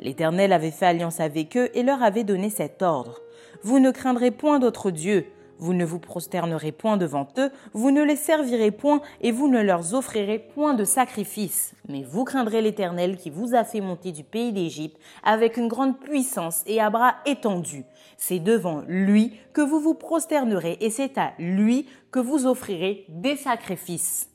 L'Éternel 0.00 0.52
avait 0.52 0.70
fait 0.70 0.86
alliance 0.86 1.20
avec 1.20 1.56
eux 1.56 1.70
et 1.74 1.82
leur 1.82 2.02
avait 2.02 2.24
donné 2.24 2.50
cet 2.50 2.82
ordre. 2.82 3.20
Vous 3.62 3.78
ne 3.78 3.90
craindrez 3.90 4.32
point 4.32 4.58
d'autres 4.58 4.90
dieux, 4.90 5.26
vous 5.62 5.74
ne 5.74 5.84
vous 5.84 6.00
prosternerez 6.00 6.72
point 6.72 6.96
devant 6.96 7.28
eux, 7.38 7.50
vous 7.72 7.92
ne 7.92 8.02
les 8.02 8.16
servirez 8.16 8.72
point, 8.72 9.00
et 9.20 9.30
vous 9.30 9.46
ne 9.46 9.62
leur 9.62 9.94
offrirez 9.94 10.40
point 10.40 10.74
de 10.74 10.82
sacrifice. 10.82 11.74
Mais 11.88 12.02
vous 12.02 12.24
craindrez 12.24 12.60
l'Éternel 12.60 13.16
qui 13.16 13.30
vous 13.30 13.54
a 13.54 13.62
fait 13.62 13.80
monter 13.80 14.10
du 14.10 14.24
pays 14.24 14.52
d'Égypte 14.52 15.00
avec 15.22 15.56
une 15.56 15.68
grande 15.68 16.00
puissance 16.00 16.64
et 16.66 16.80
à 16.80 16.90
bras 16.90 17.14
étendus. 17.26 17.84
C'est 18.16 18.40
devant 18.40 18.82
lui 18.88 19.36
que 19.52 19.60
vous 19.60 19.78
vous 19.78 19.94
prosternerez, 19.94 20.78
et 20.80 20.90
c'est 20.90 21.16
à 21.16 21.32
lui 21.38 21.88
que 22.10 22.18
vous 22.18 22.44
offrirez 22.46 23.06
des 23.08 23.36
sacrifices. 23.36 24.28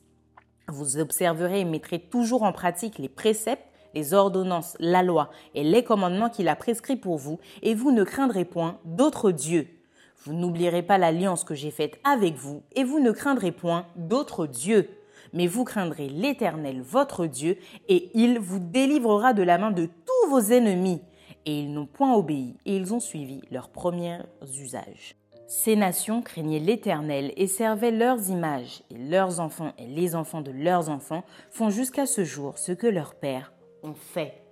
Vous 0.68 0.96
observerez 0.96 1.60
et 1.60 1.64
mettrez 1.66 1.98
toujours 1.98 2.42
en 2.42 2.52
pratique 2.52 2.98
les 2.98 3.10
préceptes 3.10 3.64
les 3.94 4.12
ordonnances, 4.12 4.76
la 4.80 5.02
loi 5.02 5.30
et 5.54 5.64
les 5.64 5.82
commandements 5.82 6.28
qu'il 6.28 6.48
a 6.48 6.56
prescrits 6.56 6.96
pour 6.96 7.16
vous, 7.16 7.38
et 7.62 7.74
vous 7.74 7.90
ne 7.90 8.04
craindrez 8.04 8.44
point 8.44 8.78
d'autres 8.84 9.30
dieux. 9.30 9.77
Vous 10.20 10.32
n'oublierez 10.32 10.82
pas 10.82 10.98
l'alliance 10.98 11.44
que 11.44 11.54
j'ai 11.54 11.70
faite 11.70 11.98
avec 12.04 12.34
vous, 12.34 12.62
et 12.74 12.84
vous 12.84 12.98
ne 12.98 13.12
craindrez 13.12 13.52
point 13.52 13.86
d'autres 13.96 14.46
dieux. 14.46 14.90
Mais 15.32 15.46
vous 15.46 15.64
craindrez 15.64 16.08
l'Éternel, 16.08 16.80
votre 16.82 17.26
Dieu, 17.26 17.58
et 17.88 18.10
il 18.14 18.38
vous 18.38 18.58
délivrera 18.58 19.32
de 19.32 19.42
la 19.42 19.58
main 19.58 19.70
de 19.70 19.86
tous 19.86 20.30
vos 20.30 20.40
ennemis. 20.40 21.02
Et 21.46 21.60
ils 21.60 21.72
n'ont 21.72 21.86
point 21.86 22.14
obéi, 22.14 22.56
et 22.66 22.76
ils 22.76 22.94
ont 22.94 23.00
suivi 23.00 23.42
leurs 23.50 23.68
premiers 23.68 24.20
usages. 24.60 25.16
Ces 25.46 25.76
nations 25.76 26.20
craignaient 26.20 26.58
l'Éternel 26.58 27.32
et 27.36 27.46
servaient 27.46 27.90
leurs 27.90 28.28
images, 28.28 28.82
et 28.90 28.98
leurs 28.98 29.40
enfants 29.40 29.72
et 29.78 29.86
les 29.86 30.14
enfants 30.14 30.42
de 30.42 30.50
leurs 30.50 30.90
enfants 30.90 31.24
font 31.50 31.70
jusqu'à 31.70 32.04
ce 32.04 32.22
jour 32.22 32.58
ce 32.58 32.72
que 32.72 32.86
leurs 32.86 33.14
pères 33.14 33.52
ont 33.82 33.94
fait. 33.94 34.42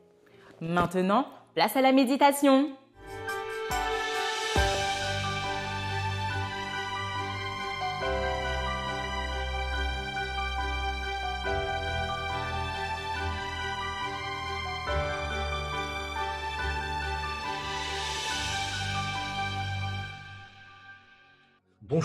Maintenant, 0.60 1.26
place 1.54 1.76
à 1.76 1.82
la 1.82 1.92
méditation. 1.92 2.70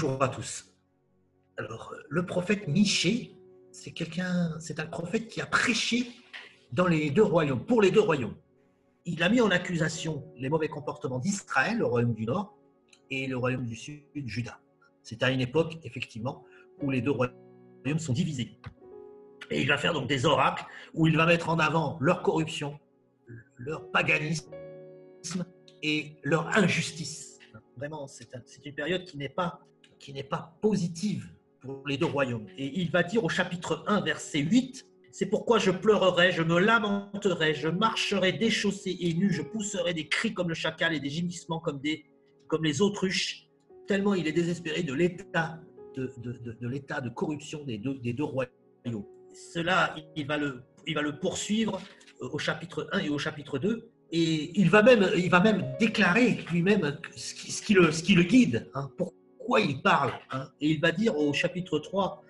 Bonjour 0.01 0.23
à 0.23 0.29
tous. 0.29 0.65
Alors, 1.57 1.93
le 2.09 2.25
prophète 2.25 2.67
Michée, 2.67 3.35
c'est 3.71 3.91
quelqu'un, 3.91 4.59
c'est 4.59 4.79
un 4.79 4.87
prophète 4.87 5.27
qui 5.27 5.41
a 5.41 5.45
prêché 5.45 6.07
dans 6.71 6.87
les 6.87 7.11
deux 7.11 7.21
royaumes, 7.21 7.63
pour 7.63 7.83
les 7.83 7.91
deux 7.91 8.01
royaumes. 8.01 8.33
Il 9.05 9.21
a 9.21 9.29
mis 9.29 9.41
en 9.41 9.51
accusation 9.51 10.25
les 10.37 10.49
mauvais 10.49 10.69
comportements 10.69 11.19
d'Israël, 11.19 11.77
le 11.77 11.85
royaume 11.85 12.15
du 12.15 12.25
Nord, 12.25 12.57
et 13.11 13.27
le 13.27 13.37
royaume 13.37 13.67
du 13.67 13.75
Sud, 13.75 14.01
Juda. 14.25 14.59
C'est 15.03 15.21
à 15.21 15.29
une 15.29 15.41
époque, 15.41 15.77
effectivement, 15.83 16.45
où 16.81 16.89
les 16.89 17.01
deux 17.01 17.11
royaumes 17.11 17.99
sont 17.99 18.13
divisés. 18.13 18.59
Et 19.51 19.61
il 19.61 19.67
va 19.67 19.77
faire 19.77 19.93
donc 19.93 20.07
des 20.07 20.25
oracles 20.25 20.65
où 20.95 21.05
il 21.05 21.15
va 21.15 21.27
mettre 21.27 21.49
en 21.49 21.59
avant 21.59 21.99
leur 22.01 22.23
corruption, 22.23 22.79
leur 23.57 23.91
paganisme 23.91 24.55
et 25.83 26.15
leur 26.23 26.47
injustice. 26.57 27.37
Vraiment, 27.77 28.07
c'est 28.07 28.33
une 28.65 28.73
période 28.73 29.03
qui 29.03 29.19
n'est 29.19 29.29
pas 29.29 29.59
qui 30.01 30.13
n'est 30.13 30.23
pas 30.23 30.57
positive 30.61 31.29
pour 31.61 31.87
les 31.87 31.97
deux 31.97 32.07
royaumes. 32.07 32.47
Et 32.57 32.81
il 32.81 32.91
va 32.91 33.03
dire 33.03 33.23
au 33.23 33.29
chapitre 33.29 33.83
1, 33.87 34.01
verset 34.01 34.39
8, 34.39 34.85
C'est 35.11 35.27
pourquoi 35.27 35.59
je 35.59 35.71
pleurerai, 35.71 36.31
je 36.31 36.41
me 36.41 36.59
lamenterai, 36.59 37.53
je 37.53 37.67
marcherai 37.67 38.31
déchaussé 38.33 38.97
et 38.99 39.13
nu, 39.13 39.31
je 39.31 39.41
pousserai 39.41 39.93
des 39.93 40.07
cris 40.07 40.33
comme 40.33 40.49
le 40.49 40.55
chacal 40.55 40.93
et 40.93 40.99
des 40.99 41.09
gémissements 41.09 41.59
comme, 41.59 41.79
des, 41.79 42.05
comme 42.47 42.63
les 42.63 42.81
autruches, 42.81 43.47
tellement 43.87 44.13
il 44.13 44.27
est 44.27 44.31
désespéré 44.31 44.83
de 44.83 44.93
l'état 44.93 45.59
de, 45.95 46.11
de, 46.17 46.31
de, 46.31 46.67
l'état 46.67 47.01
de 47.01 47.09
corruption 47.09 47.63
des 47.65 47.77
deux, 47.77 47.95
des 47.95 48.13
deux 48.13 48.23
royaumes. 48.23 49.05
Cela, 49.53 49.93
il 50.15 50.25
va, 50.25 50.37
le, 50.37 50.63
il 50.87 50.95
va 50.95 51.01
le 51.01 51.19
poursuivre 51.19 51.81
euh, 52.21 52.29
au 52.31 52.39
chapitre 52.39 52.87
1 52.93 52.99
et 52.99 53.09
au 53.09 53.17
chapitre 53.17 53.59
2. 53.59 53.89
Et 54.13 54.59
il 54.59 54.69
va 54.69 54.81
même, 54.81 55.09
il 55.17 55.29
va 55.29 55.41
même 55.41 55.75
déclarer 55.79 56.39
lui-même 56.51 56.97
ce 57.15 57.61
qui, 57.61 57.73
le, 57.73 57.91
ce 57.91 58.03
qui 58.03 58.15
le 58.15 58.23
guide. 58.23 58.69
Hein, 58.73 58.89
il 59.59 59.81
parle. 59.81 60.13
Hein. 60.31 60.49
Et 60.61 60.69
il 60.69 60.79
va 60.79 60.91
dire 60.91 61.17
au 61.17 61.33
chapitre 61.33 61.79
3, 61.79 62.23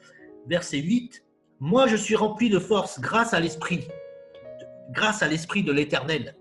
verset 0.48 0.80
8, 0.80 1.24
Moi 1.60 1.88
je 1.88 1.96
suis 1.96 2.16
rempli 2.16 2.50
de 2.50 2.60
force 2.60 3.00
grâce 3.00 3.34
à 3.34 3.40
l'Esprit, 3.40 3.88
grâce 4.92 5.22
à 5.22 5.28
l'Esprit 5.28 5.64
de 5.64 5.72
l'Éternel. 5.72 6.36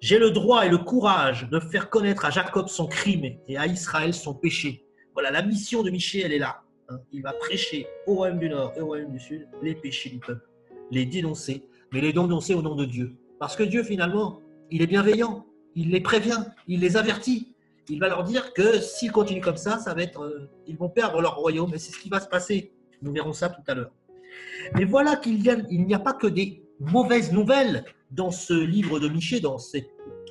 J'ai 0.00 0.18
le 0.18 0.30
droit 0.30 0.66
et 0.66 0.68
le 0.68 0.78
courage 0.78 1.48
de 1.48 1.58
faire 1.58 1.88
connaître 1.88 2.24
à 2.24 2.30
Jacob 2.30 2.68
son 2.68 2.86
crime 2.86 3.38
et 3.48 3.56
à 3.56 3.66
Israël 3.66 4.12
son 4.12 4.34
péché. 4.34 4.84
Voilà, 5.14 5.30
la 5.30 5.42
mission 5.42 5.82
de 5.82 5.90
Michel, 5.90 6.22
elle 6.26 6.32
est 6.34 6.38
là. 6.38 6.62
Hein. 6.88 7.00
Il 7.12 7.22
va 7.22 7.32
prêcher 7.32 7.86
au 8.06 8.14
royaume 8.14 8.38
du 8.38 8.50
Nord 8.50 8.72
et 8.76 8.80
au 8.80 8.86
royaume 8.86 9.12
du 9.12 9.20
Sud 9.20 9.48
les 9.62 9.74
péchés 9.74 10.10
du 10.10 10.18
peuple, 10.18 10.46
les 10.90 11.06
dénoncer, 11.06 11.66
mais 11.92 12.00
les 12.00 12.12
dénoncer 12.12 12.54
au 12.54 12.62
nom 12.62 12.74
de 12.74 12.84
Dieu. 12.84 13.16
Parce 13.38 13.56
que 13.56 13.62
Dieu, 13.62 13.82
finalement, 13.82 14.40
il 14.70 14.82
est 14.82 14.86
bienveillant, 14.86 15.46
il 15.74 15.90
les 15.90 16.00
prévient, 16.00 16.44
il 16.68 16.80
les 16.80 16.96
avertit 16.96 17.55
il 17.88 18.00
va 18.00 18.08
leur 18.08 18.24
dire 18.24 18.52
que 18.52 18.80
s'ils 18.80 19.12
continuent 19.12 19.42
comme 19.42 19.56
ça, 19.56 19.78
ça 19.78 19.94
va 19.94 20.02
être, 20.02 20.22
euh, 20.22 20.50
ils 20.66 20.76
vont 20.76 20.88
perdre 20.88 21.20
leur 21.20 21.36
royaume 21.36 21.72
et 21.74 21.78
c'est 21.78 21.92
ce 21.92 21.98
qui 21.98 22.08
va 22.08 22.20
se 22.20 22.28
passer. 22.28 22.72
Nous 23.02 23.12
verrons 23.12 23.32
ça 23.32 23.48
tout 23.48 23.62
à 23.66 23.74
l'heure. 23.74 23.92
Mais 24.74 24.84
voilà 24.84 25.16
qu'il 25.16 25.40
n'y 25.40 25.94
a, 25.94 25.98
pas 25.98 26.12
que 26.12 26.26
des 26.26 26.62
mauvaise 26.80 27.32
nouvelle 27.32 27.84
dans 28.10 28.30
ce 28.30 28.54
livre 28.54 28.98
de 28.98 29.08
Michée, 29.08 29.40
dans, 29.40 29.56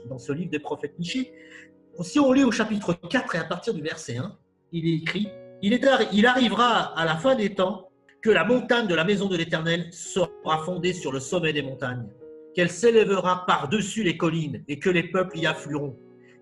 dans 0.10 0.18
ce 0.18 0.32
livre 0.32 0.51
des 0.51 0.60
prophètes 0.60 0.97
Michée. 0.99 1.34
Si 2.01 2.20
on 2.20 2.32
lit 2.32 2.43
au 2.43 2.51
chapitre 2.51 2.93
4 2.93 3.36
et 3.36 3.38
à 3.38 3.45
partir 3.45 3.74
du 3.74 3.82
verset 3.82 4.18
1, 4.18 4.38
il 4.72 4.88
est 4.88 4.97
écrit 4.97 5.30
il, 5.62 5.74
est, 5.74 5.82
il 6.12 6.26
arrivera 6.26 6.97
à 6.99 7.06
la 7.06 7.16
fin 7.16 7.36
des 7.36 7.56
temps 7.56 7.89
que 8.22 8.30
la 8.30 8.43
montagne 8.43 8.88
de 8.88 8.95
la 8.95 9.03
maison 9.03 9.28
de 9.28 9.38
l'Éternel 9.38 9.88
sera 9.91 10.64
fondée 10.66 10.93
sur 10.93 11.12
le 11.12 11.20
sommet 11.20 11.53
des 11.53 11.62
montagnes, 11.62 12.08
qu'elle 12.53 12.70
s'élèvera 12.70 13.45
par-dessus 13.45 14.03
les 14.03 14.18
collines 14.18 14.64
et 14.68 14.80
que 14.80 14.89
les 14.89 15.03
peuples 15.03 15.38
y 15.38 15.45
afflueront. 15.45 15.97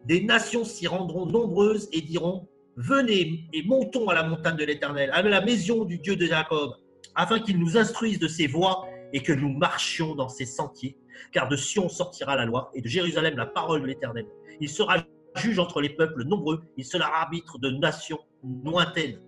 Des 0.06 0.24
nations 0.24 0.66
s'y 0.66 0.88
rendront 0.88 1.26
nombreuses 1.26 1.90
et 1.92 2.02
diront 2.02 2.48
Venez 2.76 3.46
et 3.54 3.64
montons 3.64 4.10
à 4.10 4.16
la 4.16 4.24
montagne 4.24 4.58
de 4.58 4.66
l'Éternel, 4.66 5.12
à 5.14 5.22
la 5.22 5.42
maison 5.42 5.86
du 5.86 6.00
Dieu 6.00 6.16
de 6.16 6.26
Jacob, 6.26 6.72
afin 7.14 7.40
qu'il 7.40 7.60
nous 7.60 7.78
instruise 7.78 8.18
de 8.20 8.28
ses 8.28 8.48
voies 8.48 8.88
et 9.14 9.22
que 9.22 9.32
nous 9.32 9.50
marchions 9.50 10.16
dans 10.16 10.30
ses 10.30 10.46
sentiers. 10.46 10.98
Car 11.32 11.48
de 11.48 11.56
Sion 11.56 11.88
sortira 11.88 12.36
la 12.36 12.46
loi 12.46 12.72
et 12.74 12.82
de 12.82 12.88
Jérusalem 12.88 13.38
la 13.38 13.46
parole 13.46 13.84
de 13.84 13.88
l'Éternel. 13.88 14.26
Il 14.60 14.70
sera 14.70 14.98
juge 15.36 15.60
entre 15.60 15.82
les 15.82 15.90
peuples 15.90 16.24
nombreux, 16.24 16.64
il 16.78 16.86
sera 16.86 17.06
arbitre 17.22 17.60
de 17.60 17.70
nations 17.70 18.20
lointaines. 18.64 19.20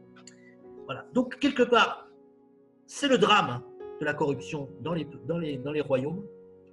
Voilà. 0.85 1.05
Donc, 1.13 1.39
quelque 1.39 1.63
part, 1.63 2.07
c'est 2.87 3.07
le 3.07 3.17
drame 3.17 3.61
de 3.99 4.05
la 4.05 4.13
corruption 4.13 4.69
dans 4.81 4.93
les, 4.93 5.07
dans, 5.27 5.37
les, 5.37 5.57
dans 5.57 5.71
les 5.71 5.81
royaumes, 5.81 6.23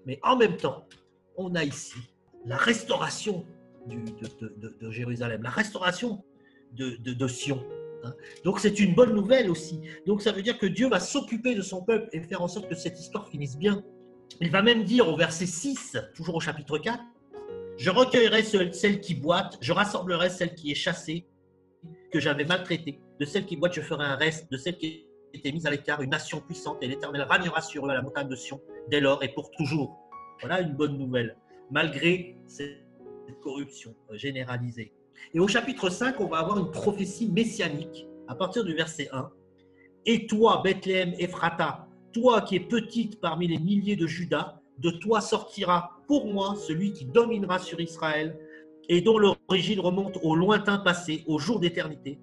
mais 0.07 0.18
en 0.22 0.36
même 0.36 0.57
temps, 0.57 0.86
on 1.36 1.55
a 1.55 1.64
ici 1.64 1.96
la 2.44 2.57
restauration 2.57 3.46
de, 3.87 4.91
Jérusalem, 4.91 5.43
la 5.43 5.51
restauration 5.51 6.24
de, 6.72 7.26
Sion. 7.28 7.64
Hein. 8.05 8.14
Donc 8.45 8.61
c'est 8.61 8.80
une 8.80 8.95
bonne 8.95 9.14
nouvelle 9.14 9.51
aussi. 9.51 9.80
Donc 10.07 10.22
ça 10.22 10.33
veut 10.33 10.43
dire 10.43 10.59
que 10.59 10.66
Dieu 10.66 10.89
va 10.89 11.01
s'occuper 11.01 11.55
de 11.55 11.62
son 11.62 11.83
peuple 11.83 12.09
et 12.12 12.20
faire 12.20 12.43
en 12.43 12.49
sorte 12.49 12.68
que 12.68 12.74
cette 12.74 12.99
histoire 12.99 13.28
finisse 13.28 13.57
bien. 13.57 13.83
Il 14.41 14.51
va 14.51 14.62
même 14.62 14.85
dire 14.85 15.09
au 15.09 15.16
verset 15.16 15.47
6, 15.47 15.99
toujours 16.14 16.37
au 16.37 16.41
chapitre 16.41 16.78
4, 16.78 16.99
Je 17.76 17.91
recueillerai 17.91 18.43
celle 18.43 19.01
qui 19.01 19.14
boite, 19.14 19.59
je 19.61 19.72
rassemblerai 19.72 20.30
celle 20.30 20.55
qui 20.55 20.70
est 20.70 20.74
chassée, 20.74 21.26
que 22.12 22.20
j'avais 22.20 22.45
maltraitée. 22.45 23.01
De 23.18 23.24
celle 23.24 23.47
qui 23.47 23.57
boite, 23.57 23.74
je 23.74 23.80
ferai 23.80 24.05
un 24.05 24.16
reste. 24.16 24.51
De 24.51 24.57
celle 24.57 24.76
qui 24.76 25.07
était 25.35 25.53
mise 25.53 25.66
à 25.66 25.70
l'écart, 25.70 26.03
une 26.03 26.11
nation 26.11 26.41
puissante, 26.41 26.78
et 26.83 26.87
l'Éternel 26.87 27.22
ragnera 27.22 27.61
sur 27.61 27.87
la 27.87 28.01
montagne 28.03 28.28
de 28.28 28.37
Sion, 28.37 28.61
dès 28.89 29.01
lors 29.01 29.22
et 29.22 29.28
pour 29.28 29.51
toujours. 29.53 29.99
Voilà 30.41 30.61
une 30.61 30.74
bonne 30.74 30.99
nouvelle, 30.99 31.37
malgré 31.70 32.37
cette 32.47 32.82
corruption 33.41 33.95
généralisée. 34.12 34.93
Et 35.35 35.41
au 35.41 35.49
chapitre 35.49 35.91
5, 35.91 36.20
on 36.20 36.27
va 36.27 36.39
avoir 36.39 36.59
une 36.59 36.70
prophétie 36.70 37.31
messianique 37.31 38.07
à 38.29 38.35
partir 38.35 38.64
du 38.64 38.75
verset 38.75 39.09
1. 39.12 39.31
Et 40.07 40.27
toi, 40.27 40.62
Bethléem 40.64 41.14
Ephrata, 41.18 41.89
toi 42.12 42.41
qui 42.41 42.57
es 42.57 42.61
petite 42.61 43.20
parmi 43.20 43.47
les 43.47 43.59
milliers 43.59 43.97
de 43.97 44.07
Judas, 44.07 44.61
de 44.79 44.91
toi 44.91 45.20
sortira 45.20 46.03
pour 46.07 46.27
moi 46.27 46.57
celui 46.57 46.93
qui 46.93 47.05
dominera 47.05 47.59
sur 47.59 47.81
Israël 47.81 48.39
et 48.89 49.01
dont 49.01 49.18
l'origine 49.18 49.81
remonte 49.81 50.18
au 50.23 50.35
lointain 50.35 50.79
passé, 50.79 51.23
au 51.27 51.39
jour 51.39 51.61
d'éternité. 51.61 52.18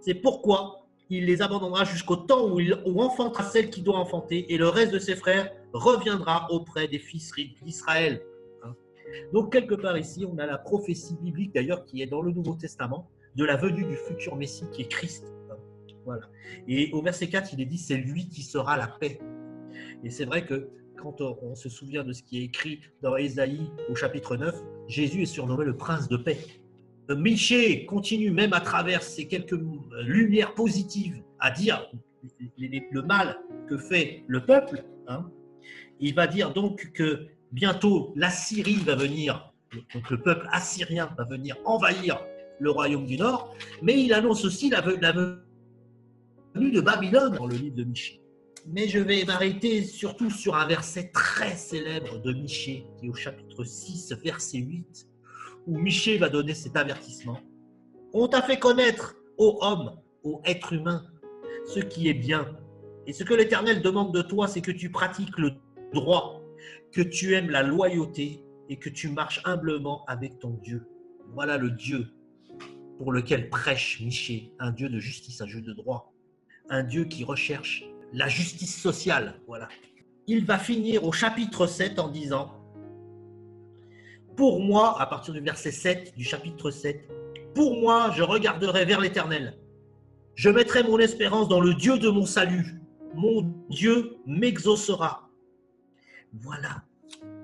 C'est 0.00 0.14
pourquoi 0.14 0.86
il 1.08 1.26
les 1.26 1.42
abandonnera 1.42 1.84
jusqu'au 1.84 2.16
temps 2.16 2.48
où 2.48 2.60
il 2.60 2.74
enfantera 2.96 3.44
celle 3.44 3.70
qui 3.70 3.82
doit 3.82 3.98
enfanter, 3.98 4.52
et 4.52 4.56
le 4.56 4.68
reste 4.68 4.92
de 4.92 4.98
ses 4.98 5.16
frères 5.16 5.50
reviendra 5.72 6.46
auprès 6.50 6.88
des 6.88 6.98
fils 6.98 7.32
d'Israël. 7.62 8.22
Donc, 9.32 9.52
quelque 9.52 9.74
part 9.74 9.96
ici, 9.98 10.24
on 10.24 10.38
a 10.38 10.46
la 10.46 10.58
prophétie 10.58 11.16
biblique, 11.20 11.54
d'ailleurs, 11.54 11.84
qui 11.84 12.02
est 12.02 12.06
dans 12.06 12.22
le 12.22 12.32
Nouveau 12.32 12.54
Testament, 12.54 13.10
de 13.36 13.44
la 13.44 13.56
venue 13.56 13.84
du 13.84 13.96
futur 13.96 14.36
Messie 14.36 14.64
qui 14.72 14.82
est 14.82 14.88
Christ. 14.88 15.32
Voilà. 16.04 16.28
Et 16.66 16.90
au 16.92 17.02
verset 17.02 17.28
4, 17.28 17.52
il 17.54 17.60
est 17.60 17.66
dit 17.66 17.78
c'est 17.78 17.96
lui 17.96 18.28
qui 18.28 18.42
sera 18.42 18.76
la 18.76 18.88
paix. 18.88 19.20
Et 20.04 20.10
c'est 20.10 20.24
vrai 20.24 20.44
que 20.44 20.68
quand 20.96 21.20
on 21.20 21.54
se 21.54 21.68
souvient 21.68 22.04
de 22.04 22.12
ce 22.12 22.22
qui 22.22 22.38
est 22.38 22.44
écrit 22.44 22.80
dans 23.02 23.16
Ésaïe 23.16 23.70
au 23.88 23.94
chapitre 23.94 24.36
9, 24.36 24.54
Jésus 24.88 25.22
est 25.22 25.26
surnommé 25.26 25.64
le 25.64 25.76
prince 25.76 26.08
de 26.08 26.16
paix. 26.16 26.38
Miché 27.08 27.84
continue 27.84 28.30
même 28.30 28.52
à 28.52 28.60
travers 28.60 29.02
ces 29.02 29.26
quelques 29.26 29.58
lumières 30.04 30.54
positives 30.54 31.22
à 31.40 31.50
dire 31.50 31.90
le 32.56 33.02
mal 33.02 33.38
que 33.68 33.76
fait 33.76 34.24
le 34.28 34.44
peuple. 34.44 34.84
Hein. 35.08 35.30
Il 36.00 36.14
va 36.14 36.26
dire 36.26 36.52
donc 36.52 36.92
que 36.92 37.26
bientôt 37.52 38.12
la 38.16 38.30
Syrie 38.30 38.76
va 38.76 38.94
venir, 38.94 39.52
donc 39.94 40.10
le 40.10 40.20
peuple 40.20 40.48
assyrien 40.50 41.14
va 41.16 41.24
venir 41.24 41.56
envahir 41.64 42.20
le 42.58 42.70
royaume 42.70 43.06
du 43.06 43.16
Nord, 43.16 43.54
mais 43.82 44.02
il 44.02 44.12
annonce 44.12 44.44
aussi 44.44 44.70
la, 44.70 44.80
venue 44.80 46.70
de 46.70 46.80
Babylone 46.80 47.36
dans 47.36 47.46
le 47.46 47.56
livre 47.56 47.76
de 47.76 47.84
Michée. 47.84 48.20
Mais 48.66 48.86
je 48.86 49.00
vais 49.00 49.24
m'arrêter 49.24 49.82
surtout 49.82 50.30
sur 50.30 50.54
un 50.54 50.66
verset 50.66 51.10
très 51.12 51.56
célèbre 51.56 52.20
de 52.20 52.32
Michée, 52.32 52.86
qui 52.98 53.06
est 53.06 53.08
au 53.08 53.14
chapitre 53.14 53.64
6, 53.64 54.12
verset 54.22 54.58
8, 54.58 55.08
où 55.66 55.78
Michée 55.78 56.18
va 56.18 56.28
donner 56.28 56.54
cet 56.54 56.76
avertissement. 56.76 57.40
On 58.12 58.28
t'a 58.28 58.42
fait 58.42 58.58
connaître, 58.58 59.16
ô 59.36 59.58
homme, 59.62 59.96
ô 60.22 60.40
être 60.44 60.72
humain, 60.72 61.04
ce 61.66 61.80
qui 61.80 62.08
est 62.08 62.14
bien. 62.14 62.56
Et 63.06 63.12
ce 63.12 63.24
que 63.24 63.34
l'Éternel 63.34 63.82
demande 63.82 64.14
de 64.14 64.22
toi, 64.22 64.46
c'est 64.46 64.60
que 64.60 64.70
tu 64.70 64.90
pratiques 64.90 65.36
le 65.38 65.54
droit, 65.92 66.41
que 66.92 67.00
tu 67.00 67.34
aimes 67.34 67.50
la 67.50 67.62
loyauté 67.62 68.44
et 68.68 68.78
que 68.78 68.88
tu 68.88 69.08
marches 69.08 69.40
humblement 69.44 70.04
avec 70.06 70.38
ton 70.38 70.50
Dieu. 70.62 70.86
Voilà 71.34 71.56
le 71.56 71.70
Dieu 71.70 72.06
pour 72.98 73.12
lequel 73.12 73.48
prêche 73.50 74.00
Michée, 74.00 74.52
un 74.58 74.70
Dieu 74.70 74.88
de 74.88 74.98
justice, 74.98 75.40
un 75.40 75.46
Dieu 75.46 75.60
de 75.60 75.72
droit, 75.72 76.12
un 76.68 76.82
Dieu 76.82 77.04
qui 77.04 77.24
recherche 77.24 77.84
la 78.12 78.28
justice 78.28 78.80
sociale. 78.80 79.40
Voilà. 79.46 79.68
Il 80.26 80.44
va 80.44 80.58
finir 80.58 81.04
au 81.04 81.12
chapitre 81.12 81.66
7 81.66 81.98
en 81.98 82.08
disant 82.08 82.62
pour 84.36 84.60
moi, 84.60 85.00
à 85.00 85.06
partir 85.06 85.34
du 85.34 85.40
verset 85.40 85.72
7 85.72 86.14
du 86.16 86.24
chapitre 86.24 86.70
7, 86.70 87.08
pour 87.54 87.78
moi, 87.78 88.10
je 88.16 88.22
regarderai 88.22 88.84
vers 88.86 89.00
l'Éternel. 89.00 89.58
Je 90.34 90.48
mettrai 90.48 90.82
mon 90.82 90.98
espérance 90.98 91.48
dans 91.48 91.60
le 91.60 91.74
Dieu 91.74 91.98
de 91.98 92.08
mon 92.08 92.24
salut. 92.24 92.80
Mon 93.14 93.42
Dieu 93.68 94.16
m'exaucera. 94.26 95.28
Voilà. 96.40 96.82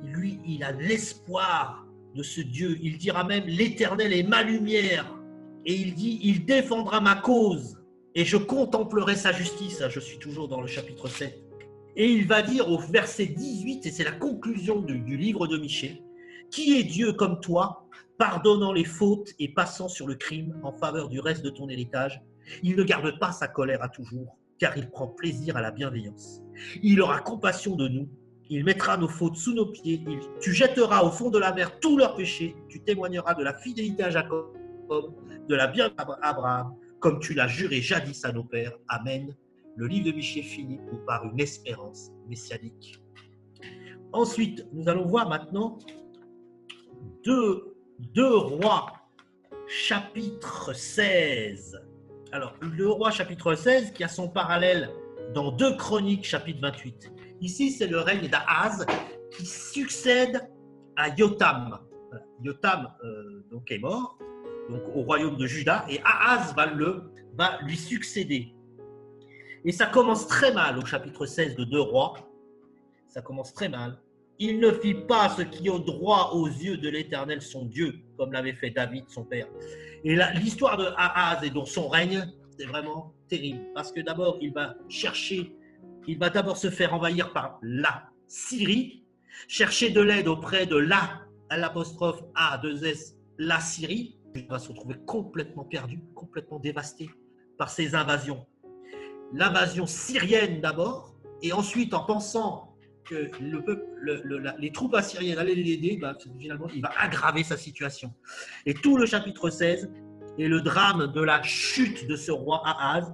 Lui, 0.02 0.40
il 0.46 0.64
a 0.64 0.72
l'espoir 0.72 1.86
de 2.14 2.22
ce 2.22 2.40
Dieu. 2.40 2.78
Il 2.80 2.98
dira 2.98 3.24
même, 3.24 3.44
l'Éternel 3.46 4.12
est 4.12 4.22
ma 4.22 4.42
lumière. 4.42 5.14
Et 5.66 5.74
il 5.74 5.94
dit, 5.94 6.20
il 6.22 6.44
défendra 6.44 7.00
ma 7.00 7.16
cause. 7.16 7.78
Et 8.14 8.24
je 8.24 8.36
contemplerai 8.36 9.16
sa 9.16 9.32
justice. 9.32 9.82
Je 9.88 10.00
suis 10.00 10.18
toujours 10.18 10.48
dans 10.48 10.60
le 10.60 10.66
chapitre 10.66 11.08
7. 11.08 11.38
Et 11.96 12.10
il 12.10 12.26
va 12.26 12.42
dire 12.42 12.70
au 12.70 12.78
verset 12.78 13.26
18, 13.26 13.86
et 13.86 13.90
c'est 13.90 14.04
la 14.04 14.12
conclusion 14.12 14.80
du, 14.80 15.00
du 15.00 15.16
livre 15.16 15.46
de 15.48 15.58
Michée, 15.58 16.02
qui 16.50 16.78
est 16.78 16.84
Dieu 16.84 17.12
comme 17.12 17.40
toi, 17.40 17.88
pardonnant 18.18 18.72
les 18.72 18.84
fautes 18.84 19.34
et 19.38 19.48
passant 19.48 19.88
sur 19.88 20.06
le 20.06 20.14
crime 20.14 20.58
en 20.62 20.72
faveur 20.72 21.08
du 21.08 21.20
reste 21.20 21.44
de 21.44 21.50
ton 21.50 21.68
héritage? 21.68 22.22
Il 22.62 22.76
ne 22.76 22.84
garde 22.84 23.18
pas 23.18 23.32
sa 23.32 23.48
colère 23.48 23.82
à 23.82 23.88
toujours, 23.88 24.38
car 24.58 24.76
il 24.76 24.90
prend 24.90 25.08
plaisir 25.08 25.56
à 25.56 25.60
la 25.60 25.70
bienveillance. 25.70 26.40
Il 26.82 27.00
aura 27.02 27.20
compassion 27.20 27.76
de 27.76 27.88
nous, 27.88 28.08
il 28.50 28.64
mettra 28.64 28.96
nos 28.96 29.08
fautes 29.08 29.36
sous 29.36 29.54
nos 29.54 29.66
pieds, 29.66 30.02
tu 30.40 30.52
jetteras 30.52 31.02
au 31.02 31.10
fond 31.10 31.30
de 31.30 31.38
la 31.38 31.52
mer 31.52 31.78
tous 31.80 31.96
leurs 31.98 32.14
péchés, 32.14 32.56
tu 32.68 32.80
témoigneras 32.80 33.34
de 33.34 33.44
la 33.44 33.54
fidélité 33.54 34.04
à 34.04 34.10
Jacob, 34.10 34.52
de 35.48 35.54
la 35.54 35.66
bienveillance 35.66 36.18
à 36.22 36.30
Abraham, 36.30 36.74
comme 37.00 37.20
tu 37.20 37.34
l'as 37.34 37.48
juré 37.48 37.80
jadis 37.80 38.24
à 38.24 38.32
nos 38.32 38.44
pères. 38.44 38.76
Amen. 38.88 39.34
Le 39.76 39.86
livre 39.86 40.06
de 40.06 40.12
Michée 40.12 40.42
finit 40.42 40.80
par 41.06 41.24
une 41.24 41.38
espérance 41.38 42.10
messianique. 42.26 43.00
Ensuite, 44.12 44.66
nous 44.72 44.88
allons 44.88 45.06
voir 45.06 45.28
maintenant 45.28 45.78
2, 47.24 47.74
rois, 48.16 48.86
chapitre 49.66 50.72
16. 50.72 51.78
Alors, 52.32 52.54
le 52.60 52.88
roi 52.88 53.10
chapitre 53.10 53.54
16 53.54 53.92
qui 53.92 54.02
a 54.02 54.08
son 54.08 54.28
parallèle 54.28 54.90
dans 55.34 55.52
2 55.52 55.76
chroniques 55.76 56.24
chapitre 56.24 56.60
28. 56.62 57.12
Ici, 57.40 57.70
c'est 57.70 57.86
le 57.86 58.00
règne 58.00 58.28
d'Ahaz 58.28 58.86
qui 59.36 59.46
succède 59.46 60.48
à 60.96 61.08
Yotam. 61.10 61.78
Yotam 62.42 62.88
euh, 63.04 63.44
donc 63.50 63.70
est 63.70 63.78
mort 63.78 64.18
donc 64.70 64.82
au 64.94 65.00
royaume 65.00 65.36
de 65.36 65.46
Juda 65.46 65.86
et 65.88 65.98
Ahaz 66.04 66.54
va, 66.54 66.66
le, 66.66 67.10
va 67.34 67.58
lui 67.62 67.76
succéder. 67.76 68.54
Et 69.64 69.72
ça 69.72 69.86
commence 69.86 70.26
très 70.26 70.52
mal 70.52 70.78
au 70.78 70.84
chapitre 70.84 71.24
16 71.24 71.56
de 71.56 71.64
2 71.64 71.80
rois. 71.80 72.14
Ça 73.08 73.22
commence 73.22 73.54
très 73.54 73.70
mal 73.70 73.98
il 74.38 74.60
ne 74.60 74.70
fit 74.70 74.94
pas 74.94 75.28
ce 75.30 75.42
qui 75.42 75.68
est 75.68 75.78
droit 75.80 76.30
aux 76.34 76.46
yeux 76.46 76.76
de 76.76 76.88
l'Éternel 76.88 77.42
son 77.42 77.64
Dieu, 77.64 78.00
comme 78.16 78.32
l'avait 78.32 78.52
fait 78.52 78.70
David 78.70 79.04
son 79.08 79.24
père. 79.24 79.48
Et 80.04 80.16
l'histoire 80.34 80.76
de 80.76 80.86
Ahaz 80.96 81.44
et 81.44 81.50
de 81.50 81.64
son 81.64 81.88
règne, 81.88 82.24
c'est 82.56 82.66
vraiment 82.66 83.12
terrible, 83.28 83.60
parce 83.74 83.92
que 83.92 84.00
d'abord, 84.00 84.38
il 84.40 84.52
va 84.52 84.74
chercher, 84.88 85.52
il 86.08 86.18
va 86.18 86.30
d'abord 86.30 86.56
se 86.56 86.70
faire 86.70 86.94
envahir 86.94 87.32
par 87.34 87.58
la 87.62 88.08
Syrie, 88.26 89.04
chercher 89.46 89.90
de 89.90 90.00
l'aide 90.00 90.26
auprès 90.26 90.66
de 90.66 90.76
la, 90.76 91.20
à 91.50 91.58
l'apostrophe 91.58 92.22
A2S, 92.34 93.14
la 93.38 93.60
Syrie. 93.60 94.18
Il 94.34 94.46
va 94.48 94.58
se 94.58 94.68
retrouver 94.68 94.96
complètement 95.06 95.64
perdu, 95.64 96.00
complètement 96.14 96.58
dévasté 96.58 97.10
par 97.58 97.68
ces 97.68 97.94
invasions. 97.94 98.46
L'invasion 99.34 99.86
syrienne 99.86 100.62
d'abord, 100.62 101.14
et 101.42 101.52
ensuite 101.52 101.92
en 101.92 102.04
pensant 102.04 102.74
que 103.04 103.30
les 104.58 104.72
troupes 104.72 104.94
assyriennes 104.94 105.38
allaient 105.38 105.54
l'aider, 105.54 105.98
bah, 106.00 106.16
finalement, 106.38 106.68
il 106.74 106.80
va 106.80 106.90
aggraver 106.98 107.44
sa 107.44 107.58
situation. 107.58 108.14
Et 108.64 108.72
tout 108.72 108.96
le 108.96 109.04
chapitre 109.04 109.50
16 109.50 109.90
est 110.38 110.48
le 110.48 110.62
drame 110.62 111.12
de 111.12 111.20
la 111.20 111.42
chute 111.42 112.06
de 112.06 112.16
ce 112.16 112.30
roi 112.30 112.62
Ahaz, 112.64 113.12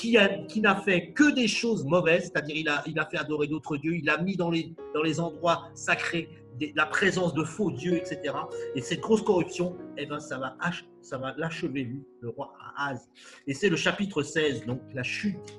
qui, 0.00 0.60
n'a 0.60 0.76
fait 0.76 1.12
que 1.12 1.30
des 1.30 1.48
choses 1.48 1.84
mauvaises, 1.84 2.24
c'est-à-dire 2.24 2.56
il 2.86 2.98
a, 2.98 3.06
fait 3.06 3.18
adorer 3.18 3.46
d'autres 3.46 3.76
dieux, 3.76 3.96
il 3.96 4.08
a 4.08 4.18
mis 4.22 4.36
dans 4.36 4.50
les, 4.50 5.20
endroits 5.20 5.68
sacrés 5.74 6.28
la 6.74 6.86
présence 6.86 7.32
de 7.34 7.42
faux 7.42 7.70
dieux, 7.70 7.96
etc. 7.96 8.34
Et 8.74 8.82
cette 8.82 9.00
grosse 9.00 9.22
corruption, 9.22 9.76
eh 9.96 10.04
ben, 10.06 10.20
ça 10.20 10.38
va, 10.38 10.56
ach- 10.60 10.84
ça 11.00 11.16
va 11.16 11.34
l'achever, 11.38 11.84
lui, 11.84 12.02
le 12.20 12.28
roi 12.30 12.52
Ahaz. 12.76 13.08
Et 13.46 13.54
c'est 13.54 13.70
le 13.70 13.76
chapitre 13.76 14.22
16, 14.22 14.66
donc 14.66 14.80
la 14.92 15.02
chute, 15.02 15.58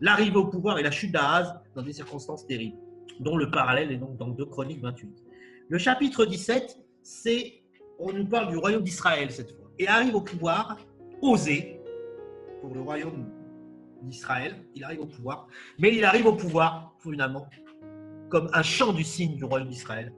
l'arrivée 0.00 0.36
au 0.36 0.46
pouvoir 0.46 0.78
et 0.78 0.82
la 0.82 0.90
chute 0.90 1.12
d'Ahaz 1.12 1.54
dans 1.74 1.82
des 1.82 1.92
circonstances 1.92 2.46
terribles, 2.46 2.78
dont 3.20 3.36
le 3.36 3.50
parallèle 3.50 3.92
est 3.92 3.98
donc 3.98 4.16
dans 4.16 4.28
2 4.28 4.46
Chroniques 4.46 4.80
28. 4.80 5.10
Le 5.68 5.78
chapitre 5.78 6.24
17, 6.24 6.78
c'est, 7.02 7.62
on 7.98 8.12
nous 8.12 8.26
parle 8.26 8.48
du 8.48 8.56
royaume 8.56 8.82
d'Israël 8.82 9.30
cette 9.30 9.50
fois. 9.50 9.70
Et 9.78 9.86
arrive 9.86 10.14
au 10.14 10.22
pouvoir 10.22 10.78
Osée, 11.20 11.78
pour 12.62 12.74
le 12.74 12.80
royaume 12.80 13.26
d'Israël, 14.02 14.64
il 14.74 14.84
arrive 14.84 15.00
au 15.00 15.06
pouvoir, 15.06 15.48
mais 15.78 15.94
il 15.94 16.04
arrive 16.04 16.26
au 16.26 16.34
pouvoir, 16.34 16.94
finalement, 17.00 17.48
comme 18.28 18.48
un 18.52 18.62
chant 18.62 18.92
du 18.92 19.04
signe 19.04 19.36
du 19.36 19.44
royaume 19.44 19.68
d'Israël, 19.68 20.12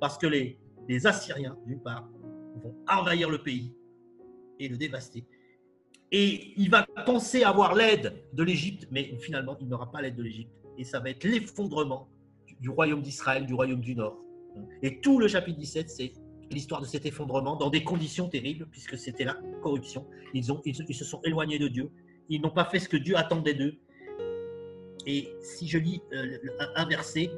parce 0.00 0.18
que 0.18 0.26
les, 0.26 0.58
Assyriens, 1.06 1.56
d'une 1.66 1.82
part, 1.82 2.08
vont 2.62 2.74
envahir 2.88 3.28
le 3.28 3.42
pays 3.42 3.74
et 4.60 4.68
le 4.68 4.76
dévaster. 4.76 5.26
Et 6.12 6.52
il 6.56 6.70
va 6.70 6.86
penser 7.04 7.42
avoir 7.42 7.74
l'aide 7.74 8.14
de 8.32 8.42
l'Égypte, 8.44 8.86
mais 8.90 9.16
finalement, 9.18 9.56
il 9.60 9.68
n'aura 9.68 9.90
pas 9.90 10.00
l'aide 10.00 10.14
de 10.14 10.22
l'Égypte. 10.22 10.52
Et 10.78 10.84
ça 10.84 11.00
va 11.00 11.10
être 11.10 11.24
l'effondrement 11.24 12.08
du, 12.60 12.70
royaume 12.70 13.02
d'Israël, 13.02 13.46
du 13.46 13.54
royaume 13.54 13.80
du 13.80 13.96
Nord. 13.96 14.16
Et 14.82 15.00
tout 15.00 15.18
le 15.18 15.26
chapitre 15.26 15.58
17, 15.58 15.90
c'est 15.90 16.12
l'histoire 16.50 16.80
de 16.80 16.86
cet 16.86 17.04
effondrement 17.04 17.56
dans 17.56 17.70
des 17.70 17.82
conditions 17.82 18.28
terribles, 18.28 18.68
puisque 18.70 18.96
c'était 18.96 19.24
la 19.24 19.36
corruption. 19.62 20.06
Ils, 20.32 20.52
ont, 20.52 20.62
ils 20.64 20.94
se 20.94 21.04
sont 21.04 21.20
éloignés 21.24 21.58
de 21.58 21.68
Dieu. 21.68 21.90
Ils 22.28 22.40
n'ont 22.40 22.50
pas 22.50 22.64
fait 22.64 22.78
ce 22.78 22.88
que 22.88 22.96
Dieu 22.96 23.16
attendait 23.16 23.54
d'eux. 23.54 23.74
Et 25.06 25.28
si 25.40 25.68
je 25.68 25.78
lis 25.78 26.02
euh, 26.12 26.38
un- 26.74 26.86
verset, 26.86 27.30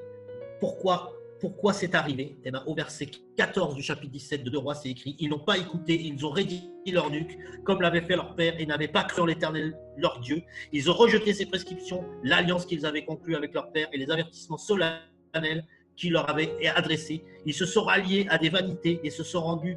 pourquoi, 0.59 1.13
pourquoi 1.39 1.73
c'est 1.75 1.95
arrivé? 1.95 2.39
Eh 2.45 2.51
ben, 2.51 2.63
Au 2.67 2.75
verset 2.75 3.11
14 3.37 3.75
du 3.75 3.83
chapitre 3.83 4.11
17 4.13 4.43
de 4.43 4.51
Deux 4.51 4.59
Rois, 4.59 4.75
c'est 4.75 4.89
écrit 4.89 5.17
Ils 5.19 5.29
n'ont 5.29 5.39
pas 5.39 5.59
écouté, 5.59 6.01
ils 6.01 6.25
ont 6.25 6.31
rédigé 6.31 6.63
leur 6.91 7.11
nuque, 7.11 7.37
comme 7.65 7.83
l'avait 7.83 8.01
fait 8.01 8.17
leur 8.17 8.35
père, 8.35 8.55
et 8.59 8.65
n'avaient 8.65 8.89
pas 8.89 9.05
cru 9.05 9.21
en 9.21 9.27
l'éternel 9.27 9.77
leur 9.99 10.19
Dieu. 10.21 10.43
Ils 10.73 10.91
ont 10.91 10.95
rejeté 10.95 11.35
ses 11.35 11.45
prescriptions, 11.45 12.05
l'alliance 12.25 12.65
qu'ils 12.65 12.87
avaient 12.87 13.05
conclue 13.05 13.37
avec 13.37 13.53
leur 13.53 13.71
père 13.73 13.89
et 13.93 13.99
les 13.99 14.11
avertissements 14.11 14.57
solennels 14.57 15.67
qu'il 15.95 16.13
leur 16.13 16.31
avait 16.31 16.67
adressés. 16.69 17.23
Ils 17.45 17.53
se 17.53 17.67
sont 17.67 17.83
ralliés 17.83 18.27
à 18.31 18.39
des 18.39 18.49
vanités 18.49 19.01
et 19.05 19.11
se 19.11 19.23
sont 19.25 19.43
rendus 19.43 19.77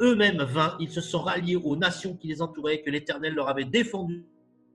eux-mêmes 0.00 0.42
vains. 0.42 0.76
Ils 0.80 0.90
se 0.90 1.00
sont 1.00 1.20
ralliés 1.20 1.56
aux 1.56 1.76
nations 1.76 2.16
qui 2.16 2.26
les 2.26 2.42
entouraient, 2.42 2.80
que 2.82 2.90
l'Éternel 2.90 3.34
leur 3.34 3.48
avait 3.48 3.64
défendu 3.64 4.24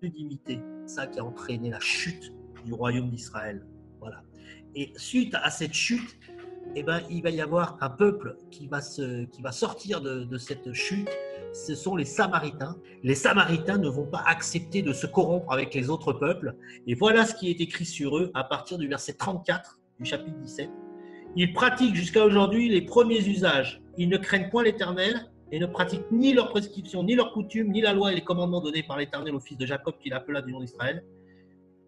d'imiter. 0.10 0.60
Ça 0.86 1.08
qui 1.08 1.20
a 1.20 1.26
entraîné 1.26 1.70
la 1.70 1.80
chute 1.80 2.34
du 2.66 2.74
royaume 2.74 3.10
d'Israël. 3.10 3.66
Voilà. 4.00 4.24
Et 4.76 4.92
suite 4.96 5.36
à 5.36 5.50
cette 5.50 5.74
chute, 5.74 6.18
eh 6.76 6.84
ben, 6.84 7.02
il 7.10 7.22
va 7.22 7.30
y 7.30 7.42
avoir 7.42 7.78
un 7.82 7.90
peuple 7.90 8.38
qui 8.50 8.68
va, 8.68 8.82
se, 8.82 9.26
qui 9.26 9.42
va 9.42 9.52
sortir 9.52 10.02
de, 10.02 10.24
de 10.24 10.38
cette 10.38 10.74
chute. 10.74 11.10
Ce 11.54 11.76
sont 11.76 11.96
les 11.96 12.06
Samaritains. 12.06 12.76
Les 13.04 13.16
Samaritains 13.16 13.78
ne 13.78 13.90
vont 13.90 14.08
pas 14.08 14.24
accepter 14.26 14.82
de 14.82 14.92
se 14.92 15.06
corrompre 15.06 15.52
avec 15.52 15.74
les 15.76 15.90
autres 15.90 16.14
peuples. 16.14 16.56
Et 16.88 16.96
voilà 16.96 17.26
ce 17.26 17.36
qui 17.36 17.50
est 17.50 17.62
écrit 17.62 17.86
sur 17.86 18.18
eux 18.18 18.32
à 18.34 18.44
partir 18.44 18.78
du 18.78 18.88
verset 18.88 19.14
34 19.14 19.80
du 20.00 20.06
chapitre 20.06 20.38
17. 20.40 20.70
Ils 21.36 21.54
pratiquent 21.54 21.96
jusqu'à 21.96 22.26
aujourd'hui 22.26 22.70
les 22.70 22.82
premiers 22.82 23.26
usages. 23.28 23.82
Ils 23.98 24.10
ne 24.10 24.18
craignent 24.18 24.50
point 24.50 24.64
l'Éternel 24.64 25.32
et 25.54 25.60
ne 25.60 25.68
pratiquent 25.68 26.10
ni 26.12 26.34
leurs 26.34 26.50
prescriptions, 26.50 27.04
ni 27.04 27.14
leurs 27.14 27.32
coutumes, 27.32 27.72
ni 27.72 27.80
la 27.80 27.94
loi 27.94 28.12
et 28.12 28.16
les 28.16 28.24
commandements 28.24 28.60
donnés 28.60 28.82
par 28.82 28.98
l'Éternel 28.98 29.36
au 29.36 29.40
fils 29.40 29.56
de 29.56 29.68
Jacob 29.68 29.94
qu'il 30.02 30.12
appela 30.12 30.42
du 30.42 30.52
nom 30.52 30.60
d'Israël. 30.62 31.06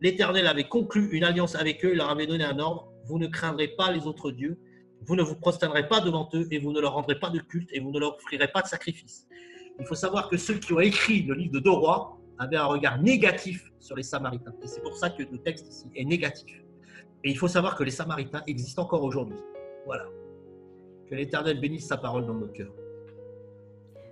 L'Éternel 0.02 0.46
avait 0.46 0.66
conclu 0.66 1.10
une 1.14 1.24
alliance 1.24 1.56
avec 1.56 1.84
eux, 1.84 1.94
il 1.94 1.98
leur 1.98 2.12
avait 2.12 2.28
donné 2.28 2.44
un 2.44 2.60
ordre. 2.60 2.94
Vous 3.06 3.18
ne 3.18 3.26
craindrez 3.26 3.70
pas 3.70 3.92
les 3.92 4.06
autres 4.06 4.30
dieux, 4.30 4.60
vous 5.02 5.16
ne 5.16 5.24
vous 5.24 5.36
prosternerez 5.36 5.88
pas 5.88 6.00
devant 6.00 6.30
eux 6.36 6.48
et 6.52 6.60
vous 6.60 6.72
ne 6.74 6.80
leur 6.80 6.94
rendrez 6.94 7.18
pas 7.18 7.32
de 7.32 7.40
culte 7.40 7.72
et 7.74 7.80
vous 7.80 7.90
ne 7.90 8.00
leur 8.00 8.14
offrirez 8.18 8.50
pas 8.50 8.62
de 8.62 8.68
sacrifice. 8.68 9.28
Il 9.80 9.86
faut 9.88 9.96
savoir 9.96 10.30
que 10.30 10.38
ceux 10.38 10.60
qui 10.60 10.72
ont 10.72 10.80
écrit 10.80 11.24
le 11.24 11.34
livre 11.34 11.54
de 11.54 11.60
Deux 11.60 11.72
avaient 12.38 12.58
un 12.58 12.66
regard 12.66 13.02
négatif 13.02 13.72
sur 13.80 13.96
les 13.96 14.04
Samaritains. 14.04 14.54
Et 14.62 14.68
c'est 14.68 14.84
pour 14.84 14.96
ça 14.96 15.10
que 15.10 15.24
le 15.24 15.40
texte 15.40 15.68
ici 15.70 15.86
est 15.96 16.06
négatif. 16.06 16.64
Et 17.24 17.32
il 17.32 17.38
faut 17.38 17.48
savoir 17.48 17.76
que 17.76 17.84
les 17.84 17.90
Samaritains 17.90 18.44
existent 18.46 18.84
encore 18.84 19.04
aujourd'hui. 19.04 19.40
Voilà. 19.88 20.06
Que 21.10 21.16
l'Éternel 21.16 21.60
bénisse 21.60 21.88
sa 21.88 21.98
parole 21.98 22.28
dans 22.28 22.36
nos 22.36 22.48
cœurs. 22.48 22.72